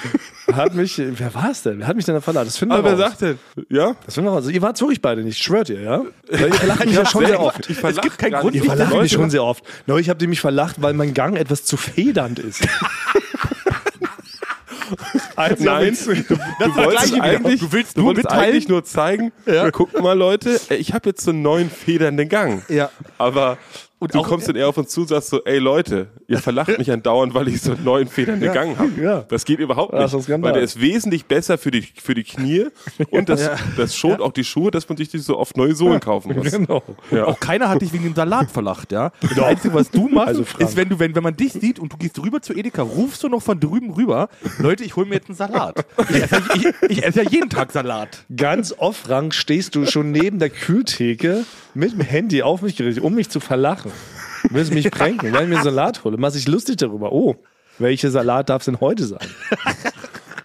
hat 0.52 0.74
mich, 0.74 0.98
wer 0.98 1.34
war 1.34 1.50
es 1.50 1.62
denn? 1.62 1.78
Wer 1.80 1.86
hat 1.86 1.96
mich 1.96 2.04
denn 2.04 2.14
da 2.14 2.20
verlassen? 2.20 2.46
Das 2.46 2.58
finden 2.58 2.74
wir 2.74 2.78
Aber 2.78 2.98
wer 2.98 3.04
raus. 3.04 3.18
sagt 3.18 3.22
denn? 3.22 3.38
Ja? 3.68 3.94
Das 4.04 4.14
finden 4.14 4.30
wir 4.30 4.34
raus. 4.34 4.48
Ihr 4.48 4.62
wart 4.62 4.80
wirklich 4.80 5.00
beide 5.00 5.22
nicht, 5.22 5.38
schwört 5.42 5.68
ihr, 5.68 5.80
ja? 5.80 6.02
Weil 6.30 6.48
ihr 6.48 6.54
verlacht 6.54 6.86
mich 6.86 6.94
ja 6.94 7.06
schon 7.06 7.26
sehr 7.26 7.40
oft. 7.40 7.70
Ich 7.70 7.76
verlach 7.78 8.02
gibt 8.02 8.18
keinen 8.18 8.40
Grund. 8.40 8.54
Ihr 8.54 8.64
verlacht 8.64 8.94
mich 8.96 9.12
schon 9.12 9.30
sehr 9.30 9.44
oft. 9.44 9.64
Neulich 9.86 10.08
habt 10.10 10.20
ihr 10.22 10.28
mich 10.28 10.40
verlacht, 10.40 10.82
weil 10.82 10.94
mein 10.94 11.14
Gang 11.14 11.36
etwas 11.36 11.64
zu 11.64 11.76
federnd 11.76 12.38
ist. 12.38 12.66
Als 15.36 15.60
Nein, 15.60 15.96
du, 16.04 16.14
du 16.14 16.36
wolltest 16.76 17.20
eigentlich, 17.20 17.60
Du 17.60 17.72
willst 17.72 17.96
du 17.96 18.00
nur 18.00 18.08
wolltest 18.08 18.28
eigentlich 18.30 18.68
nur 18.68 18.84
zeigen, 18.84 19.32
guck 19.72 20.00
mal 20.02 20.18
Leute, 20.18 20.60
ich 20.70 20.92
habe 20.92 21.10
jetzt 21.10 21.22
so 21.24 21.30
einen 21.30 21.42
neuen 21.42 21.70
federnden 21.70 22.28
Gang. 22.28 22.62
Ja. 22.68 22.90
Aber 23.16 23.56
Und 24.00 24.14
du 24.14 24.18
auch- 24.18 24.26
kommst 24.28 24.48
dann 24.48 24.56
eher 24.56 24.68
auf 24.68 24.76
uns 24.76 24.88
zu 24.88 25.02
und 25.02 25.08
sagst 25.08 25.28
so, 25.28 25.44
ey 25.44 25.58
Leute, 25.58 26.08
ihr 26.26 26.38
verlacht 26.38 26.76
mich 26.78 26.90
andauernd, 26.90 27.34
weil 27.34 27.46
ich 27.48 27.60
so 27.62 27.72
einen 27.72 27.84
neuen 27.84 28.08
federnden 28.08 28.52
Gang 28.52 28.76
habe. 28.78 28.90
Ja. 29.00 29.20
Das 29.28 29.44
geht 29.44 29.60
überhaupt 29.60 29.92
nicht. 29.92 30.08
Skandal. 30.22 30.42
weil 30.42 30.52
der 30.54 30.62
ist 30.62 30.80
wesentlich 30.80 31.26
besser 31.26 31.58
für 31.58 31.70
die, 31.70 31.82
für 31.82 32.14
die 32.14 32.24
Knie 32.24 32.66
und 33.10 33.28
das, 33.28 33.48
das 33.76 33.94
schont 33.94 34.20
auch 34.20 34.32
die 34.32 34.42
Schuhe, 34.44 34.70
dass 34.70 34.88
man 34.88 34.96
sich 34.98 35.12
nicht 35.12 35.24
so 35.24 35.38
oft 35.38 35.56
neue 35.56 35.74
Sohlen 35.74 36.00
kaufen 36.00 36.34
muss. 36.34 36.50
Genau. 36.50 36.82
Ja. 37.10 37.26
Auch 37.26 37.38
keiner 37.38 37.68
hat 37.68 37.82
dich 37.82 37.92
wegen 37.92 38.04
dem 38.04 38.14
Salat 38.14 38.50
verlacht, 38.50 38.90
ja? 38.90 39.12
Das 39.20 39.38
Einzige, 39.38 39.74
was 39.74 39.90
du 39.90 40.08
machst, 40.08 40.28
Also, 40.28 40.44
ist, 40.58 40.76
wenn 40.76 40.88
du, 40.88 40.98
wenn, 40.98 41.14
wenn 41.14 41.22
man 41.22 41.36
dich 41.36 41.52
sieht 41.52 41.78
und 41.78 41.92
du 41.92 41.96
gehst 41.96 42.18
rüber 42.18 42.40
zu 42.42 42.54
Edeka, 42.54 42.82
rufst 42.82 43.22
du 43.22 43.28
noch 43.28 43.42
von 43.42 43.60
drüben 43.60 43.92
rüber, 43.92 44.28
Leute, 44.58 44.82
ich 44.82 44.96
hole 44.96 45.06
mir 45.06 45.16
jetzt 45.16 45.28
einen 45.28 45.36
Salat. 45.36 45.84
Ich 46.08 46.16
esse, 46.22 46.34
ja, 46.36 46.42
ich, 46.54 46.90
ich 46.98 47.04
esse 47.04 47.22
ja 47.22 47.30
jeden 47.30 47.50
Tag 47.50 47.70
Salat. 47.70 48.24
Ganz 48.34 48.74
oft, 48.78 49.00
Frank, 49.06 49.34
stehst 49.34 49.74
du 49.74 49.84
schon 49.86 50.10
neben 50.10 50.38
der 50.38 50.48
Kühltheke 50.50 51.44
mit 51.74 51.92
dem 51.92 52.00
Handy 52.00 52.42
auf 52.42 52.62
mich 52.62 52.76
gerichtet, 52.76 53.04
um 53.04 53.14
mich 53.14 53.28
zu 53.28 53.40
verlachen. 53.40 53.90
Willst 54.50 54.72
mich 54.72 54.90
kränken, 54.90 55.32
weil 55.32 55.44
ich 55.44 55.48
mir 55.48 55.56
einen 55.56 55.64
Salat 55.64 56.04
hole. 56.04 56.16
Machst 56.16 56.36
dich 56.36 56.48
lustig 56.48 56.76
darüber. 56.76 57.12
Oh, 57.12 57.36
welcher 57.78 58.10
Salat 58.10 58.48
darf 58.48 58.62
es 58.62 58.66
denn 58.66 58.80
heute 58.80 59.04
sein? 59.04 59.26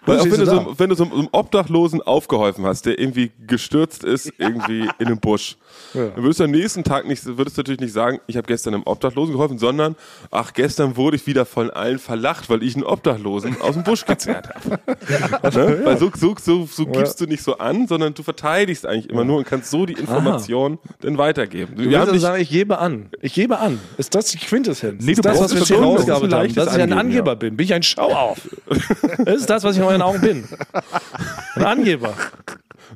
Weil 0.06 0.20
auch 0.20 0.24
wenn 0.24 0.38
du, 0.38 0.46
so, 0.46 0.74
wenn 0.78 0.88
du 0.88 0.94
so 0.94 1.04
einem 1.04 1.28
Obdachlosen 1.32 2.00
aufgeholfen 2.00 2.64
hast, 2.64 2.86
der 2.86 2.98
irgendwie 2.98 3.32
gestürzt 3.46 4.04
ist, 4.04 4.32
irgendwie 4.38 4.88
in 4.98 5.06
einem 5.06 5.18
Busch, 5.18 5.56
dann 5.94 6.22
würdest 6.22 6.40
du 6.40 6.44
am 6.44 6.50
nächsten 6.50 6.84
Tag 6.84 7.06
nicht, 7.06 7.24
würdest 7.24 7.56
du 7.56 7.60
natürlich 7.60 7.80
nicht 7.80 7.92
sagen, 7.92 8.20
ich 8.26 8.36
habe 8.36 8.46
gestern 8.46 8.74
einem 8.74 8.82
Obdachlosen 8.84 9.32
geholfen, 9.32 9.58
sondern, 9.58 9.96
ach, 10.30 10.52
gestern 10.52 10.96
wurde 10.96 11.16
ich 11.16 11.26
wieder 11.26 11.46
von 11.46 11.70
allen 11.70 11.98
verlacht, 11.98 12.48
weil 12.50 12.62
ich 12.62 12.74
einen 12.74 12.84
Obdachlosen 12.84 13.60
aus 13.60 13.74
dem 13.74 13.82
Busch 13.82 14.04
gezerrt 14.04 14.48
habe. 14.54 14.78
ne? 15.56 15.80
Weil 15.84 15.98
so, 15.98 16.10
so, 16.14 16.34
so, 16.40 16.66
so 16.66 16.86
gibst 16.86 17.20
du 17.20 17.26
nicht 17.26 17.42
so 17.42 17.58
an, 17.58 17.86
sondern 17.88 18.14
du 18.14 18.22
verteidigst 18.22 18.86
eigentlich 18.86 19.10
immer 19.10 19.24
nur 19.24 19.38
und 19.38 19.46
kannst 19.46 19.70
so 19.70 19.86
die 19.86 19.94
Information 19.94 20.78
dann 21.00 21.18
weitergeben. 21.18 21.74
Du 21.76 21.88
Wir 21.88 21.98
haben 21.98 22.08
also 22.08 22.20
sagen, 22.20 22.42
ich 22.42 22.50
gebe 22.50 22.78
an. 22.78 23.08
Ich 23.20 23.34
gebe 23.34 23.58
an. 23.58 23.80
Ist 23.96 24.14
das 24.14 24.26
die 24.26 24.38
Quintessenz? 24.38 25.04
Nee, 25.04 25.12
ist 25.12 25.18
du 25.18 25.22
das, 25.22 25.40
was 25.40 25.54
wir 25.54 25.64
schon, 25.66 25.82
rausgearbeitet 25.82 26.34
haben? 26.34 26.54
Dass 26.54 26.76
ich 26.76 26.82
ein 26.82 26.92
Angeben, 26.92 27.16
Angeber 27.16 27.32
ja. 27.32 27.34
bin? 27.34 27.56
Bin 27.56 27.64
ich 27.64 27.74
ein 27.74 27.82
Schauauf? 27.82 28.48
Das 29.24 29.36
ist 29.36 29.50
das, 29.50 29.64
was 29.64 29.76
ich 29.76 29.82
in 29.82 29.88
euren 29.88 30.02
Augen 30.02 30.20
bin. 30.20 30.44
Ein 31.54 31.64
Angeber. 31.64 32.14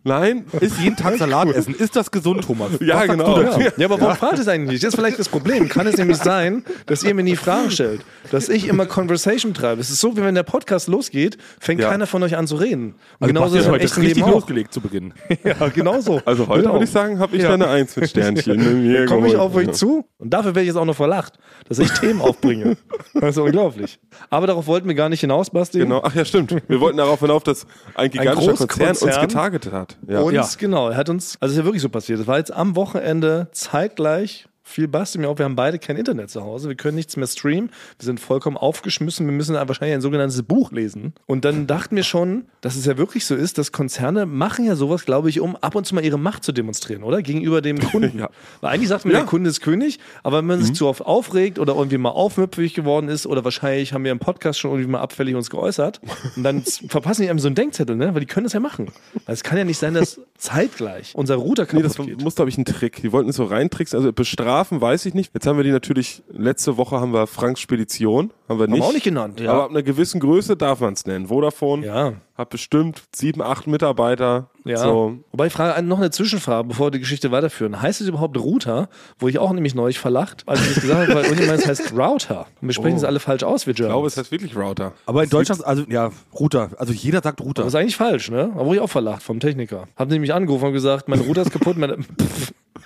Nein, 0.05 0.45
Ist 0.61 0.79
jeden 0.79 0.97
Tag 0.97 1.17
Salat 1.19 1.49
essen. 1.49 1.75
Ist 1.75 1.97
das 1.97 2.11
gesund, 2.11 2.45
Thomas? 2.45 2.71
ja, 2.81 3.07
genau. 3.07 3.41
Ja, 3.41 3.59
ja 3.77 3.87
aber 3.87 4.01
warum 4.01 4.17
fragt 4.17 4.39
es 4.39 4.49
eigentlich 4.49 4.71
nicht? 4.73 4.85
Das 4.85 4.89
ist 4.95 4.97
vielleicht 4.97 5.19
das 5.19 5.29
Problem. 5.29 5.69
Kann 5.69 5.87
es 5.87 5.97
nämlich 5.97 6.17
sein, 6.19 6.65
dass 6.87 7.03
ihr 7.03 7.15
mir 7.15 7.23
nie 7.23 7.37
Fragen 7.37 7.71
stellt, 7.71 8.01
dass 8.31 8.49
ich 8.49 8.69
immer 8.69 8.87
Conversation 8.87 9.55
treibe. 9.55 9.81
Es 9.81 9.91
ist 9.91 10.01
so, 10.01 10.17
wie 10.17 10.23
wenn 10.23 10.35
der 10.35 10.43
Podcast 10.43 10.89
losgeht, 10.89 11.39
fängt 11.59 11.81
Ja. 11.81 11.91
keiner 11.91 12.07
von 12.07 12.23
euch 12.23 12.37
an 12.37 12.47
zu 12.47 12.57
reden. 12.57 12.95
Und 12.95 12.95
Also 13.21 13.35
genauso 13.35 13.57
ist 13.57 13.69
heute 13.69 13.85
echten 13.85 14.01
richtig 14.01 14.17
Leben 14.19 14.29
auch. 14.29 14.35
losgelegt 14.35 14.73
zu 14.73 14.81
Beginn. 14.81 15.13
Ja, 15.45 15.69
genau 15.69 16.01
so. 16.01 16.21
Also 16.25 16.47
heute 16.49 16.63
genau. 16.63 16.75
würde 16.75 16.85
ich 16.85 16.91
sagen, 16.91 17.19
habe 17.19 17.35
ich 17.37 17.43
Ja. 17.43 17.49
da 17.49 17.55
eine 17.55 17.69
Eins 17.69 17.97
mit 17.97 18.11
Sternchen. 18.11 18.83
Hier 18.83 19.07
Komme 19.07 19.29
ich 19.29 19.37
auf 19.37 19.55
euch 19.55 19.73
zu 19.73 20.05
und 20.19 20.31
dafür 20.31 20.51
werde 20.55 20.63
ich 20.63 20.67
jetzt 20.69 20.77
auch 20.77 20.85
noch 20.85 20.97
verlacht, 20.97 21.39
dass 21.69 21.79
ich 21.79 21.91
Themen 21.93 22.21
aufbringe. 22.21 22.77
Das 23.15 23.31
ist 23.37 23.39
unglaublich. 23.39 23.99
Aber 24.29 24.47
darauf 24.47 24.67
wollten 24.67 24.87
wir 24.89 24.95
gar 24.95 25.09
nicht 25.09 25.21
hinaus, 25.21 25.51
Basti. 25.51 25.79
Genau, 25.79 26.01
ach 26.05 26.15
ja, 26.15 26.25
stimmt. 26.25 26.55
Wir 26.69 26.81
wollten 26.81 26.99
darauf 26.99 27.21
hinauf, 27.21 27.43
dass 27.43 27.67
ein 27.95 28.11
gigantischer 28.11 28.55
Konzern 28.55 28.97
uns 28.97 29.21
getargetet 29.21 29.73
hat. 29.73 29.80
Ja. 30.07 30.21
Und 30.21 30.35
Ja. 30.35 30.47
genau, 30.59 30.89
er 30.89 30.97
hat 30.97 31.09
uns, 31.09 31.37
also 31.41 31.53
es 31.53 31.57
ist 31.57 31.59
ja 31.59 31.65
wirklich 31.65 31.83
so 31.83 31.89
passiert. 31.89 32.21
Es 32.21 32.27
war 32.27 32.39
jetzt 32.39 32.53
am 32.53 32.77
Wochenende 32.77 33.49
zeitgleich. 33.53 34.47
Viel 34.71 34.87
Basti 34.87 35.19
mir 35.19 35.29
auch, 35.29 35.37
wir 35.39 35.45
haben 35.45 35.57
beide 35.57 35.79
kein 35.81 35.97
Internet 35.97 36.31
zu 36.31 36.43
Hause, 36.43 36.69
wir 36.69 36.77
können 36.77 36.95
nichts 36.95 37.17
mehr 37.17 37.27
streamen, 37.27 37.71
wir 37.99 38.05
sind 38.05 38.21
vollkommen 38.21 38.57
aufgeschmissen, 38.57 39.27
wir 39.27 39.33
müssen 39.33 39.55
wahrscheinlich 39.57 39.95
ein 39.95 40.01
sogenanntes 40.01 40.43
Buch 40.45 40.71
lesen. 40.71 41.13
Und 41.27 41.45
dann 41.45 41.67
dachten 41.67 41.97
wir 41.97 42.05
schon, 42.05 42.45
dass 42.61 42.77
es 42.77 42.87
ja 42.87 42.97
wirklich 42.97 43.25
so 43.27 43.35
ist, 43.35 43.59
dass 43.59 43.73
Konzerne 43.73 44.27
machen 44.27 44.65
ja 44.65 44.77
sowas, 44.77 45.05
glaube 45.05 45.29
ich, 45.29 45.41
um 45.41 45.57
ab 45.57 45.75
und 45.75 45.87
zu 45.87 45.95
mal 45.97 46.05
ihre 46.05 46.19
Macht 46.19 46.45
zu 46.45 46.53
demonstrieren, 46.53 47.03
oder? 47.03 47.21
Gegenüber 47.21 47.61
dem 47.63 47.81
Kunden. 47.91 48.19
Ja. 48.21 48.31
Weil 48.61 48.75
eigentlich 48.75 48.89
sagt 48.89 49.05
man, 49.05 49.13
Ja. 49.15 49.21
der 49.21 49.27
Kunde 49.29 49.51
ist 49.51 49.61
König, 49.61 49.99
aber 50.23 50.39
wenn 50.39 50.47
man 50.47 50.63
sich 50.63 50.75
zu 50.75 50.87
oft 50.87 51.03
aufregt 51.05 51.59
oder 51.59 51.75
irgendwie 51.75 51.99
mal 51.99 52.11
aufmüpfig 52.11 52.73
geworden 52.75 53.09
ist 53.09 53.27
oder 53.27 53.43
wahrscheinlich 53.45 53.93
haben 53.93 54.05
wir 54.05 54.13
im 54.13 54.21
Podcast 54.21 54.61
schon 54.61 54.71
irgendwie 54.71 54.91
mal 54.91 55.01
abfällig 55.01 55.35
uns 55.35 55.51
geäußert 55.51 56.01
und 56.37 56.45
dann 56.45 56.63
verpassen 56.63 57.23
die 57.23 57.31
einem 57.31 57.41
so 57.41 57.49
einen 57.49 57.57
Denkzettel, 57.57 57.97
ne? 57.97 58.15
Weil 58.15 58.21
die 58.21 58.27
können 58.27 58.45
das 58.45 58.53
ja 58.53 58.61
machen. 58.61 58.87
Weil 59.27 59.35
es 59.35 59.43
kann 59.43 59.59
ja 59.59 59.65
nicht 59.65 59.79
sein, 59.79 59.95
dass 59.95 60.21
zeitgleich 60.39 61.13
unser 61.15 61.35
Router 61.37 61.63
Nee, 61.63 61.69
kaputt 61.83 61.85
das 61.85 61.97
geht. 61.97 62.23
muss, 62.23 62.35
glaube 62.35 62.51
ich, 62.51 62.59
ein 62.59 62.65
Trick. 62.65 63.01
Die 63.03 63.13
wollten 63.13 63.31
es 63.31 63.37
so 63.37 63.45
reintricksen. 63.45 63.99
Also 63.99 64.13
bestrafen, 64.13 64.60
weiß 64.69 65.07
ich 65.07 65.15
nicht. 65.15 65.33
Jetzt 65.35 65.47
haben 65.47 65.57
wir 65.57 65.65
die 65.65 65.71
natürlich, 65.73 66.23
letzte 66.31 66.77
Woche 66.77 67.01
haben 67.01 67.13
wir 67.13 67.27
Franks 67.27 67.61
Spedition. 67.61 68.33
Haben 68.49 68.59
wir 68.59 68.67
nicht. 68.67 68.81
wir 68.81 68.85
auch 68.87 68.93
nicht 68.93 69.05
genannt, 69.05 69.41
ja. 69.41 69.53
Aber 69.53 69.65
ab 69.65 69.71
einer 69.71 69.83
gewissen 69.83 70.21
Größe 70.21 70.57
darf 70.57 70.81
man 70.81 70.93
es 70.95 71.07
nennen. 71.07 71.29
Vodafone 71.29 71.87
Ja. 71.87 72.13
hat 72.37 72.51
bestimmt 72.51 73.03
sieben, 73.15 73.43
acht 73.43 73.67
Mitarbeiter. 73.69 74.51
Ja. 74.65 74.77
So. 74.79 75.19
Wobei 75.33 75.47
ich 75.47 75.53
frage 75.53 75.81
noch 75.83 75.99
eine 75.99 76.11
Zwischenfrage, 76.11 76.69
bevor 76.69 76.87
wir 76.89 76.91
die 76.91 76.99
Geschichte 76.99 77.31
weiterführen. 77.31 77.81
Heißt 77.81 78.01
es 78.01 78.09
überhaupt 78.09 78.37
Router? 78.37 78.89
Wo 79.19 79.29
ich 79.29 79.39
auch 79.39 79.53
nämlich 79.53 79.75
neulich 79.75 79.99
verlacht, 80.01 80.43
als 80.47 80.61
ich 80.63 80.75
das 80.75 80.83
gesagt 80.83 81.01
habe, 81.09 81.15
weil 81.15 81.25
irgendjemand 81.25 81.61
es 81.61 81.67
heißt 81.69 81.93
Router. 81.97 82.47
Und 82.61 82.69
wir 82.69 82.75
sprechen 82.75 82.97
es 82.97 83.05
alle 83.05 83.21
falsch 83.21 83.45
aus, 83.45 83.67
wir 83.67 83.71
Ich 83.73 83.77
glaube, 83.77 83.93
Germans. 83.95 84.13
es 84.15 84.19
heißt 84.19 84.33
wirklich 84.33 84.57
Router. 84.57 84.93
Aber 85.07 85.23
in 85.25 85.31
Deutschland, 85.31 85.65
also 85.65 85.85
ja, 85.89 86.11
Router. 86.39 86.71
Also 86.77 86.93
jeder 86.93 87.23
sagt 87.23 87.41
Router. 87.41 87.63
Das 87.63 87.73
ist 87.73 87.79
eigentlich 87.81 87.97
falsch, 87.97 88.31
ne? 88.31 88.51
Aber 88.55 88.67
wurde 88.67 88.77
ich 88.77 88.83
auch 88.83 88.91
verlacht 88.91 89.23
vom 89.23 89.39
Techniker. 89.41 89.87
Haben 89.97 90.11
nämlich 90.11 90.35
angerufen 90.35 90.67
und 90.67 90.73
gesagt, 90.73 91.09
mein 91.09 91.21
Router 91.21 91.43
ist 91.43 91.51
kaputt. 91.53 91.77
Meine. 91.79 91.99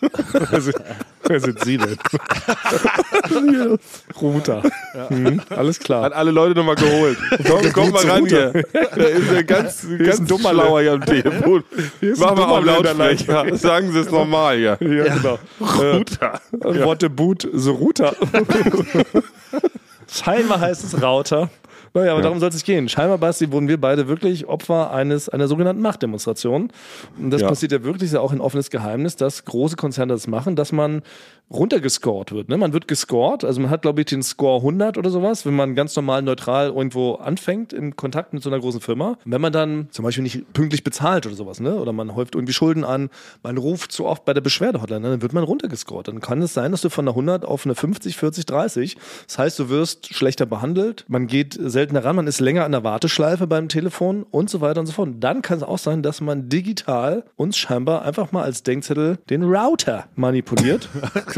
wer, 0.50 0.60
sind, 0.60 0.76
wer 1.24 1.40
sind 1.40 1.64
Sie 1.64 1.78
denn? 1.78 1.96
Router. 4.20 4.62
Mhm, 5.08 5.40
alles 5.50 5.78
klar. 5.78 6.04
Hat 6.04 6.12
alle 6.12 6.30
Leute 6.30 6.54
nochmal 6.54 6.74
geholt. 6.76 7.18
Komm, 7.46 7.72
komm 7.72 7.90
mal 7.90 8.04
ran 8.06 8.26
hier. 8.26 8.52
Da 8.72 9.04
ist 9.04 9.30
ein 9.30 9.46
ganz, 9.46 9.86
ganz 9.98 10.20
ein 10.20 10.26
dummer 10.26 10.50
schlauer 10.50 10.80
hier 10.82 10.92
am 10.92 11.04
Telefon. 11.04 11.64
ist 12.00 12.20
Mach 12.20 12.30
ein 12.30 12.36
mal 12.36 12.44
auf 12.44 12.60
dummer 12.60 12.94
Lautsprecher. 12.94 13.56
Sagen 13.56 13.92
Sie 13.92 13.98
es 14.00 14.10
normal 14.10 14.56
hier. 14.56 14.78
Ja, 14.80 15.14
genau. 15.14 15.38
Router. 15.60 16.40
Äh, 16.52 16.84
What 16.84 17.00
the 17.00 17.08
boot, 17.08 17.48
the 17.52 17.70
router. 17.70 18.14
Scheinbar 20.10 20.60
heißt 20.60 20.84
es 20.84 21.02
Router. 21.02 21.50
Naja, 21.96 22.10
aber 22.12 22.22
darum 22.22 22.40
soll 22.40 22.48
es 22.48 22.64
gehen. 22.64 22.88
Scheinbar, 22.88 23.18
Basti, 23.18 23.52
wurden 23.52 23.68
wir 23.68 23.80
beide 23.80 24.08
wirklich 24.08 24.46
Opfer 24.46 24.90
eines, 24.92 25.28
einer 25.28 25.46
sogenannten 25.46 25.80
Machtdemonstration. 25.80 26.72
Und 27.18 27.30
das 27.30 27.42
Ja. 27.42 27.48
passiert 27.48 27.70
ja 27.70 27.84
wirklich, 27.84 28.04
ist 28.08 28.14
ja 28.14 28.20
auch 28.20 28.32
ein 28.32 28.40
offenes 28.40 28.68
Geheimnis, 28.70 29.14
dass 29.14 29.44
große 29.44 29.76
Konzerne 29.76 30.12
das 30.12 30.26
machen, 30.26 30.56
dass 30.56 30.72
man 30.72 31.02
runtergescored 31.50 32.32
wird. 32.32 32.48
Ne? 32.48 32.56
Man 32.56 32.72
wird 32.72 32.88
gescored, 32.88 33.44
also 33.44 33.60
man 33.60 33.70
hat, 33.70 33.82
glaube 33.82 34.00
ich, 34.00 34.06
den 34.06 34.22
Score 34.22 34.58
100 34.58 34.98
oder 34.98 35.10
sowas, 35.10 35.44
wenn 35.46 35.54
man 35.54 35.74
ganz 35.74 35.94
normal 35.94 36.22
neutral 36.22 36.68
irgendwo 36.68 37.14
anfängt 37.14 37.72
in 37.72 37.96
Kontakt 37.96 38.32
mit 38.32 38.42
so 38.42 38.50
einer 38.50 38.60
großen 38.60 38.80
Firma. 38.80 39.18
Und 39.24 39.32
wenn 39.32 39.40
man 39.40 39.52
dann 39.52 39.88
zum 39.90 40.04
Beispiel 40.04 40.22
nicht 40.22 40.52
pünktlich 40.52 40.84
bezahlt 40.84 41.26
oder 41.26 41.34
sowas, 41.34 41.60
ne? 41.60 41.76
oder 41.76 41.92
man 41.92 42.14
häuft 42.14 42.34
irgendwie 42.34 42.52
Schulden 42.52 42.84
an, 42.84 43.10
man 43.42 43.58
ruft 43.58 43.92
zu 43.92 44.06
oft 44.06 44.24
bei 44.24 44.34
der 44.34 44.40
Beschwerdehotline, 44.40 45.00
ne? 45.00 45.10
dann 45.10 45.22
wird 45.22 45.32
man 45.32 45.44
runtergescored. 45.44 46.08
Dann 46.08 46.20
kann 46.20 46.42
es 46.42 46.54
sein, 46.54 46.72
dass 46.72 46.80
du 46.80 46.88
von 46.88 47.04
einer 47.04 47.12
100 47.12 47.44
auf 47.44 47.66
eine 47.66 47.74
50, 47.74 48.16
40, 48.16 48.46
30. 48.46 48.96
Das 49.26 49.38
heißt, 49.38 49.58
du 49.58 49.68
wirst 49.68 50.14
schlechter 50.14 50.46
behandelt, 50.46 51.04
man 51.08 51.26
geht 51.26 51.58
seltener 51.60 52.04
ran, 52.04 52.16
man 52.16 52.26
ist 52.26 52.40
länger 52.40 52.64
an 52.64 52.72
der 52.72 52.84
Warteschleife 52.84 53.46
beim 53.46 53.68
Telefon 53.68 54.24
und 54.24 54.50
so 54.50 54.60
weiter 54.60 54.80
und 54.80 54.86
so 54.86 54.92
fort. 54.92 55.08
Und 55.08 55.20
dann 55.20 55.42
kann 55.42 55.58
es 55.58 55.62
auch 55.62 55.78
sein, 55.78 56.02
dass 56.02 56.20
man 56.20 56.48
digital 56.48 57.24
uns 57.36 57.56
scheinbar 57.56 58.02
einfach 58.02 58.32
mal 58.32 58.42
als 58.42 58.62
Denkzettel 58.62 59.18
den 59.30 59.42
Router 59.42 60.06
manipuliert. 60.16 60.88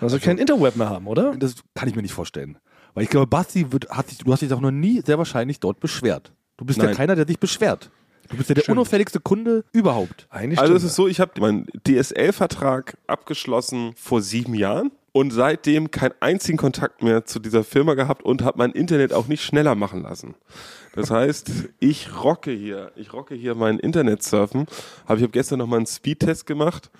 also 0.00 0.18
kein 0.18 0.38
Interweb 0.38 0.76
mehr 0.76 0.88
haben, 0.88 1.06
oder? 1.06 1.34
Das 1.36 1.56
kann 1.74 1.88
ich 1.88 1.96
mir 1.96 2.02
nicht 2.02 2.14
vorstellen. 2.14 2.58
Weil 2.94 3.04
ich 3.04 3.10
glaube, 3.10 3.26
Basti 3.26 3.72
wird, 3.72 3.88
hat 3.90 4.08
sich, 4.08 4.18
du 4.18 4.32
hast 4.32 4.42
dich 4.42 4.52
auch 4.52 4.60
noch 4.60 4.70
nie 4.70 5.02
sehr 5.04 5.18
wahrscheinlich 5.18 5.60
dort 5.60 5.80
beschwert. 5.80 6.32
Du 6.56 6.64
bist 6.64 6.78
ja 6.78 6.86
Nein. 6.86 6.96
keiner, 6.96 7.14
der 7.14 7.24
dich 7.24 7.38
beschwert. 7.38 7.90
Du 8.28 8.36
bist 8.36 8.48
ja 8.48 8.54
der 8.54 8.68
unauffälligste 8.68 9.20
Kunde 9.20 9.64
überhaupt. 9.72 10.26
Eigentlich 10.30 10.58
Also 10.58 10.72
stimmt 10.72 10.84
es 10.84 10.90
ist 10.90 10.96
so, 10.96 11.08
ich 11.08 11.20
habe 11.20 11.40
meinen 11.40 11.66
DSL-Vertrag 11.86 12.98
abgeschlossen 13.06 13.92
vor 13.96 14.20
sieben 14.20 14.54
Jahren 14.54 14.90
und 15.12 15.30
seitdem 15.30 15.90
keinen 15.90 16.14
einzigen 16.20 16.58
Kontakt 16.58 17.02
mehr 17.02 17.24
zu 17.24 17.38
dieser 17.38 17.64
Firma 17.64 17.94
gehabt 17.94 18.22
und 18.22 18.42
habe 18.42 18.58
mein 18.58 18.72
Internet 18.72 19.12
auch 19.12 19.28
nicht 19.28 19.42
schneller 19.42 19.74
machen 19.74 20.02
lassen. 20.02 20.34
Das 20.94 21.10
heißt, 21.10 21.50
ich 21.78 22.22
rocke 22.22 22.50
hier, 22.50 22.92
ich 22.96 23.12
rocke 23.12 23.34
hier 23.34 23.54
mein 23.54 23.78
Internetsurfen. 23.78 24.66
Hab, 25.06 25.16
ich 25.16 25.22
habe 25.22 25.32
gestern 25.32 25.60
noch 25.60 25.66
mal 25.66 25.76
einen 25.76 25.86
Speedtest 25.86 26.46
gemacht 26.46 26.90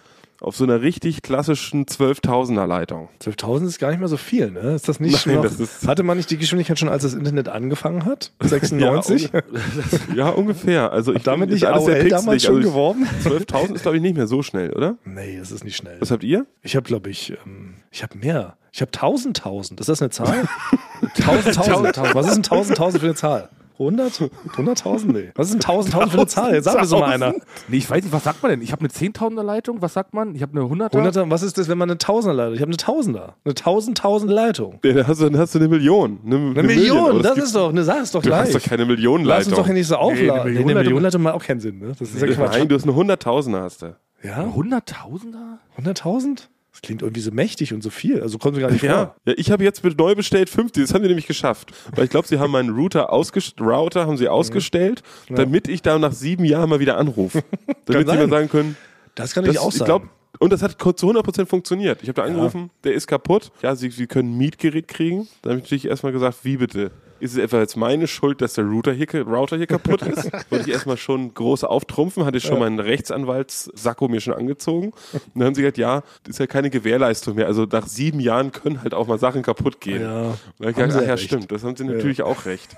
auf 0.40 0.55
so 0.57 0.64
einer 0.64 0.83
richtig 0.83 1.22
klassischen 1.22 1.87
12.000er 1.87 2.66
Leitung. 2.66 3.09
12.000 3.20 3.66
ist 3.66 3.79
gar 3.81 3.90
nicht 3.90 3.98
mehr 3.98 4.09
so 4.09 4.16
viel, 4.16 4.51
ne? 4.53 4.74
Ist 4.74 4.88
das 4.88 5.01
nicht 5.01 5.27
Nein, 5.27 5.35
schon 5.35 5.42
das 5.42 5.59
ist- 5.59 5.87
Hatte 5.88 6.03
man 6.05 6.16
nicht 6.16 6.31
die 6.31 6.38
Geschwindigkeit 6.38 6.79
schon, 6.79 6.88
als 6.88 7.03
das 7.03 7.14
Internet 7.14 7.48
angefangen 7.48 8.05
hat? 8.05 8.33
96? 8.40 9.31
Ja, 9.33 9.42
Ja, 10.14 10.29
ungefähr. 10.31 10.92
Also 10.92 11.12
ich 11.14 11.22
Damit 11.24 11.51
nicht 11.51 11.64
alles 11.66 11.85
sehr 11.87 11.96
AOL 12.01 12.09
damals 12.09 12.42
schon 12.44 12.57
Also 12.59 12.68
geworben? 12.68 13.07
12.000 13.24 13.74
ist 13.74 13.83
glaube 13.83 13.96
ich 13.96 14.03
nicht 14.03 14.16
mehr 14.16 14.27
so 14.29 14.42
schnell, 14.42 14.72
oder? 14.72 14.96
Nee, 15.05 15.38
das 15.38 15.51
ist 15.51 15.64
nicht 15.64 15.77
schnell. 15.77 15.96
Was 16.01 16.11
habt 16.11 16.22
ihr? 16.22 16.46
Ich 16.62 16.77
habe, 16.77 16.85
glaube 16.87 17.11
ich, 17.11 17.31
ähm, 17.44 17.74
ich 17.90 18.03
habe 18.03 18.16
mehr. 18.18 18.57
Ich 18.72 18.81
habe 18.81 18.92
1000, 18.92 19.38
1000. 19.38 19.81
Ist 19.81 19.88
das 19.88 20.01
eine 20.03 20.11
Zahl? 20.11 20.46
1000, 21.16 21.59
1000. 21.59 22.14
Was 22.14 22.27
ist 22.27 22.33
ein 22.37 22.42
1000, 22.44 22.79
1000 22.79 23.01
für 23.01 23.07
eine 23.07 23.14
Zahl? 23.16 23.48
100? 23.79 24.31
100.000? 24.57 25.07
Nee. 25.12 25.31
Was 25.35 25.49
ist 25.49 25.55
ein 25.55 25.61
1000, 25.61 25.95
1000 25.95 26.12
für 26.12 26.19
eine 26.19 26.27
Zahl? 26.27 26.55
Jetzt 26.55 26.64
sag 26.64 26.81
mir 26.81 26.87
so 26.87 26.99
mal 26.99 27.12
einer. 27.12 27.35
Nee, 27.69 27.77
ich 27.77 27.88
weiß 27.88 28.03
nicht, 28.03 28.12
was 28.12 28.25
sagt 28.25 28.43
man 28.43 28.51
denn? 28.51 28.62
Ich 28.62 28.73
habe 28.73 28.81
eine 28.81 28.88
10.000er 28.88 29.43
Leitung, 29.43 29.81
was 29.81 29.93
sagt 29.95 30.14
man? 30.14 30.35
Ich 30.35 30.43
habe 30.43 30.53
eine 30.59 30.69
100er. 30.69 30.93
100er, 30.93 31.31
was 31.31 31.43
ist 31.43 31.59
das, 31.59 31.69
wenn 31.69 31.79
man 31.79 31.88
eine 31.91 31.99
Tausender 31.99 32.35
leitet? 32.35 32.57
Ich 32.57 32.61
habe 32.61 32.71
eine 32.71 32.77
Tausender. 32.77 33.37
Eine 33.45 33.53
1000, 33.55 33.99
1000 34.01 34.31
Leitung. 34.33 34.81
Ja, 34.85 34.93
Dann 34.93 35.07
hast, 35.07 35.21
du, 35.21 35.31
dann 35.31 35.38
hast 35.41 35.55
du 35.55 35.59
eine 35.61 35.69
Million. 35.69 36.19
Eine, 36.25 36.37
Eine 36.37 36.62
Million, 36.64 37.11
aber 37.11 37.23
das 37.23 37.38
ist 37.38 37.55
doch, 37.55 37.73
ne, 37.73 37.85
sag 37.85 38.03
es 38.03 38.11
doch 38.11 38.23
Du 38.23 38.33
hast 38.35 38.51
gleich. 38.51 38.62
doch 38.62 38.69
keine 38.69 38.83
Lass 38.83 38.88
uns 38.91 38.97
Millionenleitung. 38.99 39.55
doch 39.55 39.64
hier 39.67 39.75
nicht 39.75 39.87
so 39.87 39.97
aufladen. 39.97 40.31
eine 40.31 40.33
Nee, 40.33 40.41
eine 40.41 40.51
Millionenleitung- 40.51 40.77
Millionenleitung 40.85 41.23
macht 41.23 41.35
auch 41.35 41.45
keinen 41.45 41.61
Sinn, 41.61 41.79
ne? 41.79 41.93
Das 41.99 42.01
ist 42.01 42.21
ja 42.21 42.27
Quatsch. 42.29 42.53
Nein, 42.59 42.69
du 42.69 42.75
hast 42.75 42.83
eine 42.85 42.95
Hunderttausender 42.95 43.62
hast 43.62 43.83
du. 43.83 43.95
Ja? 44.23 44.45
100.000er? 44.45 45.59
100.000? 45.81 46.49
Das 46.79 46.83
klingt 46.83 47.03
irgendwie 47.03 47.21
so 47.21 47.33
mächtig 47.33 47.75
und 47.75 47.83
so 47.83 47.91
viel. 47.91 48.23
Also 48.23 48.38
kommt 48.38 48.55
mir 48.55 48.61
gar 48.62 48.71
nicht 48.71 48.85
Ja, 48.85 49.07
vor. 49.07 49.17
ja 49.27 49.35
ich 49.37 49.51
habe 49.51 49.64
jetzt 49.64 49.83
neu 49.83 50.14
bestellt 50.14 50.49
50, 50.49 50.85
das 50.85 50.95
haben 50.95 51.03
die 51.03 51.09
nämlich 51.09 51.27
geschafft. 51.27 51.73
Weil 51.97 52.05
ich 52.05 52.11
glaube, 52.11 52.29
sie 52.29 52.38
haben 52.38 52.53
meinen 52.53 52.71
Router, 52.71 53.12
ausgest 53.12 53.61
Router 53.61 54.07
haben 54.07 54.17
sie 54.17 54.29
ausgestellt, 54.29 55.03
damit 55.29 55.67
ich 55.67 55.83
da 55.83 55.99
nach 55.99 56.12
sieben 56.12 56.45
Jahren 56.45 56.71
mal 56.71 56.79
wieder 56.79 56.97
anrufe. 56.97 57.43
damit 57.87 58.09
sie 58.09 58.17
mal 58.17 58.29
sagen 58.29 58.49
können, 58.49 58.77
Das 59.17 59.35
kann 59.35 59.43
natürlich 59.43 59.59
auch 59.59 59.71
ich 59.73 59.79
sein. 59.79 59.87
glaube, 59.87 60.09
und 60.38 60.53
das 60.53 60.62
hat 60.62 60.79
kurz 60.79 61.01
zu 61.01 61.11
100% 61.11 61.47
funktioniert. 61.47 61.99
Ich 62.03 62.09
habe 62.09 62.21
da 62.21 62.23
angerufen, 62.23 62.71
der 62.85 62.95
ist 62.95 63.09
kaputt. 63.09 63.51
Ja, 63.61 63.75
sie, 63.75 63.91
sie 63.91 64.07
können 64.07 64.35
ein 64.35 64.38
Mietgerät 64.38 64.87
kriegen. 64.87 65.27
Dann 65.43 65.51
habe 65.51 65.59
ich 65.59 65.64
natürlich 65.64 65.87
erstmal 65.88 66.12
gesagt, 66.12 66.38
wie 66.45 66.59
bitte? 66.59 66.93
Ist 67.20 67.33
es 67.33 67.38
etwa 67.38 67.59
jetzt 67.59 67.76
meine 67.76 68.07
Schuld, 68.07 68.40
dass 68.40 68.54
der 68.54 68.64
Router 68.64 68.92
hier, 68.92 69.07
Router 69.26 69.57
hier 69.57 69.66
kaputt 69.66 70.02
ist? 70.02 70.31
Wollte 70.50 70.68
ich 70.68 70.72
erstmal 70.74 70.96
schon 70.96 71.35
groß 71.35 71.64
auftrumpfen, 71.64 72.24
hatte 72.24 72.40
schon 72.40 72.59
meinen 72.59 72.78
Rechtsanwaltssacko 72.78 74.09
mir 74.09 74.20
schon 74.20 74.35
angezogen. 74.35 74.92
Und 75.12 75.22
dann 75.35 75.44
haben 75.44 75.54
sie 75.54 75.62
gesagt, 75.62 75.78
ja, 75.78 76.02
das 76.24 76.35
ist 76.35 76.38
ja 76.38 76.46
keine 76.46 76.70
Gewährleistung 76.70 77.35
mehr. 77.35 77.46
Also 77.46 77.64
nach 77.64 77.87
sieben 77.87 78.20
Jahren 78.20 78.52
können 78.52 78.83
halt 78.83 78.94
auch 78.94 79.07
mal 79.07 79.18
Sachen 79.18 79.42
kaputt 79.42 79.81
gehen. 79.81 80.02
Ja, 80.02 80.22
Und 80.31 80.38
dann 80.59 80.68
hab 80.68 80.70
ich 80.70 80.76
haben 80.76 80.87
gesagt, 80.87 81.04
ach 81.04 81.09
ja, 81.09 81.14
recht. 81.14 81.24
stimmt, 81.24 81.52
das 81.52 81.64
haben 81.64 81.76
sie 81.76 81.85
natürlich 81.85 82.22
auch 82.22 82.44
recht. 82.44 82.76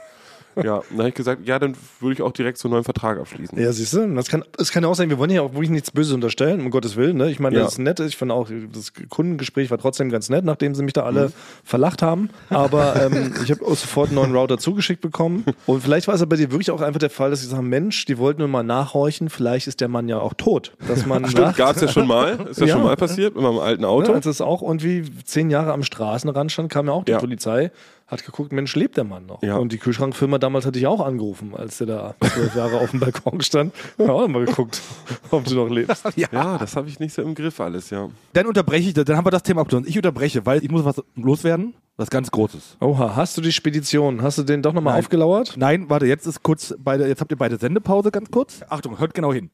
Ja, 0.63 0.83
dann 0.91 0.99
habe 0.99 1.09
ich 1.09 1.15
gesagt, 1.15 1.47
ja, 1.47 1.59
dann 1.59 1.75
würde 2.01 2.15
ich 2.15 2.23
auch 2.23 2.33
direkt 2.33 2.59
so 2.59 2.69
einen 2.69 2.73
neuen 2.75 2.85
Vertrag 2.85 3.19
abschließen. 3.19 3.59
Ja, 3.59 3.73
siehst 3.73 3.93
du, 3.95 4.07
das 4.15 4.29
kann, 4.29 4.45
das 4.57 4.71
kann 4.73 4.83
ja 4.83 4.89
auch 4.89 4.95
sein, 4.95 5.09
wir 5.09 5.19
wollen 5.19 5.31
ja 5.31 5.43
auch 5.43 5.53
wirklich 5.53 5.71
nichts 5.71 5.91
Böses 5.91 6.13
unterstellen, 6.13 6.61
um 6.61 6.71
Gottes 6.71 6.97
Willen. 6.97 7.17
Ne? 7.17 7.31
Ich 7.31 7.39
meine, 7.41 7.57
Ja. 7.57 7.63
das 7.63 7.73
ist 7.75 7.79
nett, 7.79 8.01
ich 8.01 8.17
fand 8.17 8.31
auch, 8.33 8.49
das 8.73 8.93
Kundengespräch 9.09 9.71
war 9.71 9.79
trotzdem 9.79 10.11
ganz 10.11 10.29
nett, 10.29 10.45
nachdem 10.45 10.75
sie 10.75 10.83
mich 10.83 10.93
da 10.93 11.03
Mhm. 11.03 11.07
alle 11.07 11.33
verlacht 11.65 12.03
haben. 12.03 12.31
Aber 12.51 13.01
ähm, 13.01 13.33
ich 13.45 13.51
habe 13.51 13.65
sofort 13.65 14.09
einen 14.09 14.17
neuen 14.17 14.35
Router 14.37 14.59
zugeschickt 14.59 15.01
bekommen. 15.01 15.45
Und 15.67 15.83
vielleicht 15.83 16.09
war 16.09 16.15
es 16.15 16.21
aber 16.23 16.31
bei 16.31 16.37
dir 16.37 16.51
wirklich 16.51 16.71
auch 16.73 16.81
einfach 16.81 16.99
der 17.01 17.11
Fall, 17.11 17.31
dass 17.31 17.41
sie 17.43 17.47
sagen, 17.49 17.69
Mensch, 17.69 18.05
die 18.07 18.19
wollten 18.19 18.41
nur 18.41 18.49
mal 18.49 18.63
nachhorchen, 18.63 19.31
vielleicht 19.31 19.67
ist 19.67 19.81
der 19.81 19.89
Mann 19.89 20.09
ja 20.09 20.19
auch 20.19 20.35
tot. 20.35 20.73
Dass 20.89 21.07
man 21.07 21.25
Stimmt, 21.29 21.47
nach, 21.47 21.57
gab's 21.57 21.81
ja 21.81 21.89
schon 21.89 22.07
mal. 22.07 22.49
Ist 22.51 22.61
ja, 22.61 22.67
Ja. 22.67 22.73
schon 22.75 22.83
mal 22.83 22.97
passiert 22.97 23.35
mit 23.35 23.43
meinem 23.45 23.59
alten 23.61 23.85
Auto. 23.85 24.09
Ne, 24.11 24.17
als 24.17 24.27
es 24.27 24.41
auch 24.41 24.63
irgendwie 24.63 25.05
zehn 25.25 25.49
Jahre 25.51 25.73
am 25.73 25.83
Straßenrand 25.83 26.53
stand, 26.53 26.71
kam 26.71 26.87
ja 26.87 26.93
auch 26.93 27.05
die 27.05 27.13
Ja. 27.13 27.19
Polizei, 27.19 27.71
hat 28.11 28.25
geguckt, 28.25 28.53
Mensch, 28.53 28.75
lebt 28.75 28.97
der 28.97 29.05
Mann 29.05 29.27
noch? 29.27 29.43
Ja. 29.43 29.57
Und 29.57 29.73
die 29.73 29.79
Kühlschrankfirma 29.79 30.39
damals 30.39 30.67
hatte 30.67 30.79
ich 30.79 30.87
auch 30.87 31.01
angerufen, 31.05 31.55
als 31.55 31.79
der 31.79 31.87
da 31.87 32.15
zwölf 32.21 32.55
Jahre 32.57 32.79
auf 32.79 32.91
dem 32.91 33.01
Balkon 33.01 33.41
stand. 33.41 33.73
Haben 33.99 34.11
auch 34.11 34.27
mal 34.29 34.45
geguckt, 34.45 34.81
ob 35.31 35.45
du 35.45 35.55
noch 35.55 35.69
lebst. 35.69 36.05
Ja, 36.17 36.59
das 36.59 36.77
habe 36.77 36.89
ich 36.89 37.01
nicht 37.01 37.15
so 37.15 37.23
im 37.23 37.35
Griff 37.35 37.61
alles, 37.61 37.91
ja. 37.91 38.09
Dann 38.33 38.47
unterbreche 38.47 38.89
ich, 38.89 38.95
dann 38.95 39.17
haben 39.17 39.25
wir 39.25 39.31
das 39.31 39.43
Thema 39.43 39.63
abgeschlossen. 39.63 39.89
Ich 39.89 39.97
unterbreche, 39.97 40.45
weil 40.45 40.63
ich 40.63 40.71
muss 40.71 40.85
was 40.85 41.03
loswerden, 41.15 41.75
was 41.97 42.11
ganz 42.11 42.31
Großes. 42.31 42.77
Oha, 42.81 43.15
hast 43.17 43.37
du 43.37 43.41
die 43.41 43.53
Spedition? 43.53 44.23
Hast 44.23 44.39
du 44.39 44.43
den 44.43 44.63
doch 44.63 44.73
nochmal 44.73 44.99
aufgelauert? 44.99 45.55
Nein, 45.57 45.89
warte, 45.89 46.07
jetzt 46.07 46.27
ist 46.27 46.43
kurz 46.43 46.75
beide, 46.79 47.07
jetzt 47.07 47.21
habt 47.21 47.31
ihr 47.31 47.39
beide 47.39 47.57
Sendepause 47.57 48.11
ganz 48.11 48.31
kurz. 48.31 48.61
Achtung, 48.69 48.99
hört 48.99 49.15
genau 49.15 49.33
hin. 49.33 49.51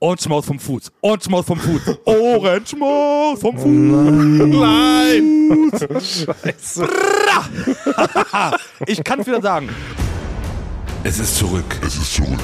Ohrenschmaus 0.00 0.44
vom 0.44 0.58
Fuß. 0.58 0.92
Ohrenschmaus 1.00 1.46
vom 1.46 1.58
Fuß. 1.58 1.98
Ohrenschmaus 2.04 3.40
vom 3.40 3.56
Fuß. 3.56 3.64
Nein. 4.60 5.70
Scheiße. 6.00 6.88
Ich 8.86 9.02
kann 9.04 9.20
es 9.20 9.26
wieder 9.26 9.40
sagen. 9.40 9.68
Es 11.02 11.18
ist 11.18 11.36
zurück. 11.36 11.78
Es 11.82 11.96
ist 11.96 12.14
zurück. 12.14 12.40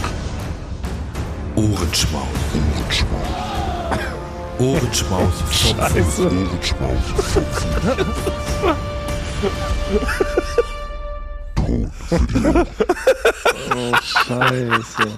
Ohrenschmaus. 1.56 2.26
Ohrenschmaus. 2.76 3.26
Ohrenschmaus 4.58 5.32
Scheiße. 5.50 6.30
Ohrenschmaus. 6.30 6.98
Scheiße. 14.02 15.08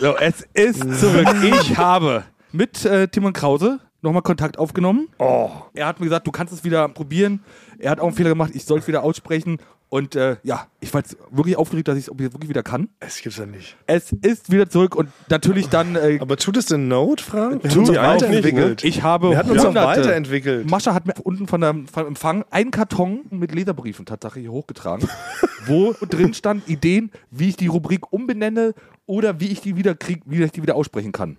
So, 0.00 0.16
es 0.16 0.46
ist 0.54 1.00
zurück. 1.00 1.28
Ich 1.42 1.76
habe 1.76 2.24
mit 2.52 2.84
äh, 2.84 3.08
Timon 3.08 3.32
Krause 3.32 3.80
nochmal 4.02 4.22
Kontakt 4.22 4.58
aufgenommen. 4.58 5.08
Oh. 5.18 5.50
Er 5.74 5.86
hat 5.86 6.00
mir 6.00 6.06
gesagt, 6.06 6.26
du 6.26 6.30
kannst 6.32 6.52
es 6.52 6.64
wieder 6.64 6.88
probieren. 6.88 7.40
Er 7.78 7.90
hat 7.90 8.00
auch 8.00 8.06
einen 8.06 8.16
Fehler 8.16 8.30
gemacht, 8.30 8.52
ich 8.54 8.64
soll 8.64 8.78
es 8.78 8.86
wieder 8.88 9.02
aussprechen. 9.02 9.58
Und 9.88 10.16
äh, 10.16 10.36
ja, 10.42 10.66
ich 10.80 10.92
war 10.92 11.00
jetzt 11.00 11.16
wirklich 11.30 11.56
aufgeregt, 11.56 11.86
dass 11.86 11.96
ich 11.96 12.04
es 12.04 12.10
ob 12.10 12.20
ich 12.20 12.26
es 12.26 12.32
wirklich 12.32 12.48
wieder 12.48 12.64
kann. 12.64 12.88
Es 12.98 13.20
gibt's 13.22 13.38
ja 13.38 13.46
nicht. 13.46 13.76
Es 13.86 14.10
ist 14.10 14.50
wieder 14.50 14.68
zurück 14.68 14.96
und 14.96 15.10
natürlich 15.30 15.68
dann, 15.68 15.94
äh, 15.94 16.18
Aber 16.20 16.36
tut 16.36 16.56
es 16.56 16.66
denn 16.66 16.88
Not, 16.88 17.20
Frank? 17.20 17.62
Wir 17.62 17.70
haben 17.70 17.78
uns 17.78 17.90
auch 17.90 17.94
weiterentwickelt. 17.94 18.82
ich 18.82 19.04
habe 19.04 19.30
Wir 19.30 19.38
hatten 19.38 19.52
uns 19.52 19.64
hunderte- 19.64 19.86
weiterentwickelt. 19.86 20.68
Mascha 20.68 20.92
hat 20.92 21.06
mir 21.06 21.14
unten 21.22 21.46
von 21.46 21.60
der, 21.60 21.76
vom 21.92 22.06
Empfang 22.08 22.44
einen 22.50 22.72
Karton 22.72 23.26
mit 23.30 23.54
Leserbriefen 23.54 24.06
tatsächlich 24.06 24.42
hier 24.42 24.52
hochgetragen, 24.52 25.08
wo 25.66 25.94
drin 26.00 26.34
stand 26.34 26.68
Ideen, 26.68 27.12
wie 27.30 27.50
ich 27.50 27.56
die 27.56 27.68
Rubrik 27.68 28.12
umbenenne 28.12 28.74
oder 29.06 29.38
wie 29.38 29.46
ich 29.52 29.60
die 29.60 29.76
wieder 29.76 29.94
krieg, 29.94 30.22
wie 30.26 30.42
ich 30.42 30.50
die 30.50 30.62
wieder 30.62 30.74
aussprechen 30.74 31.12
kann. 31.12 31.36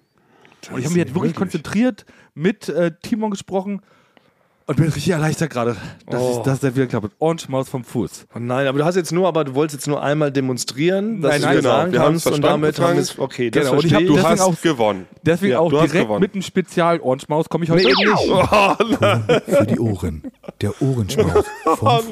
Und 0.71 0.79
ich 0.79 0.85
habe 0.85 0.95
mich 0.95 0.95
jetzt 1.05 1.13
wirklich 1.15 1.35
konzentriert, 1.35 2.05
mit 2.33 2.67
äh, 2.69 2.91
Timon 3.01 3.31
gesprochen 3.31 3.81
und 4.65 4.75
bin 4.75 4.85
richtig 4.87 5.09
erleichtert 5.09 5.49
gerade, 5.49 5.77
dass, 6.09 6.21
Oh. 6.21 6.35
ich, 6.37 6.43
dass 6.43 6.59
der 6.59 6.75
wieder 6.75 6.87
klappt. 6.87 7.11
Orange 7.19 7.47
Maus 7.47 7.69
vom 7.69 7.85
Fuß. 7.85 8.27
Oh 8.35 8.39
nein, 8.39 8.67
aber 8.67 8.79
du 8.79 8.83
hast 8.83 8.95
jetzt 8.95 9.13
nur, 9.13 9.25
aber 9.27 9.45
du 9.45 9.55
wolltest 9.55 9.75
jetzt 9.79 9.87
nur 9.87 10.03
einmal 10.03 10.29
demonstrieren, 10.29 11.21
dass 11.21 11.31
Nein, 11.31 11.41
du 11.41 11.47
nein, 11.47 11.55
genau. 11.57 11.69
sagen 11.69 11.91
Wir 11.93 11.99
kannst 11.99 12.25
und 12.27 12.31
verstanden, 12.33 12.61
damit 12.63 12.79
haben 12.79 12.97
es, 12.97 13.17
okay, 13.17 13.49
das 13.49 13.61
Genau, 13.63 13.77
und 13.77 13.85
ich 13.85 13.91
verstehe 13.93 14.09
hab 14.09 14.17
ich. 14.17 14.21
Du 14.23 14.27
hast 14.29 14.41
auch- 14.41 14.61
gewonnen. 14.61 15.05
Deswegen 15.23 15.51
Ja, 15.53 15.59
auch 15.59 15.69
du 15.69 15.77
hast 15.79 15.91
direkt 15.93 16.07
gewonnen. 16.07 16.19
mit 16.21 16.33
einem 16.33 16.41
Spezial 16.41 16.99
Orange 16.99 17.25
Maus 17.29 17.47
komme 17.47 17.63
ich 17.63 17.69
heute. 17.71 17.85
Nee, 17.85 17.91
eben 17.91 18.11
nicht. 18.11 19.55
Für 19.57 19.65
die 19.65 19.79
Ohren. 19.79 20.23
Der 20.59 20.81
Ohrenschmaus 20.81 21.45
vom 21.63 21.77
Fuß. 22.01 22.05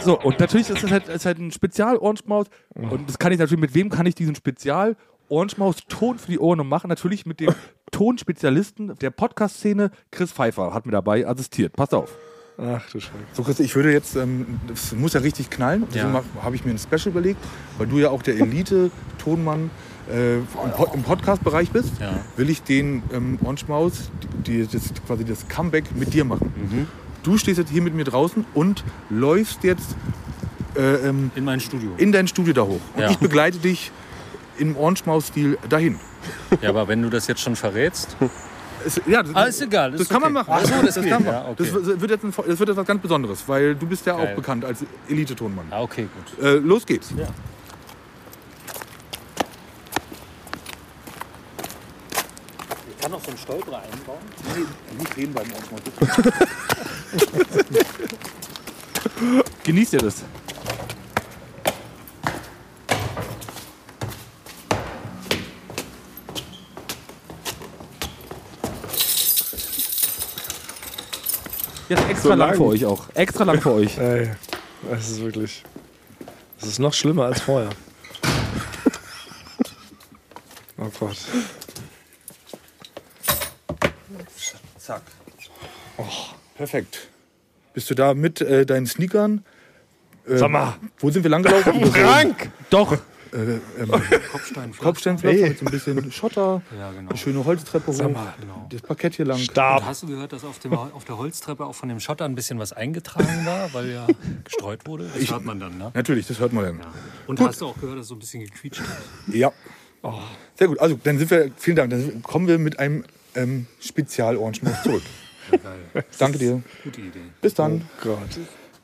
So, 0.00 0.18
und 0.18 0.40
natürlich 0.40 0.68
ist 0.68 0.82
es 0.82 0.90
halt, 0.90 1.08
ist 1.08 1.26
halt 1.26 1.38
ein 1.38 1.52
Spezial 1.52 1.96
Orange 1.98 2.22
Maus. 2.26 2.46
Und 2.74 3.08
das 3.08 3.18
kann 3.18 3.32
ich 3.32 3.38
natürlich, 3.38 3.60
mit 3.60 3.74
wem 3.74 3.88
kann 3.90 4.04
ich 4.06 4.14
diesen 4.14 4.34
Spezial 4.34 4.96
Orange 5.32 5.56
Maus 5.56 5.76
Ton 5.88 6.18
für 6.18 6.30
die 6.30 6.38
Ohren 6.38 6.58
noch 6.58 6.64
machen? 6.64 6.88
Natürlich 6.88 7.24
mit 7.26 7.40
dem 7.40 7.50
Tonspezialisten 7.90 8.94
der 9.00 9.10
Podcast-Szene, 9.10 9.90
Chris 10.10 10.30
Pfeiffer, 10.32 10.74
hat 10.74 10.84
mir 10.86 10.92
dabei 10.92 11.26
assistiert. 11.26 11.74
Passt 11.74 11.94
auf. 11.94 12.10
Ach 12.58 12.82
du 12.90 13.00
Scheiße. 13.00 13.14
So 13.32 13.42
Chris, 13.42 13.58
ich 13.60 13.74
würde 13.74 13.90
jetzt, 13.92 14.14
ähm, 14.14 14.60
das 14.68 14.92
muss 14.92 15.14
ja 15.14 15.20
richtig 15.20 15.48
knallen. 15.48 15.84
Deswegen 15.88 16.12
mach- 16.12 16.22
habe 16.42 16.54
ich 16.54 16.64
mir 16.66 16.72
ein 16.72 16.78
Special 16.78 17.08
überlegt, 17.08 17.40
weil 17.78 17.86
du 17.86 17.98
ja 17.98 18.10
auch 18.10 18.22
der 18.22 18.38
Elite-Tonmann 18.38 19.70
äh, 20.10 20.36
im, 20.36 20.46
Pod 20.76 20.90
im 20.94 21.02
Podcast-Bereich 21.02 21.70
bist, 21.70 21.92
Ja. 22.00 22.12
will 22.36 22.50
ich 22.50 22.62
den 22.62 23.02
ähm, 23.12 23.38
Orange 23.42 23.66
Maus, 23.68 24.10
die, 24.46 24.66
das, 24.66 24.92
quasi 25.06 25.24
das 25.24 25.48
Comeback 25.48 25.84
mit 25.96 26.12
dir 26.12 26.24
machen. 26.24 26.86
Du 27.22 27.38
stehst 27.38 27.58
jetzt 27.58 27.70
hier 27.70 27.82
mit 27.82 27.94
mir 27.94 28.04
draußen 28.04 28.44
und 28.52 28.84
läufst 29.08 29.64
jetzt 29.64 29.96
äh, 30.76 31.08
ähm, 31.08 31.30
In 31.34 31.44
mein 31.44 31.60
Studio. 31.60 31.90
in 31.96 32.12
dein 32.12 32.28
Studio 32.28 32.52
da 32.52 32.62
hoch. 32.62 32.80
Und 32.94 33.00
Ja. 33.00 33.10
ich 33.10 33.18
begleite 33.18 33.58
dich 33.58 33.90
im 34.58 34.76
Orange 34.76 35.04
Maus-Stil 35.06 35.58
dahin. 35.68 35.98
Ja, 36.60 36.68
aber 36.70 36.88
wenn 36.88 37.02
du 37.02 37.10
das 37.10 37.26
jetzt 37.26 37.40
schon 37.40 37.56
verrätst. 37.56 38.16
Es, 38.84 39.00
ja, 39.06 39.22
das, 39.22 39.34
Ah, 39.34 39.44
ist 39.44 39.60
egal. 39.62 39.92
das 39.92 40.00
ist 40.02 40.08
kann 40.10 40.20
man 40.20 40.36
okay. 40.36 40.50
machen. 40.50 40.62
Ach 40.64 40.68
so, 40.80 40.86
das, 40.86 40.94
geht. 40.96 41.08
kann 41.08 41.24
man. 41.24 41.32
Ja, 41.32 41.46
okay. 41.48 41.64
das, 41.72 42.00
wird- 42.00 42.10
jetzt 42.10 42.24
ein, 42.24 42.34
das 42.36 42.58
wird 42.58 42.68
jetzt 42.68 42.76
was 42.76 42.86
ganz 42.86 43.00
Besonderes, 43.02 43.44
weil 43.46 43.74
du 43.76 43.86
bist 43.86 44.04
ja 44.06 44.14
auch 44.14 44.24
Geil. 44.24 44.34
bekannt 44.34 44.64
als 44.64 44.84
Elite-Tonmann. 45.08 45.66
Ah, 45.70 45.82
okay, 45.82 46.08
gut. 46.36 46.44
Äh, 46.44 46.54
los 46.56 46.84
geht's. 46.84 47.10
Ja. 47.16 47.26
Ich 52.90 52.98
kann 53.02 53.10
noch 53.12 53.20
so 53.22 53.28
einen 53.28 53.38
Stolperer 53.38 53.82
einbauen. 53.82 54.18
Nicht 54.98 55.16
reden 55.16 55.32
beim. 55.34 55.46
Genießt 59.64 59.92
ihr 59.94 59.98
das? 60.00 60.22
Jetzt 71.92 72.08
extra 72.08 72.22
So 72.22 72.28
lang. 72.30 72.38
lang. 72.48 72.56
für 72.56 72.64
euch 72.64 72.84
auch. 72.86 73.04
Extra 73.14 73.44
lang 73.44 73.60
für 73.60 73.72
euch. 73.72 73.98
Ey, 73.98 74.30
das 74.90 75.10
ist 75.10 75.20
wirklich. 75.20 75.62
Das 76.58 76.68
ist 76.70 76.78
noch 76.78 76.94
schlimmer 76.94 77.24
als 77.26 77.42
vorher. 77.42 77.68
Oh 80.78 80.90
Gott. 80.98 81.16
Zack. 84.78 85.02
perfekt. 86.56 87.08
Bist 87.74 87.90
du 87.90 87.94
da 87.94 88.14
mit 88.14 88.40
äh, 88.40 88.64
deinen 88.64 88.86
Sneakern? 88.86 89.44
Äh, 90.26 90.38
Sag 90.38 90.50
mal. 90.50 90.76
Wo 90.98 91.10
sind 91.10 91.22
wir 91.24 91.30
langgelaufen? 91.30 91.82
Doch, 92.70 92.96
äh, 93.32 93.36
ähm, 93.36 93.60
Kopfsteinpflaster. 94.32 94.84
Kopfsteinpflaster 94.84 95.48
mit 95.48 95.58
so 95.58 95.64
ein 95.66 95.70
bisschen 95.72 96.12
Schotter, 96.12 96.62
Ja, 96.78 96.90
genau. 96.92 97.10
eine 97.10 97.18
schöne 97.18 97.44
Holztreppe 97.44 97.92
hoch, 97.92 97.98
Genau. 97.98 98.66
das 98.70 98.82
Parkett 98.82 99.14
hier 99.14 99.24
lang. 99.26 99.38
Und 99.38 99.44
Stab. 99.44 99.84
hast 99.84 100.02
du 100.02 100.06
gehört, 100.06 100.32
dass 100.32 100.44
auf, 100.44 100.58
dem, 100.58 100.74
auf 100.74 101.04
der 101.04 101.18
Holztreppe 101.18 101.64
auch 101.64 101.74
von 101.74 101.88
dem 101.88 102.00
Schotter 102.00 102.24
ein 102.24 102.34
bisschen 102.34 102.58
was 102.58 102.72
eingetragen 102.72 103.44
war, 103.46 103.72
weil 103.74 103.90
ja 103.90 104.06
gestreut 104.44 104.86
wurde? 104.86 105.10
Das 105.18 105.30
hört 105.30 105.44
man 105.44 105.58
dann, 105.60 105.78
ne? 105.78 105.90
Natürlich, 105.94 106.26
das 106.26 106.38
hört 106.40 106.52
man 106.52 106.64
dann. 106.64 106.80
Und 107.26 107.40
hast 107.40 107.60
du 107.60 107.66
auch 107.66 107.76
gehört, 107.80 107.96
dass 107.98 108.02
es 108.04 108.08
so 108.08 108.14
ein 108.14 108.18
bisschen 108.20 108.44
gequietscht 108.44 108.80
hat? 108.80 109.34
Ja. 109.34 109.52
Sehr 110.56 110.68
gut. 110.68 110.78
Also, 110.80 110.98
dann 111.02 111.18
sind 111.18 111.30
wir, 111.30 111.50
vielen 111.56 111.76
Dank. 111.76 111.90
Dann 111.90 112.22
kommen 112.22 112.48
wir 112.48 112.58
mit 112.58 112.78
einem 112.78 113.04
ähm, 113.34 113.66
Spezial-Orangenmus 113.80 114.82
zurück. 114.82 115.02
Geil. 115.50 116.04
Danke 116.18 116.38
dir. 116.38 116.62
Gute 116.84 117.00
Idee. 117.00 117.20
Bis 117.40 117.54
dann. 117.54 117.82
Gott. 118.02 118.18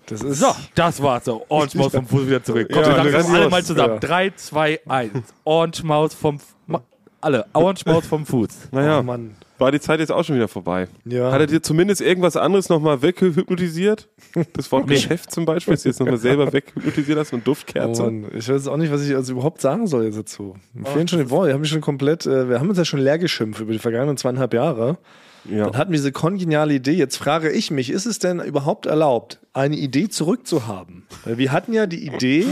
Das 0.09 0.23
ist. 0.23 0.41
So, 0.41 0.47
das 0.75 1.03
war's 1.03 1.25
so. 1.25 1.45
Orange 1.49 1.77
Maus 1.77 1.93
vom 1.93 2.07
Fuß 2.07 2.27
wieder 2.27 2.43
zurück. 2.43 2.71
Kommt, 2.73 2.87
Ja, 2.87 3.05
wir 3.05 3.11
sagen 3.13 3.35
alle 3.35 3.49
mal 3.51 3.63
zusammen. 3.65 3.95
Ja. 3.95 3.99
3, 4.01 4.31
2, 4.37 4.81
1. 4.87 5.11
Orange 5.45 5.83
Maus 5.85 6.15
vom 6.15 6.39
Ma 6.67 6.83
alle. 7.21 7.47
Orange 7.53 7.85
Maus 7.87 8.07
vom 8.07 8.25
Fuß. 8.25 8.69
Naja, 8.71 9.01
Oh 9.01 9.03
Mann. 9.03 9.35
war 9.59 9.73
die 9.73 9.81
Zeit 9.81 9.99
jetzt 9.99 10.13
auch 10.13 10.23
schon 10.23 10.37
wieder 10.37 10.47
vorbei. 10.47 10.87
Ja. 11.05 11.33
Hat 11.33 11.41
er 11.41 11.47
dir 11.49 11.61
zumindest 11.63 12.01
irgendwas 12.01 12.37
anderes 12.37 12.69
nochmal 12.69 13.03
weghypnotisiert? 13.03 14.09
Das 14.53 14.71
Wort 14.71 14.87
Geschäft 14.87 15.33
zum 15.33 15.45
Beispiel, 15.45 15.75
dass 15.75 15.83
du 15.83 15.89
jetzt 15.89 15.99
nochmal 15.99 16.17
selber 16.19 16.53
weghypnotisiert 16.53 17.19
hast 17.19 17.33
und 17.33 17.41
Oh 17.41 17.45
Duftkerze? 17.47 18.03
Mann, 18.05 18.27
ich 18.35 18.49
weiß 18.49 18.69
auch 18.69 18.77
nicht, 18.77 18.93
was 18.93 19.05
ich 19.07 19.15
also 19.17 19.33
überhaupt 19.33 19.61
sagen 19.61 19.87
soll 19.89 20.05
jetzt 20.05 20.17
dazu. 20.19 20.55
Mir 20.75 20.87
fehlen 20.87 21.09
schon 21.09 21.19
die 21.19 21.29
Worte. 21.31 21.49
Wir 21.49 21.55
haben 21.55 21.61
mich 21.61 21.71
schon 21.71 21.81
komplett, 21.81 22.25
äh, 22.27 22.49
wir 22.49 22.61
haben 22.61 22.69
uns 22.69 22.79
ja 22.79 22.85
schon 22.85 23.01
leer 23.01 23.19
geschimpft 23.19 23.61
über 23.61 23.73
die 23.73 23.79
vergangenen 23.81 24.17
zweieinhalb 24.17 24.55
Jahre. 24.55 24.99
Ja. 25.45 25.65
Dann 25.65 25.77
hatten 25.77 25.93
wir 25.93 25.99
diese 25.99 26.13
kongeniale 26.13 26.75
Idee. 26.75 26.93
Jetzt 26.93 27.17
frage 27.17 27.51
ich 27.51 27.71
mich, 27.71 27.91
ist 27.91 28.07
es 28.07 28.19
denn 28.19 28.41
überhaupt 28.41 28.87
erlaubt, 28.87 29.41
eine 29.53 29.77
Idee 29.77 30.09
zurückzuhaben? 30.09 31.07
Weil 31.25 31.39
wir 31.39 31.53
hatten 31.53 31.73
ja 31.73 31.87
die 31.87 32.07
Idee, 32.07 32.47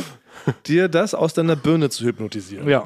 dir 0.67 0.89
das 0.89 1.15
aus 1.15 1.35
deiner 1.35 1.57
Birne 1.57 1.91
zu 1.91 2.05
hypnotisieren. 2.05 2.69
Ja. 2.69 2.85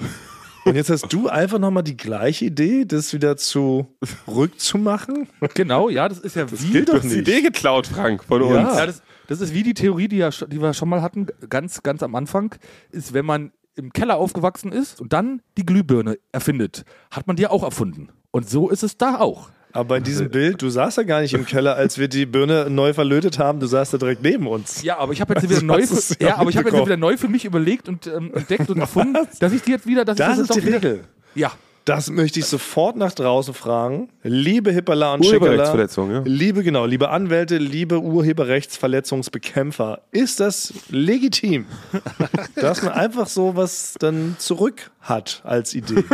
Und 0.64 0.76
jetzt 0.76 0.90
hast 0.90 1.12
du 1.12 1.28
einfach 1.28 1.58
nochmal 1.58 1.82
die 1.82 1.96
gleiche 1.96 2.44
Idee, 2.46 2.84
das 2.84 3.12
wieder 3.14 3.36
zurückzumachen? 3.36 5.28
Genau, 5.54 5.88
ja, 5.88 6.08
das 6.08 6.18
ist 6.18 6.36
ja 6.36 6.50
wie. 6.50 6.70
gilt 6.70 6.88
Du 6.88 6.92
doch 6.92 6.98
hast 6.98 7.10
die 7.10 7.16
nicht. 7.16 7.28
Idee 7.28 7.40
geklaut, 7.40 7.86
Frank, 7.86 8.24
von 8.24 8.42
uns. 8.42 8.52
Ja. 8.52 8.78
Ja, 8.78 8.86
das, 8.86 9.02
das 9.26 9.40
ist 9.40 9.54
wie 9.54 9.62
die 9.62 9.74
Theorie, 9.74 10.08
die, 10.08 10.18
ja, 10.18 10.30
die 10.30 10.60
wir 10.60 10.74
schon 10.74 10.88
mal 10.88 11.02
hatten, 11.02 11.28
ganz, 11.48 11.82
ganz 11.82 12.02
am 12.02 12.14
Anfang, 12.14 12.54
ist, 12.90 13.14
wenn 13.14 13.24
man 13.24 13.52
im 13.76 13.92
Keller 13.92 14.16
aufgewachsen 14.16 14.72
ist 14.72 15.00
und 15.00 15.12
dann 15.12 15.40
die 15.56 15.64
Glühbirne 15.64 16.18
erfindet, 16.32 16.84
hat 17.10 17.26
man 17.26 17.36
die 17.36 17.46
auch 17.46 17.62
erfunden. 17.62 18.10
Und 18.30 18.48
so 18.48 18.68
ist 18.68 18.82
es 18.82 18.98
da 18.98 19.18
auch. 19.18 19.50
Aber 19.72 19.96
in 19.96 20.02
diesem 20.04 20.30
Bild, 20.30 20.60
du 20.62 20.68
saßt 20.68 20.96
ja 20.96 21.02
gar 21.04 21.20
nicht 21.20 21.34
im 21.34 21.46
Keller, 21.46 21.76
als 21.76 21.96
wir 21.98 22.08
die 22.08 22.26
Birne 22.26 22.68
neu 22.70 22.92
verlötet 22.92 23.38
haben, 23.38 23.60
du 23.60 23.66
saßt 23.66 23.94
da 23.94 23.98
direkt 23.98 24.22
neben 24.22 24.46
uns. 24.46 24.82
Ja, 24.82 24.98
aber 24.98 25.12
ich 25.12 25.20
habe 25.20 25.34
jetzt 25.34 25.42
wieder 25.48 25.54
Also 25.54 25.66
neu 25.66 25.80
hast 25.80 25.90
du's 25.92 26.06
für, 26.16 26.22
ja 26.22 26.28
ja, 26.30 26.36
aber 26.38 26.50
ich 26.50 26.56
habe 26.56 26.70
jetzt 26.70 26.84
wieder 26.84 26.96
neu 26.96 27.16
für 27.16 27.28
mich 27.28 27.44
überlegt 27.44 27.88
und 27.88 28.06
ähm, 28.06 28.32
entdeckt 28.34 28.68
und 28.68 28.78
erfunden, 28.80 29.16
dass 29.38 29.52
ich 29.52 29.62
die 29.62 29.70
jetzt 29.70 29.86
wieder, 29.86 30.04
dass 30.04 30.16
Das 30.16 30.38
ich 30.38 30.46
das 30.46 30.56
ist 30.56 30.62
die 30.62 30.66
wieder, 30.66 30.76
Regel. 30.76 31.04
Ja, 31.34 31.52
Das 31.84 32.10
möchte 32.10 32.40
ich 32.40 32.46
sofort 32.46 32.96
nach 32.96 33.12
draußen 33.12 33.54
fragen. 33.54 34.10
Liebe 34.22 34.70
Hippala 34.70 35.14
und 35.14 35.24
Schickala, 35.24 35.86
ja. 35.96 36.22
liebe, 36.24 36.62
genau, 36.62 36.84
liebe 36.84 37.08
Anwälte, 37.08 37.56
liebe 37.56 38.00
Urheberrechtsverletzungsbekämpfer, 38.00 40.00
ist 40.12 40.40
das 40.40 40.74
legitim, 40.90 41.66
dass 42.56 42.82
man 42.82 42.92
einfach 42.92 43.26
so 43.26 43.56
was 43.56 43.94
dann 43.98 44.36
zurück 44.38 44.90
hat 45.00 45.40
als 45.44 45.74
Idee? 45.74 46.04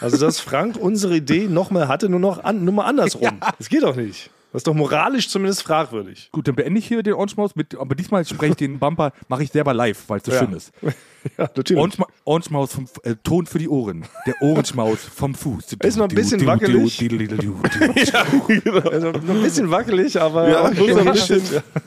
Also, 0.00 0.18
dass 0.18 0.40
Frank 0.40 0.76
unsere 0.76 1.16
Idee 1.16 1.48
nochmal 1.48 1.88
hatte, 1.88 2.08
nur 2.08 2.20
noch 2.20 2.44
an, 2.44 2.64
nur 2.64 2.74
mal 2.74 2.84
andersrum. 2.84 3.40
Das 3.58 3.68
geht 3.68 3.82
doch 3.82 3.96
nicht. 3.96 4.30
Das 4.56 4.60
ist 4.62 4.68
doch 4.68 4.74
moralisch 4.74 5.28
zumindest 5.28 5.64
fragwürdig. 5.64 6.30
gut, 6.32 6.48
dann 6.48 6.54
beende 6.54 6.78
ich 6.78 6.88
hier 6.88 7.02
den 7.02 7.12
Orange 7.12 7.36
Maus 7.36 7.54
mit, 7.56 7.74
aber 7.78 7.94
diesmal 7.94 8.24
spreche 8.24 8.52
ich 8.52 8.56
den 8.56 8.78
Bumper, 8.78 9.12
mache 9.28 9.42
ich 9.42 9.50
selber 9.50 9.74
live, 9.74 10.02
weil 10.08 10.16
es 10.16 10.24
so 10.24 10.32
Ja. 10.32 10.38
schön 10.38 10.54
ist. 10.54 10.72
Ja, 11.36 11.50
natürlich. 11.56 11.76
Orange, 11.80 11.96
Orange 12.24 12.50
Maus 12.50 12.72
vom 12.72 12.84
äh, 13.02 13.16
Ton 13.24 13.46
für 13.46 13.58
die 13.58 13.68
Ohren. 13.68 14.04
Der 14.28 14.34
Orange 14.40 14.74
Maus 14.76 15.00
vom 15.02 15.34
Fuß. 15.34 15.72
Ist 15.82 15.96
noch 15.96 16.08
ein 16.08 16.14
bisschen 16.14 16.46
wackelig. 16.46 17.00
Also, 17.02 17.16
noch 19.12 19.34
ein 19.34 19.42
bisschen 19.42 19.68
wackelig, 19.70 20.20
aber, 20.20 20.48
Ja, 20.48 20.64
ein 20.66 20.74
bisschen. 20.76 21.42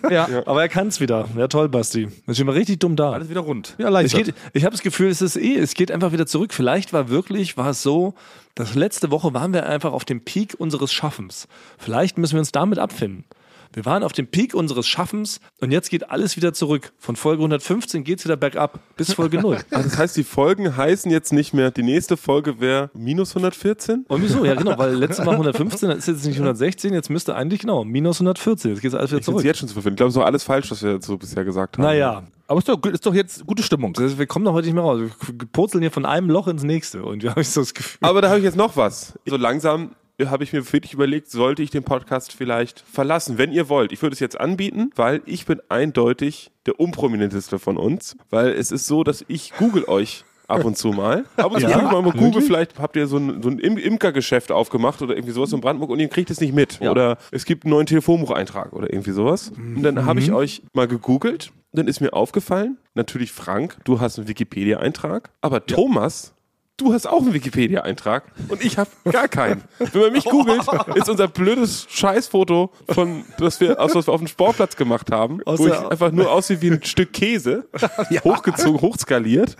Ja, 0.09 0.27
aber 0.45 0.61
er 0.63 0.67
kann 0.67 0.87
es 0.87 0.99
wieder. 0.99 1.27
Ja, 1.37 1.47
toll, 1.47 1.69
Basti. 1.69 2.09
Das 2.25 2.35
steht 2.35 2.45
mal 2.47 2.51
richtig 2.55 2.79
dumm 2.79 2.95
da. 2.97 3.11
alles 3.13 3.29
wieder 3.29 3.39
rund. 3.41 3.75
Ja, 3.77 3.87
leicht. 3.87 4.13
Ich 4.53 4.63
habe 4.65 4.71
das 4.71 4.81
Gefühl, 4.81 5.07
es 5.09 5.21
ist 5.21 5.37
eh, 5.37 5.55
es 5.57 5.73
geht 5.73 5.89
einfach 5.91 6.11
wieder 6.11 6.25
zurück. 6.25 6.53
Vielleicht 6.53 6.91
war 6.91 7.09
wirklich, 7.09 7.55
war 7.57 7.69
es 7.69 7.81
so, 7.81 8.15
dass 8.59 8.75
letzte 8.75 9.09
Woche 9.09 9.33
waren 9.33 9.53
wir 9.53 9.67
einfach 9.67 9.93
auf 9.93 10.03
dem 10.03 10.19
Peak 10.19 10.53
unseres 10.57 10.91
Schaffens. 10.91 11.47
Vielleicht 11.77 12.17
müssen 12.17 12.33
wir 12.33 12.39
uns 12.39 12.51
damit 12.51 12.77
abfinden. 12.77 13.23
Wir 13.71 13.85
waren 13.85 14.01
auf 14.03 14.13
dem 14.13 14.25
Peak 14.27 14.55
unseres 14.55 14.87
Schaffens 14.87 15.39
und 15.61 15.71
jetzt 15.71 15.91
geht 15.91 16.09
alles 16.09 16.35
wieder 16.35 16.53
zurück. 16.53 16.91
Von 16.97 17.15
Folge 17.15 17.41
115 17.43 18.03
geht's 18.03 18.25
wieder 18.25 18.35
bergab 18.35 18.79
bis 18.97 19.13
Folge 19.13 19.39
0. 19.39 19.59
Also 19.71 19.87
das 19.89 19.97
heißt, 19.97 20.17
die 20.17 20.23
Folgen 20.23 20.75
heißen 20.75 21.11
jetzt 21.11 21.31
nicht 21.33 21.53
mehr, 21.53 21.69
die 21.69 21.83
nächste 21.83 22.17
Folge 22.17 22.59
wäre 22.59 22.89
minus 22.95 23.29
114? 23.31 24.05
Und 24.07 24.23
wieso? 24.23 24.43
Ja, 24.43 24.55
genau, 24.55 24.77
weil 24.77 24.95
letztes 24.95 25.23
Mal 25.23 25.31
115, 25.33 25.87
dann 25.89 25.97
ist 25.99 26.07
jetzt 26.07 26.25
nicht 26.25 26.35
116, 26.37 26.93
jetzt 26.93 27.09
müsste 27.09 27.35
eigentlich 27.35 27.61
genau 27.61 27.83
minus 27.85 28.17
114. 28.17 28.71
Jetzt 28.71 28.81
geht's 28.81 28.95
alles 28.95 29.11
wieder 29.11 29.19
Ich 29.19 29.25
zurück. 29.25 29.43
jetzt 29.45 29.59
schon 29.59 29.67
zu 29.67 29.73
verfinden. 29.73 29.93
Ich 29.95 29.97
glaube, 29.97 30.09
es 30.09 30.15
ist 30.15 30.19
doch 30.19 30.25
alles 30.25 30.43
falsch, 30.43 30.71
was 30.71 30.81
wir 30.81 30.99
so 31.01 31.17
bisher 31.17 31.43
gesagt 31.45 31.77
haben. 31.77 31.83
Naja, 31.83 32.23
Aber 32.47 32.57
ist 32.57 32.67
doch, 32.67 32.83
ist 32.85 33.05
doch 33.05 33.13
jetzt 33.13 33.45
gute 33.45 33.61
Stimmung. 33.61 33.95
wir 33.95 34.25
kommen 34.25 34.45
doch 34.45 34.53
heute 34.53 34.65
nicht 34.65 34.73
mehr 34.75 34.83
raus. 34.83 34.99
Wir 35.01 35.47
purzeln 35.51 35.81
hier 35.81 35.91
von 35.91 36.05
einem 36.05 36.29
Loch 36.31 36.47
ins 36.47 36.63
nächste 36.63 37.03
und 37.03 37.21
wir 37.21 37.31
haben 37.35 37.43
so 37.43 37.61
das 37.61 37.73
Gefühl. 37.75 37.99
Aber 38.01 38.21
da 38.21 38.29
habe 38.29 38.39
ich 38.39 38.45
jetzt 38.45 38.57
noch 38.57 38.75
was. 38.75 39.13
So 39.27 39.37
langsam 39.37 39.91
habe 40.27 40.43
ich 40.43 40.51
mir 40.53 40.71
wirklich 40.73 40.93
überlegt, 40.93 41.29
sollte 41.29 41.63
ich 41.63 41.69
den 41.71 41.83
Podcast 41.83 42.33
vielleicht 42.33 42.81
verlassen, 42.81 43.37
wenn 43.37 43.51
ihr 43.51 43.69
wollt. 43.69 43.91
Ich 43.91 44.01
würde 44.01 44.13
es 44.13 44.19
jetzt 44.19 44.39
anbieten, 44.39 44.91
weil 44.95 45.21
ich 45.25 45.45
bin 45.45 45.61
eindeutig 45.69 46.51
der 46.65 46.79
unprominenteste 46.79 47.59
von 47.59 47.77
uns, 47.77 48.15
weil 48.29 48.49
es 48.49 48.71
ist 48.71 48.85
so, 48.87 49.03
dass 49.03 49.23
ich 49.27 49.53
google 49.57 49.85
euch 49.87 50.25
ab 50.47 50.65
und 50.65 50.77
zu 50.77 50.89
mal. 50.89 51.25
Ab 51.37 51.51
und 51.51 51.61
zu 51.61 51.67
Ja? 51.67 51.73
gucke 51.73 51.85
ich 51.85 51.91
mal, 51.91 52.01
mal 52.01 52.11
Google, 52.11 52.25
Wirklich? 52.33 52.45
vielleicht 52.45 52.79
habt 52.79 52.95
ihr 52.95 53.05
so 53.07 53.17
ein, 53.17 53.41
so 53.43 53.49
ein 53.49 53.59
Im 53.59 53.77
Imkergeschäft 53.77 54.51
aufgemacht 54.51 55.01
oder 55.01 55.15
irgendwie 55.15 55.31
sowas 55.33 55.53
in 55.53 55.61
Brandenburg 55.61 55.91
und 55.91 55.99
ihr 55.99 56.07
kriegt 56.09 56.29
es 56.31 56.41
nicht 56.41 56.53
mit. 56.53 56.81
Oder 56.81 57.17
es 57.31 57.45
gibt 57.45 57.65
einen 57.65 57.71
neuen 57.71 57.85
Telefonbucheintrag 57.85 58.73
oder 58.73 58.91
irgendwie 58.91 59.11
sowas. 59.11 59.51
Und 59.57 59.83
dann 59.83 60.05
habe 60.05 60.19
ich 60.19 60.31
euch 60.31 60.63
mal 60.73 60.87
gegoogelt. 60.87 61.51
Dann 61.71 61.87
ist 61.87 62.01
mir 62.01 62.13
aufgefallen, 62.13 62.79
natürlich 62.95 63.31
Frank, 63.31 63.77
du 63.83 63.99
hast 63.99 64.17
einen 64.17 64.27
Wikipedia-Eintrag, 64.27 65.29
aber 65.41 65.67
Thomas 65.67 66.33
Du 66.79 66.93
hast 66.93 67.05
auch 67.07 67.21
einen 67.21 67.33
Wikipedia-Eintrag 67.33 68.23
und 68.47 68.63
ich 68.63 68.77
habe 68.77 68.89
gar 69.11 69.27
keinen. 69.27 69.63
Wenn 69.79 70.01
man 70.01 70.11
mich 70.13 70.23
googelt, 70.23 70.61
ist 70.95 71.09
unser 71.09 71.27
blödes 71.27 71.85
Scheißfoto 71.89 72.71
von, 72.89 73.25
das 73.37 73.59
wir, 73.59 73.81
aus 73.81 73.95
was 73.95 74.07
wir 74.07 74.13
auf 74.13 74.21
dem 74.21 74.27
Sportplatz 74.27 74.77
gemacht 74.77 75.11
haben, 75.11 75.41
wo 75.45 75.67
ich 75.67 75.73
einfach 75.73 76.11
nur 76.11 76.31
aussehe 76.31 76.61
wie 76.61 76.71
ein 76.71 76.83
Stück 76.83 77.11
Käse, 77.11 77.67
hochgezogen, 78.23 78.79
hochskaliert. 78.79 79.57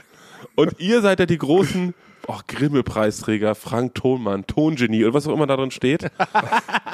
Und 0.55 0.79
ihr 0.79 1.01
seid 1.01 1.19
ja 1.19 1.25
die 1.25 1.37
großen 1.37 1.93
oh, 2.29 2.39
Grimme-Preisträger, 2.47 3.55
Frank 3.55 3.95
Thonmann, 3.95 4.45
Tongenie 4.47 5.03
oder 5.03 5.13
was 5.13 5.27
auch 5.27 5.33
immer 5.33 5.47
da 5.47 5.57
drin 5.57 5.71
steht. 5.71 6.09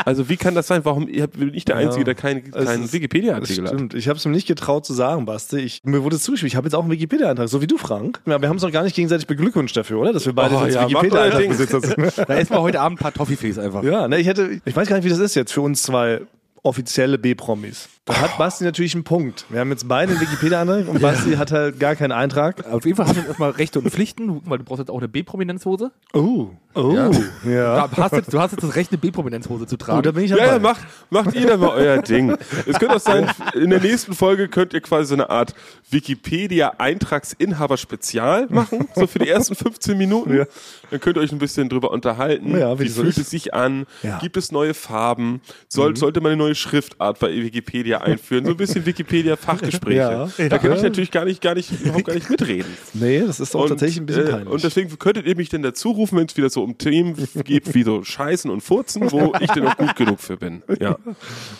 Also 0.05 0.29
wie 0.29 0.37
kann 0.37 0.53
das 0.53 0.67
sein? 0.67 0.85
Warum 0.85 1.07
ihr- 1.07 1.25
bin 1.25 1.53
ich 1.55 1.65
der 1.65 1.77
Einzige, 1.77 2.03
der 2.03 2.13
keinen 2.13 2.53
Es 2.53 2.69
ist- 2.75 2.93
Wikipedia-Artikel 2.93 3.63
hat? 3.63 3.73
stimmt. 3.73 3.93
Ich 3.95 4.07
habe 4.07 4.17
es 4.17 4.25
mir 4.25 4.31
nicht 4.31 4.47
getraut 4.47 4.85
zu 4.85 4.93
sagen, 4.93 5.25
Basti. 5.25 5.57
Ich, 5.57 5.81
mir 5.83 6.03
wurde 6.03 6.19
zugeschrieben, 6.19 6.47
ich 6.47 6.55
habe 6.55 6.67
jetzt 6.67 6.75
auch 6.75 6.83
einen 6.83 6.91
Wikipedia-Eintrag, 6.91 7.49
so 7.49 7.59
wie 7.61 7.65
du, 7.65 7.77
Frank. 7.77 8.21
Ja, 8.27 8.39
wir 8.39 8.47
haben 8.47 8.55
uns 8.57 8.61
doch 8.61 8.71
gar 8.71 8.83
nicht 8.83 8.95
gegenseitig 8.95 9.25
beglückwünscht 9.25 9.75
dafür, 9.75 9.99
oder? 9.99 10.13
Dass 10.13 10.25
wir 10.27 10.33
beide 10.33 10.55
Oh, 10.55 10.65
ja, 10.65 10.83
Wikipedia-Eintrag-Besitzer 10.87 11.81
sind. 11.81 12.17
Da 12.27 12.35
essen 12.35 12.53
wir 12.53 12.61
heute 12.61 12.81
Abend 12.81 12.99
ein 12.99 13.01
paar 13.03 13.13
Toffifees 13.13 13.57
einfach. 13.57 13.81
ja, 13.83 14.07
ne, 14.07 14.19
ich 14.19 14.27
hätte, 14.27 14.61
ich 14.63 14.75
weiß 14.75 14.87
gar 14.87 14.97
nicht, 14.97 15.05
wie 15.05 15.09
das 15.09 15.17
ist 15.19 15.33
jetzt 15.33 15.51
für 15.53 15.61
uns 15.61 15.81
zwei 15.81 16.21
offizielle 16.61 17.17
B-Promis. 17.17 17.89
Da 18.07 18.21
hat 18.21 18.37
Basti 18.37 18.63
natürlich 18.63 18.93
einen 18.93 19.03
Punkt. 19.03 19.45
Wir 19.49 19.61
haben 19.61 19.71
jetzt 19.71 19.87
beide 19.87 20.11
einen 20.11 20.21
Wikipedia-Eintrag 20.21 20.87
und 20.87 21.01
Basti 21.01 21.33
hat 21.37 21.51
halt 21.51 21.79
gar 21.79 21.95
keinen 21.95 22.11
Eintrag. 22.11 22.63
Auf 22.71 22.85
jeden 22.85 22.95
Fall 22.95 23.07
hast 23.07 23.15
du 23.15 23.19
jetzt 23.21 23.29
erstmal 23.29 23.49
Rechte 23.49 23.79
und 23.79 23.89
Pflichten, 23.89 24.43
weil 24.45 24.59
du 24.59 24.63
brauchst 24.63 24.77
jetzt 24.79 24.91
auch 24.91 24.99
eine 24.99 25.07
B-Prominenzhose. 25.07 25.91
Oh, 26.13 26.49
oh, 26.75 26.91
ja. 26.93 27.09
Ja. 27.49 27.87
Du, 27.87 27.97
hast 27.97 28.11
jetzt, 28.13 28.31
du 28.31 28.39
hast 28.39 28.51
jetzt 28.51 28.61
das 28.63 28.75
Recht, 28.75 28.91
eine 28.91 28.99
B-Prominenzhose 28.99 29.65
zu 29.65 29.75
tragen. 29.77 29.97
Oh, 29.97 30.01
da 30.03 30.11
bin 30.11 30.23
ich 30.25 30.29
Ja, 30.29 30.37
dabei. 30.37 30.51
ja, 30.51 30.59
macht, 30.59 30.81
macht 31.09 31.33
ihr 31.33 31.47
da 31.47 31.57
mal 31.57 31.69
euer 31.69 31.99
Ding. 32.03 32.37
Es 32.67 32.77
könnte 32.77 32.97
auch 32.97 32.99
sein, 32.99 33.27
in 33.55 33.71
der 33.71 33.81
nächsten 33.81 34.13
Folge 34.13 34.49
könnt 34.49 34.73
ihr 34.73 34.81
quasi 34.81 35.07
so 35.07 35.15
eine 35.15 35.31
Art 35.31 35.55
Wikipedia-Eintragsinhaber-Spezial 35.89 38.45
machen, 38.49 38.87
so 38.95 39.07
für 39.07 39.17
die 39.17 39.29
ersten 39.29 39.55
15 39.55 39.97
Minuten. 39.97 40.37
Ja. 40.37 40.45
Dann 40.91 40.99
könnt 40.99 41.17
ihr 41.17 41.21
euch 41.21 41.31
ein 41.31 41.39
bisschen 41.39 41.69
drüber 41.69 41.89
unterhalten. 41.89 42.55
Ja, 42.55 42.77
wie 42.77 42.83
wie 42.85 42.89
fühlt 42.89 43.17
es 43.17 43.31
sich 43.31 43.55
an? 43.55 43.87
Ja. 44.03 44.17
Mhm. 44.17 44.19
Gibt 44.19 44.37
es 44.37 44.51
neue 44.51 44.75
Farben? 44.75 45.41
Soll, 45.69 45.97
Sollte 45.97 46.21
man 46.21 46.33
eine 46.33 46.37
neue 46.37 46.53
Schriftart 46.53 47.17
bei 47.19 47.33
Wikipedia 47.33 47.94
einführen? 48.01 48.45
So 48.45 48.51
ein 48.51 48.57
bisschen 48.57 48.85
Wikipedia-Fachgespräche. 48.85 49.97
Ja. 50.37 50.47
Da 50.49 50.57
kann 50.57 50.71
Ja. 50.71 50.77
ich 50.77 50.83
natürlich 50.83 51.11
gar 51.11 51.25
nicht, 51.25 51.41
gar 51.41 51.55
nicht, 51.55 51.71
überhaupt 51.81 52.05
gar 52.05 52.13
nicht 52.15 52.29
mitreden. 52.29 52.71
Nee, 52.93 53.23
das 53.25 53.39
ist 53.39 53.55
auch 53.55 53.67
tatsächlich 53.67 53.97
ein 53.99 54.05
bisschen 54.05 54.27
äh, 54.27 54.31
peinlich. 54.31 54.49
Und 54.53 54.63
deswegen 54.63 54.97
könntet 54.99 55.25
ihr 55.25 55.35
mich 55.35 55.49
denn 55.49 55.61
dazu 55.61 55.91
rufen, 55.91 56.17
wenn 56.17 56.27
es 56.27 56.37
wieder 56.37 56.49
so 56.49 56.63
um 56.63 56.77
Themen 56.77 57.15
geht 57.43 57.73
wie 57.73 57.83
so 57.83 58.03
Scheißen 58.03 58.49
und 58.49 58.61
Furzen, 58.61 59.11
wo 59.11 59.33
ich 59.39 59.51
denn 59.51 59.63
noch 59.63 59.77
gut 59.77 59.95
genug 59.95 60.19
für 60.19 60.37
bin. 60.37 60.61
Ja. 60.79 60.97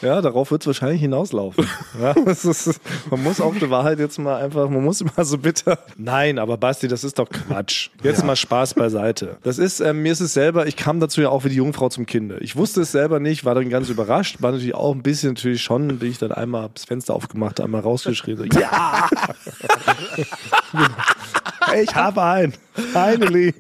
Ja, 0.02 0.22
darauf 0.22 0.52
wird 0.52 0.62
es 0.62 0.68
wahrscheinlich 0.68 1.02
hinauslaufen. 1.02 1.66
ja, 2.02 2.12
ist, 2.12 2.80
man 3.10 3.24
muss 3.24 3.42
auch 3.42 3.54
die 3.56 3.70
Wahrheit 3.70 4.00
jetzt 4.00 4.18
mal 4.20 4.42
einfach, 4.44 4.70
man 4.70 4.84
muss 4.84 5.02
immer 5.02 5.24
so 5.26 5.38
bitter. 5.38 5.80
Nein, 5.98 6.40
aber 6.40 6.58
Basti, 6.58 6.88
das 6.88 7.04
ist 7.04 7.20
doch 7.20 7.30
Quatsch. 7.30 7.90
Jetzt 8.04 8.24
mal 8.24 8.36
Spaß 8.36 8.74
beiseite. 8.76 9.38
Das 9.44 9.58
ist, 9.58 9.80
ähm, 9.80 10.02
mir 10.04 10.12
ist 10.12 10.20
es 10.22 10.34
selber, 10.34 10.68
ich 10.68 10.76
kam 10.76 11.00
dazu 11.00 11.22
ja 11.22 11.30
auch 11.30 11.44
wie 11.46 11.50
die 11.50 11.56
Jungfrau 11.56 11.90
zum 11.90 12.06
Kinde. 12.06 12.38
Ich 12.42 12.56
wusste 12.56 12.82
es 12.82 12.92
selber 12.92 13.20
nicht, 13.20 13.46
war 13.46 13.56
dann 13.56 13.70
ganz 13.70 13.90
überrascht, 13.90 14.42
war 14.42 14.52
natürlich 14.52 14.76
auch 14.76 14.94
ein 14.94 15.02
bisschen 15.04 15.34
natürlich 15.34 15.62
schon, 15.62 16.00
bin 16.00 16.10
ich 16.10 16.18
dann 16.28 16.38
einmal 16.38 16.70
das 16.74 16.86
Fenster 16.86 17.14
aufgemacht, 17.14 17.60
einmal 17.62 17.82
rausgeschrien. 17.82 18.38
So, 18.38 18.44
ja! 18.60 19.10
Ich 21.76 21.96
habe 21.96 22.24
einen. 22.24 22.54
Finally. 22.74 23.54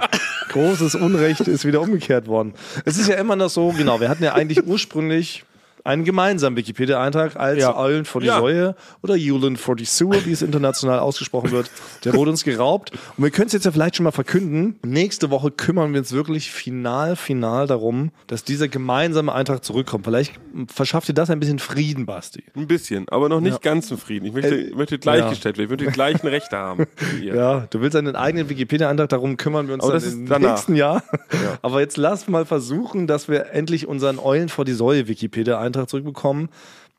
Großes 0.49 0.95
Unrecht 0.95 1.41
ist 1.41 1.66
wieder 1.66 1.82
umgekehrt 1.82 2.28
worden. 2.28 2.53
Es 2.86 2.97
ist 2.97 3.07
ja 3.07 3.16
immer 3.16 3.36
noch 3.36 3.49
so, 3.49 3.70
genau, 3.70 3.99
wir 3.99 4.09
hatten 4.09 4.24
ja 4.24 4.34
eigentlich 4.34 4.66
ursprünglich 4.66 5.43
einen 5.86 6.03
gemeinsamen 6.03 6.57
Wikipedia-Eintrag 6.57 7.38
als 7.38 7.59
Ja. 7.61 7.77
Eulen 7.77 8.03
vor 8.05 8.19
die 8.19 8.27
Ja. 8.27 8.39
Säue 8.39 8.75
oder 9.03 9.15
Julen 9.15 9.55
for 9.55 9.75
die 9.75 9.86
Sewer, 9.86 10.25
wie 10.25 10.31
es 10.31 10.41
international 10.41 10.99
ausgesprochen 10.99 11.51
wird. 11.51 11.69
Der 12.03 12.13
wurde 12.15 12.31
uns 12.31 12.43
geraubt. 12.43 12.91
Und 13.17 13.23
wir 13.23 13.31
können 13.31 13.47
es 13.47 13.53
jetzt 13.53 13.65
ja 13.65 13.71
vielleicht 13.71 13.95
schon 13.95 14.03
mal 14.03 14.11
verkünden. 14.11 14.75
Nächste 14.83 15.29
Woche 15.29 15.51
kümmern 15.51 15.93
wir 15.93 15.99
uns 15.99 16.11
wirklich 16.11 16.51
final, 16.51 17.15
final 17.15 17.67
darum, 17.67 18.11
dass 18.27 18.43
dieser 18.43 18.67
gemeinsame 18.67 19.31
Eintrag 19.31 19.63
zurückkommt. 19.63 20.05
Vielleicht 20.05 20.33
verschafft 20.73 21.07
dir 21.07 21.13
das 21.13 21.29
ein 21.29 21.39
bisschen 21.39 21.59
Frieden, 21.59 22.05
Basti. 22.05 22.43
Ein 22.55 22.67
bisschen, 22.67 23.07
aber 23.09 23.29
noch 23.29 23.39
nicht 23.39 23.61
ganz 23.61 23.88
zufrieden. 23.88 24.25
Ich 24.25 24.33
möchte, 24.33 24.55
Äh, 24.55 24.61
ich 24.69 24.75
möchte 24.75 24.97
gleichgestellt 24.97 25.57
werden. 25.59 25.65
Ich 25.65 25.69
möchte 25.69 25.86
die 25.86 25.91
gleichen 25.91 26.27
Rechte 26.27 26.57
haben. 26.57 26.86
wie 27.15 27.27
ihr. 27.27 27.36
Ja, 27.36 27.67
du 27.69 27.81
willst 27.81 27.95
einen 27.95 28.15
eigenen 28.15 28.49
Wikipedia-Eintrag, 28.49 29.09
darum 29.09 29.38
kümmern 29.38 29.67
wir 29.67 29.75
uns 29.75 29.83
Aber 29.83 29.93
dann 29.93 30.01
das 30.01 30.13
im 30.13 30.25
danach. 30.27 30.49
nächsten 30.53 30.75
Jahr. 30.75 31.03
Aber 31.61 31.79
jetzt 31.81 31.97
lass 31.97 32.27
mal 32.27 32.45
versuchen, 32.45 33.05
dass 33.05 33.27
wir 33.27 33.51
endlich 33.51 33.88
unseren 33.88 34.17
Eulen 34.17 34.49
vor 34.49 34.65
die 34.65 34.73
Säue 34.73 35.07
Wikipedia-Eintrag 35.07 35.74
zurückbekommen. 35.88 36.49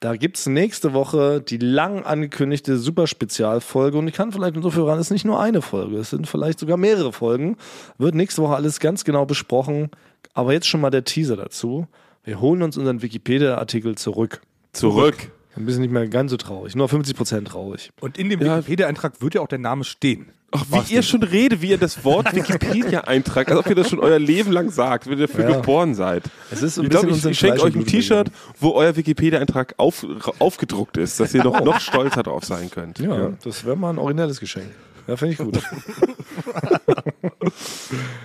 Da 0.00 0.14
gibt's 0.16 0.46
nächste 0.46 0.92
Woche 0.92 1.40
die 1.40 1.56
lang 1.56 2.04
angekündigte 2.04 2.76
Super-Spezialfolge 2.76 3.96
und 3.96 4.08
ich 4.08 4.14
kann 4.14 4.30
vielleicht 4.30 4.60
so 4.60 4.70
viel 4.70 4.82
ran, 4.82 4.98
es 4.98 5.06
ist 5.06 5.12
nicht 5.12 5.24
nur 5.24 5.40
eine 5.40 5.62
Folge, 5.62 5.96
es 5.96 6.10
sind 6.10 6.28
vielleicht 6.28 6.58
sogar 6.58 6.76
mehrere 6.76 7.12
Folgen. 7.12 7.56
Wird 7.96 8.14
nächste 8.14 8.42
Woche 8.42 8.54
alles 8.54 8.78
ganz 8.78 9.04
genau 9.04 9.24
besprochen. 9.24 9.90
Aber 10.34 10.52
jetzt 10.52 10.68
schon 10.68 10.82
mal 10.82 10.90
der 10.90 11.04
Teaser 11.04 11.36
dazu. 11.36 11.86
Wir 12.24 12.40
holen 12.40 12.62
uns 12.62 12.76
unseren 12.76 13.00
Wikipedia-Artikel 13.00 13.94
zurück. 13.94 14.42
Zurück. 14.72 15.30
Ein 15.56 15.64
bisschen 15.66 15.80
nicht 15.82 15.90
mehr 15.90 16.06
ganz 16.08 16.30
so 16.30 16.36
traurig, 16.36 16.74
nur 16.76 16.86
50% 16.88 17.44
traurig. 17.46 17.90
Und 18.00 18.18
in 18.18 18.28
dem 18.28 18.40
Wikipedia-Eintrag 18.40 19.20
wird 19.22 19.34
ja 19.34 19.40
auch 19.40 19.48
der 19.48 19.58
Name 19.58 19.84
stehen. 19.84 20.26
Ach, 20.52 20.64
wie 20.70 20.94
ihr 20.94 21.02
schon 21.02 21.22
redet, 21.22 21.60
wie 21.60 21.70
ihr 21.70 21.78
das 21.78 22.04
Wort 22.04 22.34
Wikipedia 22.34 23.00
eintragt, 23.02 23.50
als 23.50 23.58
ob 23.58 23.66
ihr 23.68 23.74
das 23.74 23.90
schon 23.90 23.98
euer 23.98 24.18
Leben 24.18 24.52
lang 24.52 24.70
sagt, 24.70 25.06
wenn 25.06 25.18
ihr 25.18 25.26
dafür 25.26 25.48
Ja. 25.50 25.56
geboren 25.56 25.94
seid. 25.94 26.22
Es 26.50 26.62
ist 26.62 26.76
so 26.76 26.82
ein 26.82 26.84
ich 26.84 26.90
glaube, 26.90 27.10
ich, 27.10 27.24
ich 27.24 27.38
schenke 27.38 27.62
euch 27.62 27.74
ein 27.74 27.84
T-Shirt, 27.84 28.30
wo 28.60 28.70
euer 28.72 28.94
Wikipedia-Eintrag 28.96 29.74
auf, 29.78 30.06
aufgedruckt 30.38 30.98
ist, 30.98 31.18
dass 31.18 31.34
ihr 31.34 31.42
noch, 31.42 31.60
noch 31.64 31.80
stolzer 31.80 32.22
drauf 32.22 32.44
sein 32.44 32.70
könnt. 32.70 32.98
Ja, 33.00 33.32
das 33.42 33.64
wäre 33.64 33.76
mal 33.76 33.90
ein 33.90 33.98
originelles 33.98 34.38
Geschenk. 34.38 34.66
Ja, 35.08 35.16
finde 35.16 35.32
ich 35.32 35.38
gut. 35.38 35.58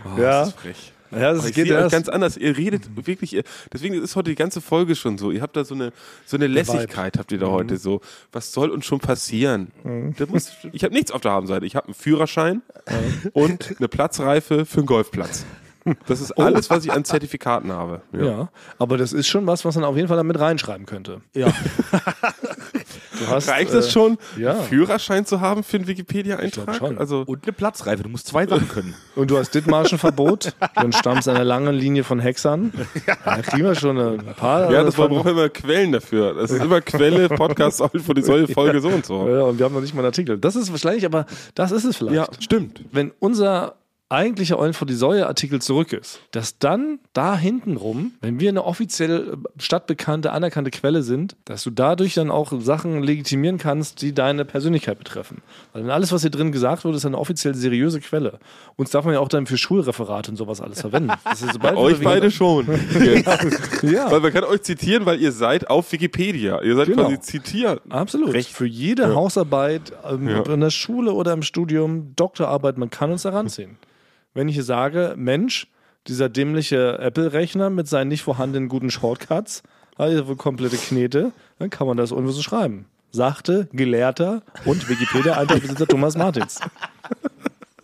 Oh, 0.06 0.20
Ja. 0.20 0.42
Das 0.42 0.50
ist 0.50 0.60
frech. 0.60 0.94
Ja, 1.12 1.34
das 1.34 1.46
ich 1.46 1.54
geht 1.56 1.68
sehe 1.68 1.76
euch 1.76 1.82
erst. 1.84 1.92
ganz 1.92 2.10
anders. 2.10 2.38
Ihr 2.38 2.56
redet 2.58 3.06
wirklich, 3.06 3.34
ihr, 3.34 3.44
deswegen 3.72 3.96
ist 3.96 4.16
heute 4.16 4.30
die 4.32 4.36
ganze 4.36 4.62
Folge 4.62 4.96
schon 4.96 5.18
so. 5.18 5.32
Ihr 5.32 5.42
habt 5.42 5.56
da 5.56 5.64
so 5.64 5.76
eine, 5.76 5.92
so 6.26 6.38
eine 6.38 6.48
Lässigkeit, 6.48 7.18
habt 7.18 7.32
ihr 7.32 7.40
da 7.40 7.48
heute 7.48 7.78
so. 7.78 8.02
Was 8.32 8.52
soll 8.54 8.70
uns 8.70 8.86
schon 8.86 9.00
passieren? 9.00 9.72
Da 10.18 10.26
muss, 10.28 10.52
ich 10.72 10.84
habe 10.84 10.94
nichts 10.94 11.12
auf 11.12 11.22
der 11.22 11.32
Habenseite. 11.32 11.66
Ich 11.66 11.76
habe 11.76 11.88
einen 11.88 11.94
Führerschein 11.96 12.62
und 13.34 13.76
eine 13.78 13.88
Platzreife 13.88 14.66
für 14.66 14.78
einen 14.80 14.88
Golfplatz. 14.88 15.46
Das 16.06 16.22
ist 16.22 16.34
alles, 16.34 16.70
was 16.70 16.86
ich 16.86 16.92
an 16.92 17.04
Zertifikaten 17.06 17.72
habe. 17.72 18.02
ja. 18.14 18.50
aber 18.78 18.98
das 18.98 19.14
ist 19.14 19.28
schon 19.28 19.48
was, 19.48 19.66
was 19.66 19.74
man 19.76 19.84
auf 19.84 19.96
jeden 19.96 20.08
Fall 20.08 20.18
damit 20.18 20.40
reinschreiben 20.40 20.86
könnte. 20.86 21.22
Ja. 21.34 21.52
Du 23.22 23.28
hast, 23.28 23.50
Reicht 23.50 23.72
äh, 23.72 23.76
das 23.76 23.92
schon, 23.92 24.18
ja. 24.38 24.54
einen 24.54 24.64
Führerschein 24.64 25.26
zu 25.26 25.42
haben 25.42 25.64
für 25.64 25.78
einen 25.78 25.84
Ich 25.84 25.90
Wikipedia-Eintrag? 25.90 26.82
Also, 26.98 27.24
Und 27.26 27.44
eine 27.44 27.54
Platzreife. 27.54 28.04
Du 28.04 28.10
musst 28.10 28.28
zwei 28.28 28.48
Sachen 28.48 28.68
können. 28.68 28.96
Und 29.16 29.30
du 29.30 29.38
hast 29.38 29.54
Dithmarschen-Verbot. 29.54 30.54
Du 30.76 30.82
entstammst 30.82 31.28
einer 31.28 31.44
langen 31.44 31.76
Linie 31.76 32.04
von 32.04 32.20
Hexern. 32.20 32.72
Ja, 33.08 33.16
da 33.26 33.42
kriegen 33.42 33.66
wir 33.66 33.74
schon 33.76 33.98
ein 33.98 34.36
paar. 34.36 34.72
ja, 34.72 34.84
das 34.84 34.96
braucht 34.96 35.26
immer 35.26 35.50
Quellen 35.50 35.92
dafür. 35.92 36.34
Das 36.36 36.52
ist 36.52 36.62
immer 36.64 36.82
Quelle, 36.82 37.30
Podcast, 37.30 37.80
von 37.80 38.16
die 38.16 38.22
Säule, 38.22 38.48
Folge 38.48 38.80
so 38.80 38.90
und 38.90 39.06
so. 39.06 39.28
Ja, 39.28 39.44
und 39.44 39.58
wir 39.58 39.66
haben 39.66 39.74
noch 39.74 39.82
nicht 39.82 39.94
mal 39.94 40.02
einen 40.02 40.08
Artikel. 40.08 40.38
Das 40.38 40.56
ist 40.56 40.72
wahrscheinlich, 40.72 41.06
aber 41.06 41.26
das 41.56 41.72
ist 41.72 41.84
es 41.84 41.98
vielleicht. 41.98 42.16
Ja, 42.16 42.28
stimmt. 42.40 42.84
wenn 42.92 43.12
unser 43.20 43.76
eigentlicher 44.12 44.60
Eulen 44.60 44.74
vor 44.74 44.86
die 44.88 44.94
Säue 44.94 45.26
Artikel 45.28 45.62
zurück 45.62 45.94
ist, 45.94 46.20
dass 46.32 46.58
dann 46.60 47.00
da 47.14 47.38
hintenrum, 47.38 48.12
wenn 48.22 48.40
wir 48.40 48.50
eine 48.50 48.64
offiziell 48.66 49.38
stadtbekannte, 49.58 50.32
anerkannte 50.32 50.70
Quelle 50.72 51.02
sind, 51.02 51.36
dass 51.46 51.64
du 51.64 51.70
dadurch 51.72 52.14
dann 52.14 52.30
auch 52.30 52.52
Sachen 52.62 53.02
legitimieren 53.04 53.58
kannst, 53.58 54.02
die 54.02 54.14
deine 54.14 54.44
Persönlichkeit 54.46 54.98
betreffen. 54.98 55.42
Weil 55.74 55.84
dann 55.84 55.92
alles, 55.92 56.12
was 56.12 56.22
hier 56.22 56.30
drin 56.32 56.52
gesagt 56.52 56.84
wurde, 56.86 56.98
ist 56.98 57.06
eine 57.06 57.18
offiziell 57.18 57.56
seriöse 57.56 58.02
Quelle. 58.02 58.40
Uns 58.76 58.92
darf 58.92 59.06
man 59.06 59.14
ja 59.14 59.20
auch 59.20 59.30
dann 59.30 59.46
für 59.46 59.58
Schulreferate 59.58 60.32
und 60.32 60.38
sowas 60.38 60.62
alles 60.62 60.82
verwenden. 60.82 61.12
Das 61.24 61.42
ist, 61.42 61.54
sobald 61.54 61.76
Euch 61.78 62.02
beide 62.02 62.30
schon. 62.32 62.68
Ja. 63.82 64.12
Weil 64.12 64.20
man 64.20 64.32
kann 64.34 64.44
euch 64.44 64.62
zitieren, 64.62 65.06
weil 65.06 65.20
ihr 65.22 65.32
seid 65.32 65.70
auf 65.70 65.92
Wikipedia. 65.92 66.62
Ihr 66.62 66.76
seid 66.76 66.88
Genau. 66.88 67.04
quasi 67.04 67.20
zitiert. 67.20 67.82
Absolut. 67.90 68.34
Recht. 68.34 68.50
Für 68.52 68.66
jede 68.66 69.16
Hausarbeit, 69.16 69.94
ähm, 70.10 70.28
Ja. 70.28 70.42
in 70.44 70.60
der 70.60 70.70
Schule 70.70 71.14
oder 71.14 71.34
im 71.34 71.42
Studium, 71.42 72.14
Doktorarbeit, 72.16 72.78
man 72.78 72.90
kann 72.90 73.12
uns 73.12 73.24
heranziehen. 73.24 73.78
Wenn 74.34 74.48
ich 74.48 74.56
hier 74.56 74.64
sage, 74.64 75.16
Mensch, 75.18 75.68
dieser 76.08 76.30
dämliche 76.30 76.98
Apple-Rechner 77.00 77.70
mit 77.70 77.88
seinen 77.88 78.08
nicht 78.08 78.24
vorhandenen 78.24 78.70
guten 78.70 78.90
Shortcuts, 78.90 79.62
wohl 80.28 80.36
komplette 80.36 80.78
Knete, 80.78 81.32
dann 81.60 81.70
kann 81.70 81.86
man 81.86 81.98
das 81.98 82.12
so 82.32 82.42
schreiben. 82.42 82.86
Sagte, 83.12 83.68
Gelehrter 83.74 84.42
und 84.66 84.88
Wikipedia-Eintragbesitzer 84.88 85.86
Thomas 85.86 86.16
Martins. 86.16 86.60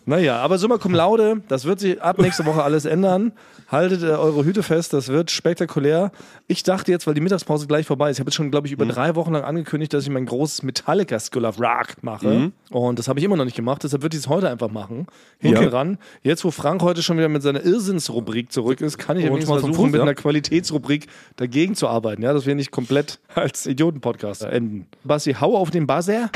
Naja, 0.07 0.37
aber 0.37 0.57
summa 0.57 0.77
cum 0.77 0.93
laude, 0.93 1.41
das 1.49 1.65
wird 1.65 1.81
sich 1.81 2.01
ab 2.01 2.17
nächste 2.19 2.45
Woche 2.45 2.63
alles 2.63 2.85
ändern. 2.85 3.33
Haltet 3.69 4.03
äh, 4.03 4.05
eure 4.05 4.45
Hüte 4.45 4.63
fest, 4.63 4.93
das 4.93 5.09
wird 5.09 5.29
spektakulär. 5.29 6.11
Ich 6.47 6.63
dachte 6.63 6.93
jetzt, 6.93 7.05
weil 7.07 7.13
die 7.13 7.19
Mittagspause 7.19 7.67
gleich 7.67 7.85
vorbei 7.85 8.09
ist, 8.09 8.15
ich 8.15 8.21
habe 8.21 8.29
jetzt 8.29 8.35
schon, 8.35 8.49
glaube 8.49 8.67
ich, 8.67 8.73
über 8.73 8.85
drei 8.85 9.15
Wochen 9.15 9.33
lang 9.33 9.43
angekündigt, 9.43 9.93
dass 9.93 10.05
ich 10.05 10.09
mein 10.09 10.25
großes 10.25 10.63
Metallica 10.63 11.19
School 11.19 11.43
of 11.43 11.59
Rock 11.59 12.01
mache. 12.03 12.53
Und 12.71 12.97
das 12.97 13.09
habe 13.09 13.19
ich 13.19 13.25
immer 13.25 13.35
noch 13.35 13.43
nicht 13.43 13.57
gemacht, 13.57 13.83
deshalb 13.83 14.01
würde 14.01 14.15
ich 14.15 14.23
es 14.23 14.29
heute 14.29 14.49
einfach 14.49 14.71
machen. 14.71 15.07
Hinten 15.39 15.63
Ja. 15.63 15.69
ran. 15.69 15.97
Jetzt, 16.23 16.45
wo 16.45 16.51
Frank 16.51 16.81
heute 16.83 17.03
schon 17.03 17.17
wieder 17.17 17.27
mit 17.27 17.41
seiner 17.43 17.61
Irrsinnsrubrik 17.65 18.49
zurück 18.49 18.79
ist, 18.79 18.97
kann 18.97 19.17
ich 19.17 19.25
ja 19.25 19.29
wenigstens 19.29 19.51
versuchen, 19.59 19.73
Fuß, 19.73 19.85
mit 19.87 19.95
ja. 19.95 20.03
einer 20.03 20.15
Qualitätsrubrik 20.15 21.07
dagegen 21.35 21.75
zu 21.75 21.89
arbeiten, 21.89 22.21
ja, 22.21 22.31
dass 22.31 22.45
wir 22.45 22.55
nicht 22.55 22.71
komplett 22.71 23.19
als 23.35 23.65
Idioten-Podcast 23.67 24.43
enden. 24.43 24.87
Basti, 25.03 25.33
hau 25.33 25.57
auf 25.57 25.69
den 25.69 25.85
Buzzer. 25.85 26.29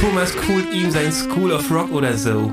Thomas 0.00 0.32
coolt 0.46 0.72
ihm 0.72 0.92
sein 0.92 1.10
School 1.10 1.50
of 1.50 1.68
Rock 1.72 1.90
oder 1.92 2.16
so. 2.16 2.52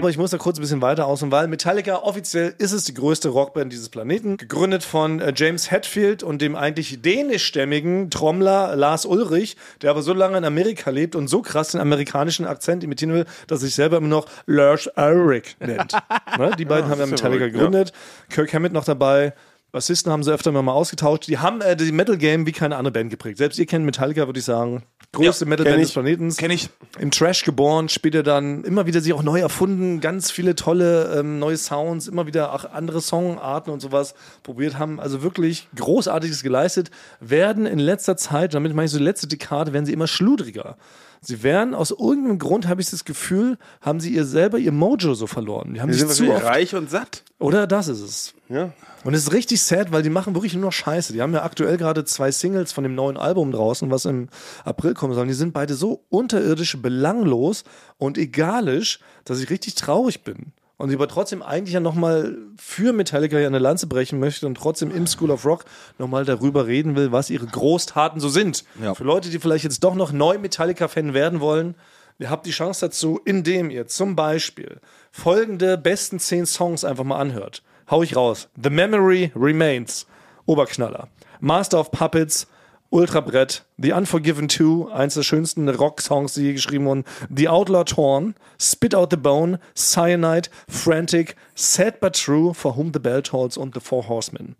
Aber 0.00 0.08
ich 0.08 0.16
muss 0.16 0.30
da 0.30 0.38
kurz 0.38 0.56
ein 0.56 0.62
bisschen 0.62 0.80
weiter 0.80 1.06
ausholen, 1.06 1.30
weil 1.30 1.46
Metallica 1.46 1.96
offiziell 1.96 2.54
ist 2.56 2.72
es 2.72 2.84
die 2.84 2.94
größte 2.94 3.28
Rockband 3.28 3.70
dieses 3.70 3.90
Planeten. 3.90 4.38
Gegründet 4.38 4.82
von 4.82 5.20
äh, 5.20 5.34
James 5.36 5.70
Hetfield 5.70 6.22
und 6.22 6.40
dem 6.40 6.56
eigentlich 6.56 7.02
dänischstämmigen 7.02 8.08
Trommler 8.08 8.76
Lars 8.76 9.04
Ulrich, 9.04 9.58
der 9.82 9.90
aber 9.90 10.00
so 10.00 10.14
lange 10.14 10.38
in 10.38 10.46
Amerika 10.46 10.88
lebt 10.88 11.16
und 11.16 11.28
so 11.28 11.42
krass 11.42 11.72
den 11.72 11.82
amerikanischen 11.82 12.46
Akzent 12.46 12.82
imitieren 12.82 13.12
will, 13.12 13.26
dass 13.46 13.58
er 13.58 13.66
sich 13.66 13.74
selber 13.74 13.98
immer 13.98 14.08
noch 14.08 14.24
Lars 14.46 14.88
Ulrich 14.96 15.56
nennt. 15.60 15.92
ne? 16.38 16.52
Die 16.58 16.64
beiden 16.64 16.88
haben 16.88 16.98
ja 16.98 17.04
ist 17.04 17.10
ja 17.10 17.16
Metallica 17.16 17.38
verrückt, 17.40 17.52
gegründet. 17.52 17.92
Kirk 18.30 18.54
Hammett 18.54 18.72
noch 18.72 18.84
dabei. 18.84 19.34
Bassisten 19.72 20.10
haben 20.10 20.22
sie 20.22 20.32
öfter 20.32 20.50
mal 20.50 20.72
ausgetauscht. 20.72 21.28
Die 21.28 21.38
haben 21.38 21.60
äh, 21.60 21.76
die 21.76 21.92
Metal 21.92 22.16
Game 22.16 22.46
wie 22.46 22.52
keine 22.52 22.76
andere 22.76 22.92
Band 22.92 23.10
geprägt. 23.10 23.38
Selbst 23.38 23.58
ihr 23.58 23.66
kennt 23.66 23.84
Metallica, 23.84 24.26
würde 24.26 24.38
ich 24.38 24.44
sagen. 24.44 24.82
Größte 25.12 25.46
Metal 25.46 25.64
kenn 25.64 25.74
Band 25.74 25.84
des 25.84 25.92
Planeten. 25.92 26.36
Kenn 26.36 26.50
ich. 26.50 26.70
Im 26.98 27.10
Trash 27.10 27.44
geboren, 27.44 27.88
später 27.88 28.22
dann 28.22 28.64
immer 28.64 28.86
wieder 28.86 29.00
sich 29.00 29.12
auch 29.12 29.22
neu 29.22 29.40
erfunden, 29.40 30.00
ganz 30.00 30.30
viele 30.30 30.54
tolle 30.54 31.18
ähm, 31.18 31.38
neue 31.38 31.56
Sounds, 31.56 32.08
immer 32.08 32.26
wieder 32.26 32.52
auch 32.52 32.64
andere 32.64 33.00
Songarten 33.00 33.70
und 33.70 33.80
sowas 33.80 34.14
probiert 34.42 34.78
haben. 34.78 35.00
Also 35.00 35.22
wirklich 35.22 35.68
Großartiges 35.76 36.42
geleistet. 36.42 36.90
Werden 37.20 37.66
in 37.66 37.78
letzter 37.78 38.16
Zeit, 38.16 38.54
damit 38.54 38.74
meine 38.74 38.86
ich 38.86 38.92
so 38.92 38.98
die 38.98 39.04
letzte 39.04 39.28
Dekade, 39.28 39.72
werden 39.72 39.86
sie 39.86 39.92
immer 39.92 40.06
schludriger. 40.06 40.76
Sie 41.22 41.42
werden 41.42 41.74
aus 41.74 41.90
irgendeinem 41.90 42.38
Grund, 42.38 42.66
habe 42.66 42.80
ich 42.80 42.88
das 42.90 43.04
Gefühl, 43.04 43.58
haben 43.82 44.00
sie 44.00 44.14
ihr 44.14 44.24
selber 44.24 44.58
ihr 44.58 44.72
Mojo 44.72 45.12
so 45.14 45.26
verloren. 45.26 45.74
Die 45.74 45.80
haben 45.80 45.88
Wir 45.88 45.94
sich 45.94 46.06
sind 46.06 46.26
zu 46.28 46.32
oft 46.32 46.44
reich 46.44 46.74
und 46.74 46.88
satt. 46.90 47.24
oder 47.38 47.66
das 47.66 47.88
ist 47.88 48.00
es. 48.00 48.34
Ja. 48.48 48.72
Und 49.04 49.14
es 49.14 49.24
ist 49.24 49.32
richtig 49.32 49.62
sad, 49.62 49.92
weil 49.92 50.02
die 50.02 50.10
machen 50.10 50.34
wirklich 50.34 50.54
nur 50.54 50.64
noch 50.64 50.72
Scheiße. 50.72 51.12
Die 51.12 51.20
haben 51.20 51.32
ja 51.34 51.42
aktuell 51.42 51.76
gerade 51.76 52.04
zwei 52.04 52.30
Singles 52.32 52.72
von 52.72 52.84
dem 52.84 52.94
neuen 52.94 53.16
Album 53.18 53.52
draußen, 53.52 53.90
was 53.90 54.06
im 54.06 54.28
April 54.64 54.94
kommen 54.94 55.12
soll. 55.14 55.22
Und 55.22 55.28
Die 55.28 55.34
sind 55.34 55.52
beide 55.52 55.74
so 55.74 56.04
unterirdisch, 56.08 56.80
belanglos 56.80 57.64
und 57.98 58.16
egalisch, 58.18 59.00
dass 59.24 59.40
ich 59.40 59.50
richtig 59.50 59.74
traurig 59.74 60.24
bin. 60.24 60.52
Und 60.80 60.88
ich 60.88 60.96
aber 60.96 61.08
trotzdem 61.08 61.42
eigentlich 61.42 61.74
ja 61.74 61.80
nochmal 61.80 62.38
für 62.56 62.94
Metallica 62.94 63.38
ja 63.38 63.46
eine 63.46 63.58
Lanze 63.58 63.86
brechen 63.86 64.18
möchte 64.18 64.46
und 64.46 64.54
trotzdem 64.54 64.90
im 64.90 65.06
School 65.06 65.30
of 65.30 65.44
Rock 65.44 65.66
nochmal 65.98 66.24
darüber 66.24 66.66
reden 66.66 66.96
will, 66.96 67.12
was 67.12 67.28
ihre 67.28 67.44
Großtaten 67.44 68.18
so 68.18 68.30
sind. 68.30 68.64
Ja. 68.82 68.94
Für 68.94 69.04
Leute, 69.04 69.28
die 69.28 69.38
vielleicht 69.38 69.64
jetzt 69.64 69.84
doch 69.84 69.94
noch 69.94 70.10
neu 70.10 70.38
Metallica-Fan 70.38 71.12
werden 71.12 71.40
wollen, 71.40 71.74
ihr 72.18 72.30
habt 72.30 72.46
die 72.46 72.50
Chance 72.50 72.86
dazu, 72.86 73.20
indem 73.26 73.68
ihr 73.68 73.88
zum 73.88 74.16
Beispiel 74.16 74.80
folgende 75.12 75.76
besten 75.76 76.18
zehn 76.18 76.46
Songs 76.46 76.82
einfach 76.82 77.04
mal 77.04 77.18
anhört. 77.18 77.62
Hau 77.90 78.02
ich 78.02 78.16
raus. 78.16 78.48
The 78.62 78.70
Memory 78.70 79.32
Remains. 79.36 80.06
Oberknaller. 80.46 81.08
Master 81.40 81.78
of 81.78 81.90
Puppets. 81.90 82.46
Ultrabrett, 82.90 83.64
The 83.78 83.92
Unforgiven 83.92 84.48
2, 84.48 84.92
eins 84.92 85.14
der 85.14 85.22
schönsten 85.22 85.68
Rock-Songs, 85.68 86.34
die 86.34 86.42
je 86.42 86.52
geschrieben 86.52 86.86
wurden, 86.86 87.04
The 87.34 87.48
Outlaw 87.48 87.84
Torn, 87.84 88.34
Spit 88.60 88.94
Out 88.94 89.10
the 89.12 89.16
Bone, 89.16 89.60
Cyanide, 89.76 90.50
Frantic, 90.68 91.36
Sad 91.54 92.00
But 92.00 92.14
True, 92.20 92.52
For 92.52 92.76
Whom 92.76 92.90
the 92.92 92.98
Bell 92.98 93.22
Tolls 93.22 93.56
und 93.56 93.74
The 93.74 93.80
Four 93.80 94.08
Horsemen. 94.08 94.56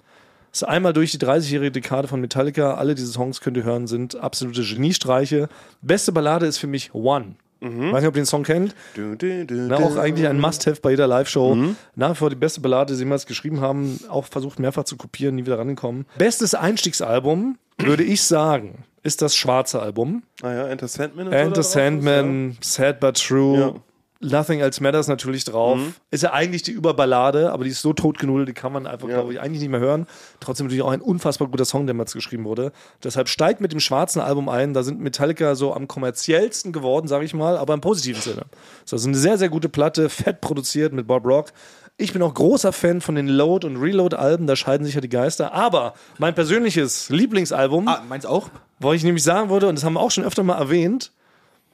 ist 0.52 0.62
einmal 0.62 0.92
durch 0.92 1.10
die 1.10 1.18
30-jährige 1.18 1.72
Dekade 1.72 2.08
von 2.08 2.20
Metallica. 2.20 2.74
Alle 2.74 2.94
diese 2.94 3.12
Songs 3.12 3.40
könnt 3.40 3.56
ihr 3.56 3.64
hören, 3.64 3.86
sind 3.88 4.16
absolute 4.16 4.62
Geniestreiche. 4.62 5.48
Beste 5.82 6.12
Ballade 6.12 6.46
ist 6.46 6.58
für 6.58 6.66
mich 6.68 6.94
One. 6.94 7.34
Mhm. 7.60 7.92
Weiß 7.92 8.00
nicht, 8.00 8.08
ob 8.08 8.16
ihr 8.16 8.22
den 8.22 8.26
Song 8.26 8.42
kennt. 8.42 8.74
Na, 8.96 9.76
auch 9.76 9.96
eigentlich 9.96 10.26
ein 10.26 10.40
Must-Have 10.40 10.80
bei 10.80 10.90
jeder 10.90 11.06
Live-Show. 11.06 11.54
Mhm. 11.54 11.76
Nach 11.94 12.12
wie 12.12 12.14
vor 12.14 12.30
die 12.30 12.36
beste 12.36 12.60
Ballade, 12.60 12.92
die 12.92 12.96
sie 12.96 13.04
jemals 13.04 13.26
geschrieben 13.26 13.60
haben. 13.60 14.00
Auch 14.08 14.24
versucht 14.26 14.58
mehrfach 14.58 14.84
zu 14.84 14.96
kopieren, 14.96 15.34
nie 15.34 15.44
wieder 15.44 15.58
rangekommen. 15.58 16.06
Bestes 16.16 16.54
Einstiegsalbum, 16.54 17.58
würde 17.86 18.02
ich 18.04 18.22
sagen, 18.22 18.84
ist 19.02 19.22
das 19.22 19.34
schwarze 19.36 19.80
Album. 19.80 20.22
Ah 20.42 20.52
ja, 20.52 20.66
Enter 20.68 20.88
Sandman. 20.88 21.26
Enter 21.32 21.48
drauf 21.54 21.58
ist, 21.58 21.72
Sandman, 21.72 22.56
Sad 22.60 23.00
But 23.00 23.16
True. 23.22 23.58
Ja. 23.58 23.74
Nothing 24.22 24.60
Else 24.60 24.82
Matters 24.82 25.08
natürlich 25.08 25.44
drauf. 25.46 25.78
Mhm. 25.78 25.94
Ist 26.10 26.22
ja 26.22 26.34
eigentlich 26.34 26.62
die 26.62 26.72
Überballade, 26.72 27.50
aber 27.52 27.64
die 27.64 27.70
ist 27.70 27.80
so 27.80 27.94
totgenudelt, 27.94 28.50
die 28.50 28.52
kann 28.52 28.70
man 28.70 28.86
einfach, 28.86 29.08
Ja. 29.08 29.14
glaube 29.14 29.32
ich, 29.32 29.40
eigentlich 29.40 29.60
nicht 29.62 29.70
mehr 29.70 29.80
hören. 29.80 30.06
Trotzdem 30.40 30.66
natürlich 30.66 30.82
auch 30.82 30.90
ein 30.90 31.00
unfassbar 31.00 31.48
guter 31.48 31.64
Song, 31.64 31.86
der 31.86 31.94
mal 31.94 32.04
geschrieben 32.04 32.44
wurde. 32.44 32.72
Deshalb 33.02 33.30
steigt 33.30 33.62
mit 33.62 33.72
dem 33.72 33.80
schwarzen 33.80 34.20
Album 34.20 34.50
ein. 34.50 34.74
Da 34.74 34.82
sind 34.82 35.00
Metallica 35.00 35.54
so 35.54 35.72
am 35.72 35.88
kommerziellsten 35.88 36.70
geworden, 36.70 37.08
sage 37.08 37.24
ich 37.24 37.32
mal, 37.32 37.56
aber 37.56 37.72
im 37.72 37.80
positiven 37.80 38.20
Sinne. 38.20 38.42
Das 38.82 38.88
ist 38.88 38.92
also 38.92 39.08
eine 39.08 39.16
sehr, 39.16 39.38
sehr 39.38 39.48
gute 39.48 39.70
Platte, 39.70 40.10
fett 40.10 40.42
produziert 40.42 40.92
mit 40.92 41.06
Bob 41.06 41.24
Rock. 41.24 41.52
Ich 42.00 42.14
bin 42.14 42.22
auch 42.22 42.32
großer 42.32 42.72
Fan 42.72 43.02
von 43.02 43.14
den 43.14 43.28
Load- 43.28 43.66
und 43.66 43.76
Reload-Alben, 43.76 44.46
da 44.46 44.56
scheiden 44.56 44.86
sich 44.86 44.94
ja 44.94 45.02
die 45.02 45.10
Geister. 45.10 45.52
Aber 45.52 45.92
mein 46.18 46.34
persönliches 46.34 47.10
Lieblingsalbum, 47.10 47.86
Ah, 47.88 48.02
meins 48.08 48.24
auch? 48.24 48.48
wo 48.78 48.94
ich 48.94 49.04
nämlich 49.04 49.22
sagen 49.22 49.50
würde, 49.50 49.68
und 49.68 49.74
das 49.76 49.84
haben 49.84 49.92
wir 49.94 50.00
auch 50.00 50.10
schon 50.10 50.24
öfter 50.24 50.42
mal 50.42 50.56
erwähnt, 50.56 51.12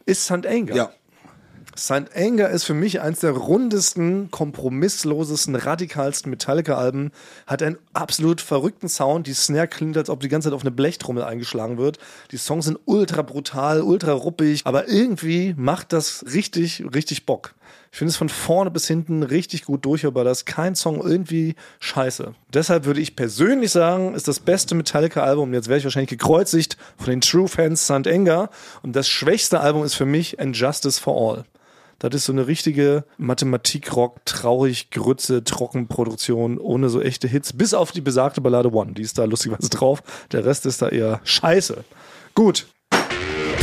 ist 0.05 0.25
St. 0.25 0.45
Anger. 0.45 0.75
Ja. 0.75 0.91
St. 1.79 2.11
Anger 2.17 2.49
ist 2.49 2.65
für 2.65 2.75
mich 2.75 3.01
eins 3.03 3.21
der 3.21 3.33
rundesten, 3.33 4.31
kompromisslosesten, 4.33 5.55
radikalsten 5.55 6.31
Metallica-Alben. 6.31 7.13
Hat 7.47 7.63
einen 7.63 7.77
absolut 7.93 8.41
verrückten 8.41 8.89
Sound. 8.89 9.27
Die 9.27 9.35
Snare 9.35 9.69
klingt, 9.69 9.97
als 9.97 10.09
ob 10.11 10.21
die 10.21 10.29
ganze 10.29 10.49
Zeit 10.49 10.55
auf 10.55 10.63
eine 10.63 10.71
Blechtrommel 10.71 11.23
eingeschlagen 11.23 11.77
wird. 11.79 11.99
Die 12.33 12.39
Songs 12.39 12.65
sind 12.65 12.79
ultra 12.87 13.23
brutal, 13.23 13.83
ultra 13.83 14.13
ruppig, 14.13 14.63
aber 14.65 14.89
irgendwie 14.89 15.55
macht 15.57 15.93
das 15.93 16.25
richtig, 16.33 16.83
richtig 16.95 17.27
Bock. 17.27 17.55
Ich 17.93 17.99
finde 17.99 18.11
es 18.11 18.17
von 18.17 18.29
vorne 18.29 18.71
bis 18.71 18.87
hinten 18.87 19.23
richtig 19.23 19.65
gut 19.65 19.85
durchhörbar. 19.85 20.25
Da 20.25 20.31
ist 20.31 20.45
kein 20.45 20.75
Song 20.75 21.01
irgendwie 21.01 21.55
scheiße. 21.81 22.35
Deshalb 22.53 22.85
würde 22.85 23.01
ich 23.01 23.17
persönlich 23.17 23.71
sagen, 23.71 24.15
ist 24.15 24.29
das 24.29 24.41
beste 24.41 24.75
Metallica-Album. 24.75 25.55
Jetzt 25.55 25.69
werde 25.69 25.79
ich 25.79 25.85
wahrscheinlich 25.85 26.11
gekreuzigt 26.11 26.77
von 26.97 27.07
den 27.07 27.21
True-Fans 27.21 27.85
St. 27.85 28.07
Anger. 28.07 28.51
Und 28.83 28.95
das 28.95 29.09
schwächste 29.09 29.61
Album 29.61 29.85
ist 29.85 29.95
für 29.95 30.07
mich 30.07 30.41
And 30.41 30.57
Justice 30.57 31.01
for 31.01 31.17
All. 31.17 31.45
Das 31.99 32.15
ist 32.15 32.27
so 32.27 32.33
eine 32.33 32.47
richtige 32.47 33.05
Mathematik-Rock, 33.17 34.25
traurig, 34.27 34.91
Grütze, 34.91 35.45
Trockenproduktion, 35.45 36.59
ohne 36.59 36.91
so 36.91 37.01
echte 37.01 37.27
Hits. 37.27 37.55
Bis 37.55 37.73
auf 37.73 37.93
die 37.93 38.03
besagte 38.03 38.43
Ballade 38.43 38.71
One. 38.71 38.93
Die 38.93 39.03
ist 39.03 39.17
da 39.17 39.25
lustigerweise 39.25 39.71
drauf. 39.71 40.03
Der 40.33 40.45
Rest 40.45 40.67
ist 40.67 40.83
da 40.83 40.89
eher 40.89 41.21
scheiße. 41.25 41.85
Gut. 42.35 42.67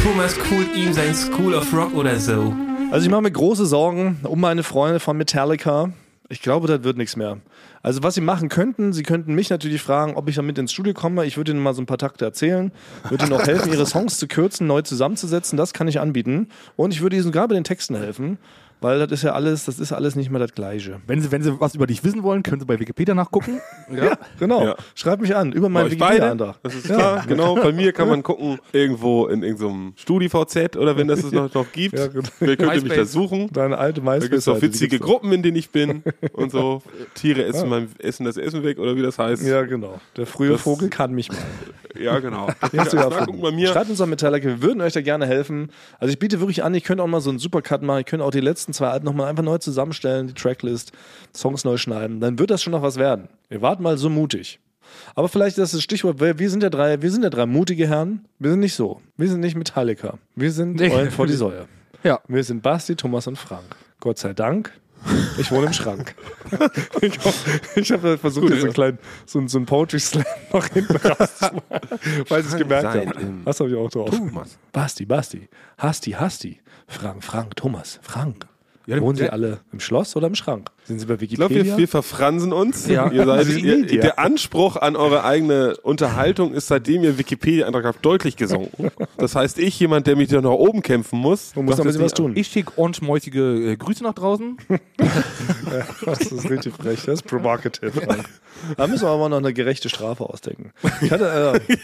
Thomas 0.01 0.35
coolt 0.49 0.75
ihm 0.75 0.91
sein 0.93 1.13
School 1.13 1.53
of 1.53 1.71
Rock 1.73 1.93
oder 1.93 2.19
so. 2.19 2.53
Also 2.93 3.07
ich 3.07 3.09
mache 3.09 3.23
mir 3.23 3.31
große 3.31 3.65
Sorgen 3.65 4.19
um 4.21 4.39
meine 4.39 4.61
Freunde 4.61 4.99
von 4.99 5.17
Metallica. 5.17 5.91
Ich 6.29 6.43
glaube, 6.43 6.67
das 6.67 6.83
wird 6.83 6.95
nichts 6.95 7.15
mehr. 7.15 7.39
Also 7.81 8.03
was 8.03 8.13
sie 8.13 8.21
machen 8.21 8.49
könnten, 8.49 8.93
sie 8.93 9.01
könnten 9.01 9.33
mich 9.33 9.49
natürlich 9.49 9.81
fragen, 9.81 10.13
ob 10.13 10.29
ich 10.29 10.35
damit 10.35 10.59
ins 10.59 10.71
Studio 10.71 10.93
komme. 10.93 11.25
Ich 11.25 11.35
würde 11.35 11.53
ihnen 11.53 11.63
mal 11.63 11.73
so 11.73 11.81
ein 11.81 11.87
paar 11.87 11.97
Takte 11.97 12.23
erzählen, 12.23 12.71
würde 13.09 13.25
ihnen 13.25 13.33
auch 13.33 13.47
helfen, 13.47 13.73
ihre 13.73 13.87
Songs 13.87 14.19
zu 14.19 14.27
kürzen, 14.27 14.67
neu 14.67 14.83
zusammenzusetzen. 14.83 15.57
Das 15.57 15.73
kann 15.73 15.87
ich 15.87 15.99
anbieten. 15.99 16.49
Und 16.75 16.93
ich 16.93 17.01
würde 17.01 17.15
ihnen 17.15 17.23
sogar 17.23 17.47
bei 17.47 17.55
den 17.55 17.63
Texten 17.63 17.95
helfen, 17.95 18.37
weil 18.83 18.99
das 18.99 19.11
ist 19.11 19.23
ja 19.23 19.31
alles, 19.33 19.65
das 19.65 19.79
ist 19.79 19.91
alles 19.91 20.15
nicht 20.15 20.29
mehr 20.29 20.39
das 20.39 20.53
Gleiche. 20.53 21.01
Wenn 21.07 21.21
Sie, 21.21 21.31
wenn 21.31 21.41
Sie 21.41 21.59
was 21.59 21.73
über 21.75 21.87
dich 21.87 22.03
wissen 22.03 22.21
wollen, 22.21 22.43
können 22.43 22.59
Sie 22.59 22.65
bei 22.65 22.79
Wikipedia 22.79 23.15
nachgucken. 23.15 23.59
Ja, 23.93 24.17
genau. 24.39 24.65
Ja. 24.65 24.75
Schreibt 24.95 25.21
mich 25.21 25.35
an 25.35 25.51
über 25.51 25.69
meinen? 25.69 25.91
Wikipedia-Antrag. 25.91 26.55
Das 26.63 26.73
ist 26.73 26.85
klar, 26.85 27.23
genau. 27.27 27.55
Bei 27.55 27.71
mir 27.71 27.91
kann 27.91 28.07
man 28.07 28.23
gucken, 28.23 28.59
irgendwo 28.71 29.27
in 29.27 29.43
irgendeinem 29.43 29.93
StudiVZ 29.97 30.77
oder 30.77 30.97
wenn 30.97 31.07
das 31.07 31.23
es 31.23 31.31
noch, 31.31 31.53
noch 31.53 31.71
gibt. 31.71 31.97
Ja, 32.03 32.07
genau. 32.07 32.27
Wer 32.39 32.57
könnte 32.57 32.73
mich 32.75 32.83
da 32.83 32.87
MySpace. 32.89 33.11
suchen? 33.11 33.49
Deine 33.51 33.77
alte 33.77 34.01
Da 34.01 34.17
gibt 34.19 34.33
es 34.33 34.47
auch 34.47 34.61
witzige. 34.61 34.99
Gruppen, 34.99 35.31
in 35.31 35.43
denen 35.43 35.57
ich 35.57 35.69
bin 35.69 36.03
und 36.33 36.51
so. 36.51 36.81
Tiere 37.13 37.43
essen, 37.43 37.69
mein, 37.69 37.87
essen 37.99 38.25
das 38.25 38.37
Essen 38.37 38.63
weg 38.63 38.79
oder 38.79 38.95
wie 38.95 39.01
das 39.01 39.19
heißt. 39.19 39.43
Ja, 39.45 39.61
genau. 39.63 39.99
Der 40.17 40.25
frühe 40.25 40.49
Das- 40.51 40.61
Vogel 40.61 40.89
kann 40.89 41.13
mich 41.13 41.29
mal. 41.29 41.37
Ja, 41.99 42.19
genau. 42.19 42.47
Hast 42.75 42.93
du 42.93 42.97
ja 42.97 43.09
Ja. 43.57 43.71
Schreibt 43.71 43.89
uns 43.89 44.01
an 44.01 44.09
Metallica, 44.09 44.47
wir 44.47 44.61
würden 44.61 44.81
euch 44.81 44.93
da 44.93 45.01
gerne 45.01 45.25
helfen. 45.27 45.69
Also 45.99 46.11
ich 46.11 46.19
biete 46.19 46.39
wirklich 46.39 46.63
an, 46.63 46.73
ich 46.73 46.83
könnte 46.83 47.03
auch 47.03 47.07
mal 47.07 47.21
so 47.21 47.29
einen 47.29 47.39
Supercut 47.39 47.83
machen, 47.83 47.99
ich 47.99 48.05
könnte 48.05 48.25
auch 48.25 48.31
die 48.31 48.39
letzten 48.39 48.72
zwei 48.73 48.89
Alben 48.89 49.05
nochmal 49.05 49.27
einfach 49.29 49.43
neu 49.43 49.57
zusammenstellen, 49.57 50.27
die 50.27 50.33
Tracklist, 50.33 50.91
Songs 51.35 51.63
neu 51.63 51.77
schneiden. 51.77 52.19
Dann 52.19 52.37
wird 52.39 52.51
das 52.51 52.61
schon 52.63 52.71
noch 52.71 52.81
was 52.81 52.97
werden. 52.97 53.29
Ihr 53.49 53.61
wart 53.61 53.79
mal 53.79 53.97
so 53.97 54.09
mutig. 54.09 54.59
Aber 55.15 55.27
vielleicht 55.29 55.57
ist 55.57 55.61
das 55.63 55.71
das 55.71 55.83
Stichwort, 55.83 56.19
wir 56.19 56.37
wir 56.37 56.49
sind 56.49 56.61
ja 56.61 56.69
drei, 56.69 57.01
wir 57.01 57.09
sind 57.11 57.23
ja 57.23 57.29
drei 57.29 57.45
mutige 57.45 57.87
Herren. 57.87 58.25
Wir 58.39 58.51
sind 58.51 58.59
nicht 58.59 58.75
so. 58.75 59.01
Wir 59.17 59.27
sind 59.29 59.39
nicht 59.39 59.55
Metallica. 59.55 60.17
Wir 60.35 60.51
sind 60.51 60.75
Nee. 60.75 60.91
Eulen 60.91 61.11
vor 61.11 61.27
die 61.27 61.33
Säue. 61.33 61.65
Ja. 62.03 62.19
Wir 62.27 62.43
sind 62.43 62.61
Basti, 62.61 62.97
Thomas 62.97 63.27
und 63.27 63.37
Frank. 63.37 63.63
Gott 64.01 64.17
sei 64.19 64.33
Dank. 64.33 64.73
Ich 65.37 65.49
wohne 65.51 65.67
im 65.67 65.73
Schrank. 65.73 66.15
ich 67.01 67.17
ich 67.75 67.91
habe 67.93 68.17
versucht, 68.17 68.49
jetzt 68.49 68.59
so 68.59 68.65
einen 68.65 68.73
kleinen, 68.73 68.99
so, 69.25 69.39
einen- 69.39 69.47
so 69.47 69.57
einen 69.57 69.65
Poetry 69.65 69.99
Slam 70.01 70.25
nach 70.51 70.67
hinten 70.67 70.95
rauszumachen, 71.07 71.61
weil 72.27 72.41
ich 72.41 72.47
es 72.47 72.55
gemerkt 72.57 72.85
habe. 72.87 73.11
Das 73.45 73.59
habe 73.59 73.69
ich 73.69 73.75
auch 73.77 73.89
drauf. 73.89 74.09
Thomas. 74.09 74.57
Basti, 74.73 75.05
Basti, 75.05 75.47
Hasti, 75.77 76.11
Hasti, 76.11 76.59
Frank, 76.87 77.23
Frank, 77.23 77.55
Thomas, 77.55 77.99
Frank. 78.01 78.45
Ja, 78.85 78.99
Wohnen 78.99 79.15
Sie 79.15 79.29
alle 79.29 79.59
im 79.71 79.79
Schloss 79.79 80.13
oder 80.17 80.27
im 80.27 80.35
Schrank? 80.35 80.69
Sind 80.83 80.99
Sie 80.99 81.05
bei 81.05 81.13
Ich 81.13 81.35
glaube, 81.35 81.51
Wikipedia? 81.51 81.73
wir, 81.73 81.77
wir 81.77 81.87
verfransen 81.87 82.51
uns. 82.51 82.85
Ja. 82.87 83.09
Ihr 83.09 83.25
seid, 83.25 83.47
ihr, 83.47 83.99
der 84.01 84.19
Anspruch 84.19 84.75
an 84.75 84.97
eure 84.97 85.23
eigene 85.23 85.77
Unterhaltung 85.83 86.53
ist, 86.53 86.67
seitdem 86.67 87.03
ihr 87.03 87.17
Wikipedia-Eintrag 87.17 87.85
habt, 87.85 88.05
deutlich 88.05 88.35
gesunken. 88.35 88.91
Das 89.17 89.35
heißt, 89.35 89.57
ich, 89.59 89.79
jemand, 89.79 90.07
der 90.07 90.17
mich 90.17 90.27
da 90.27 90.41
nach 90.41 90.49
oben 90.49 90.81
kämpfen 90.81 91.19
muss, 91.19 91.55
muss 91.55 91.63
ein 91.63 91.77
das 91.77 91.85
bisschen 91.85 92.03
was 92.03 92.13
tun. 92.13 92.33
Ich 92.35 92.47
schicke 92.47 92.73
ohrenschmäuchige 92.75 93.71
äh, 93.71 93.77
Grüße 93.77 94.03
nach 94.03 94.13
draußen. 94.13 94.57
Das 96.05 96.31
ist 96.31 96.49
richtig 96.49 96.73
frech, 96.75 97.01
das 97.05 97.15
ist 97.15 97.23
provocative. 97.23 97.91
Frank. 97.91 98.25
Da 98.77 98.87
müssen 98.87 99.03
wir 99.03 99.09
aber 99.09 99.29
noch 99.29 99.37
eine 99.37 99.53
gerechte 99.53 99.89
Strafe 99.89 100.25
ausdenken. 100.25 100.71
Ich 101.01 101.11
hatte, 101.11 101.61
äh, 101.69 101.75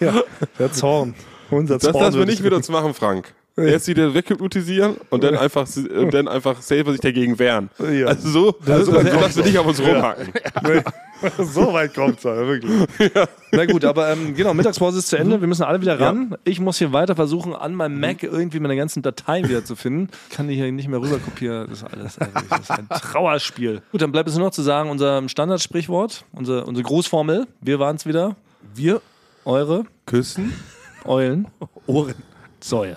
ja, 0.00 0.22
der 0.58 0.72
Zorn. 0.72 1.14
Unser 1.50 1.78
Das 1.78 1.92
Zorn 1.92 2.04
lassen 2.04 2.18
wir 2.18 2.26
nicht 2.26 2.42
mit 2.42 2.52
uns 2.52 2.68
machen, 2.68 2.94
Frank. 2.94 3.34
Erst 3.56 3.88
wieder 3.88 4.12
weghypnotisieren 4.12 4.96
und 5.08 5.24
dann 5.24 5.34
einfach, 5.34 5.66
und 5.76 6.12
dann 6.12 6.28
einfach 6.28 6.60
selber 6.60 6.92
sich 6.92 7.00
dagegen 7.00 7.38
wehren. 7.38 7.70
Ja. 7.78 8.08
Also 8.08 8.28
so, 8.28 8.52
Das 8.52 8.84
so, 8.84 8.92
ist 8.92 9.04
so 9.04 9.12
aber 9.16 9.26
dass 9.26 9.36
wir 9.36 9.44
nicht 9.44 9.58
auf 9.58 9.66
uns 9.66 9.80
rumhacken. 9.80 10.28
Nee, 10.62 10.82
so 11.38 11.72
weit 11.72 11.94
kommt 11.94 12.18
es 12.18 12.24
wirklich. 12.24 12.70
Na 13.52 13.64
gut, 13.64 13.84
aber 13.86 14.10
ähm, 14.10 14.34
genau, 14.34 14.52
Mittagspause 14.52 14.98
ist 14.98 15.08
zu 15.08 15.16
Ende. 15.16 15.40
Wir 15.40 15.48
müssen 15.48 15.62
alle 15.62 15.80
wieder 15.80 15.98
ran. 15.98 16.36
Ich 16.44 16.60
muss 16.60 16.76
hier 16.76 16.92
weiter 16.92 17.16
versuchen, 17.16 17.54
an 17.54 17.74
meinem 17.74 17.98
Mac 17.98 18.22
irgendwie 18.22 18.60
meine 18.60 18.76
ganzen 18.76 19.00
Dateien 19.02 19.48
wieder 19.48 19.64
zu 19.64 19.74
finden. 19.74 20.10
Kann 20.30 20.48
die 20.48 20.54
hier 20.54 20.70
nicht 20.70 20.88
mehr 20.88 21.00
rüber 21.00 21.18
kopieren. 21.18 21.66
Das 21.70 21.78
ist 21.78 21.84
alles 21.84 22.20
wirklich, 22.20 22.48
das 22.50 22.60
ist 22.60 22.70
ein 22.72 22.88
Trauerspiel. 23.00 23.80
Gut, 23.90 24.02
dann 24.02 24.12
bleibt 24.12 24.28
es 24.28 24.36
nur 24.36 24.44
noch 24.46 24.52
zu 24.52 24.62
sagen, 24.62 24.90
unser 24.90 25.26
Standardsprichwort, 25.28 26.24
unsere, 26.32 26.66
unsere 26.66 26.84
Grußformel. 26.86 27.46
Wir 27.62 27.78
waren 27.78 27.96
es 27.96 28.04
wieder. 28.04 28.36
Wir 28.74 29.00
Eure 29.46 29.84
Küssen, 30.06 30.52
Eulen. 31.04 31.46
Ohren. 31.86 32.16
Säue. 32.60 32.96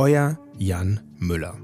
Euer 0.00 0.38
Jan 0.56 0.98
Müller. 1.18 1.56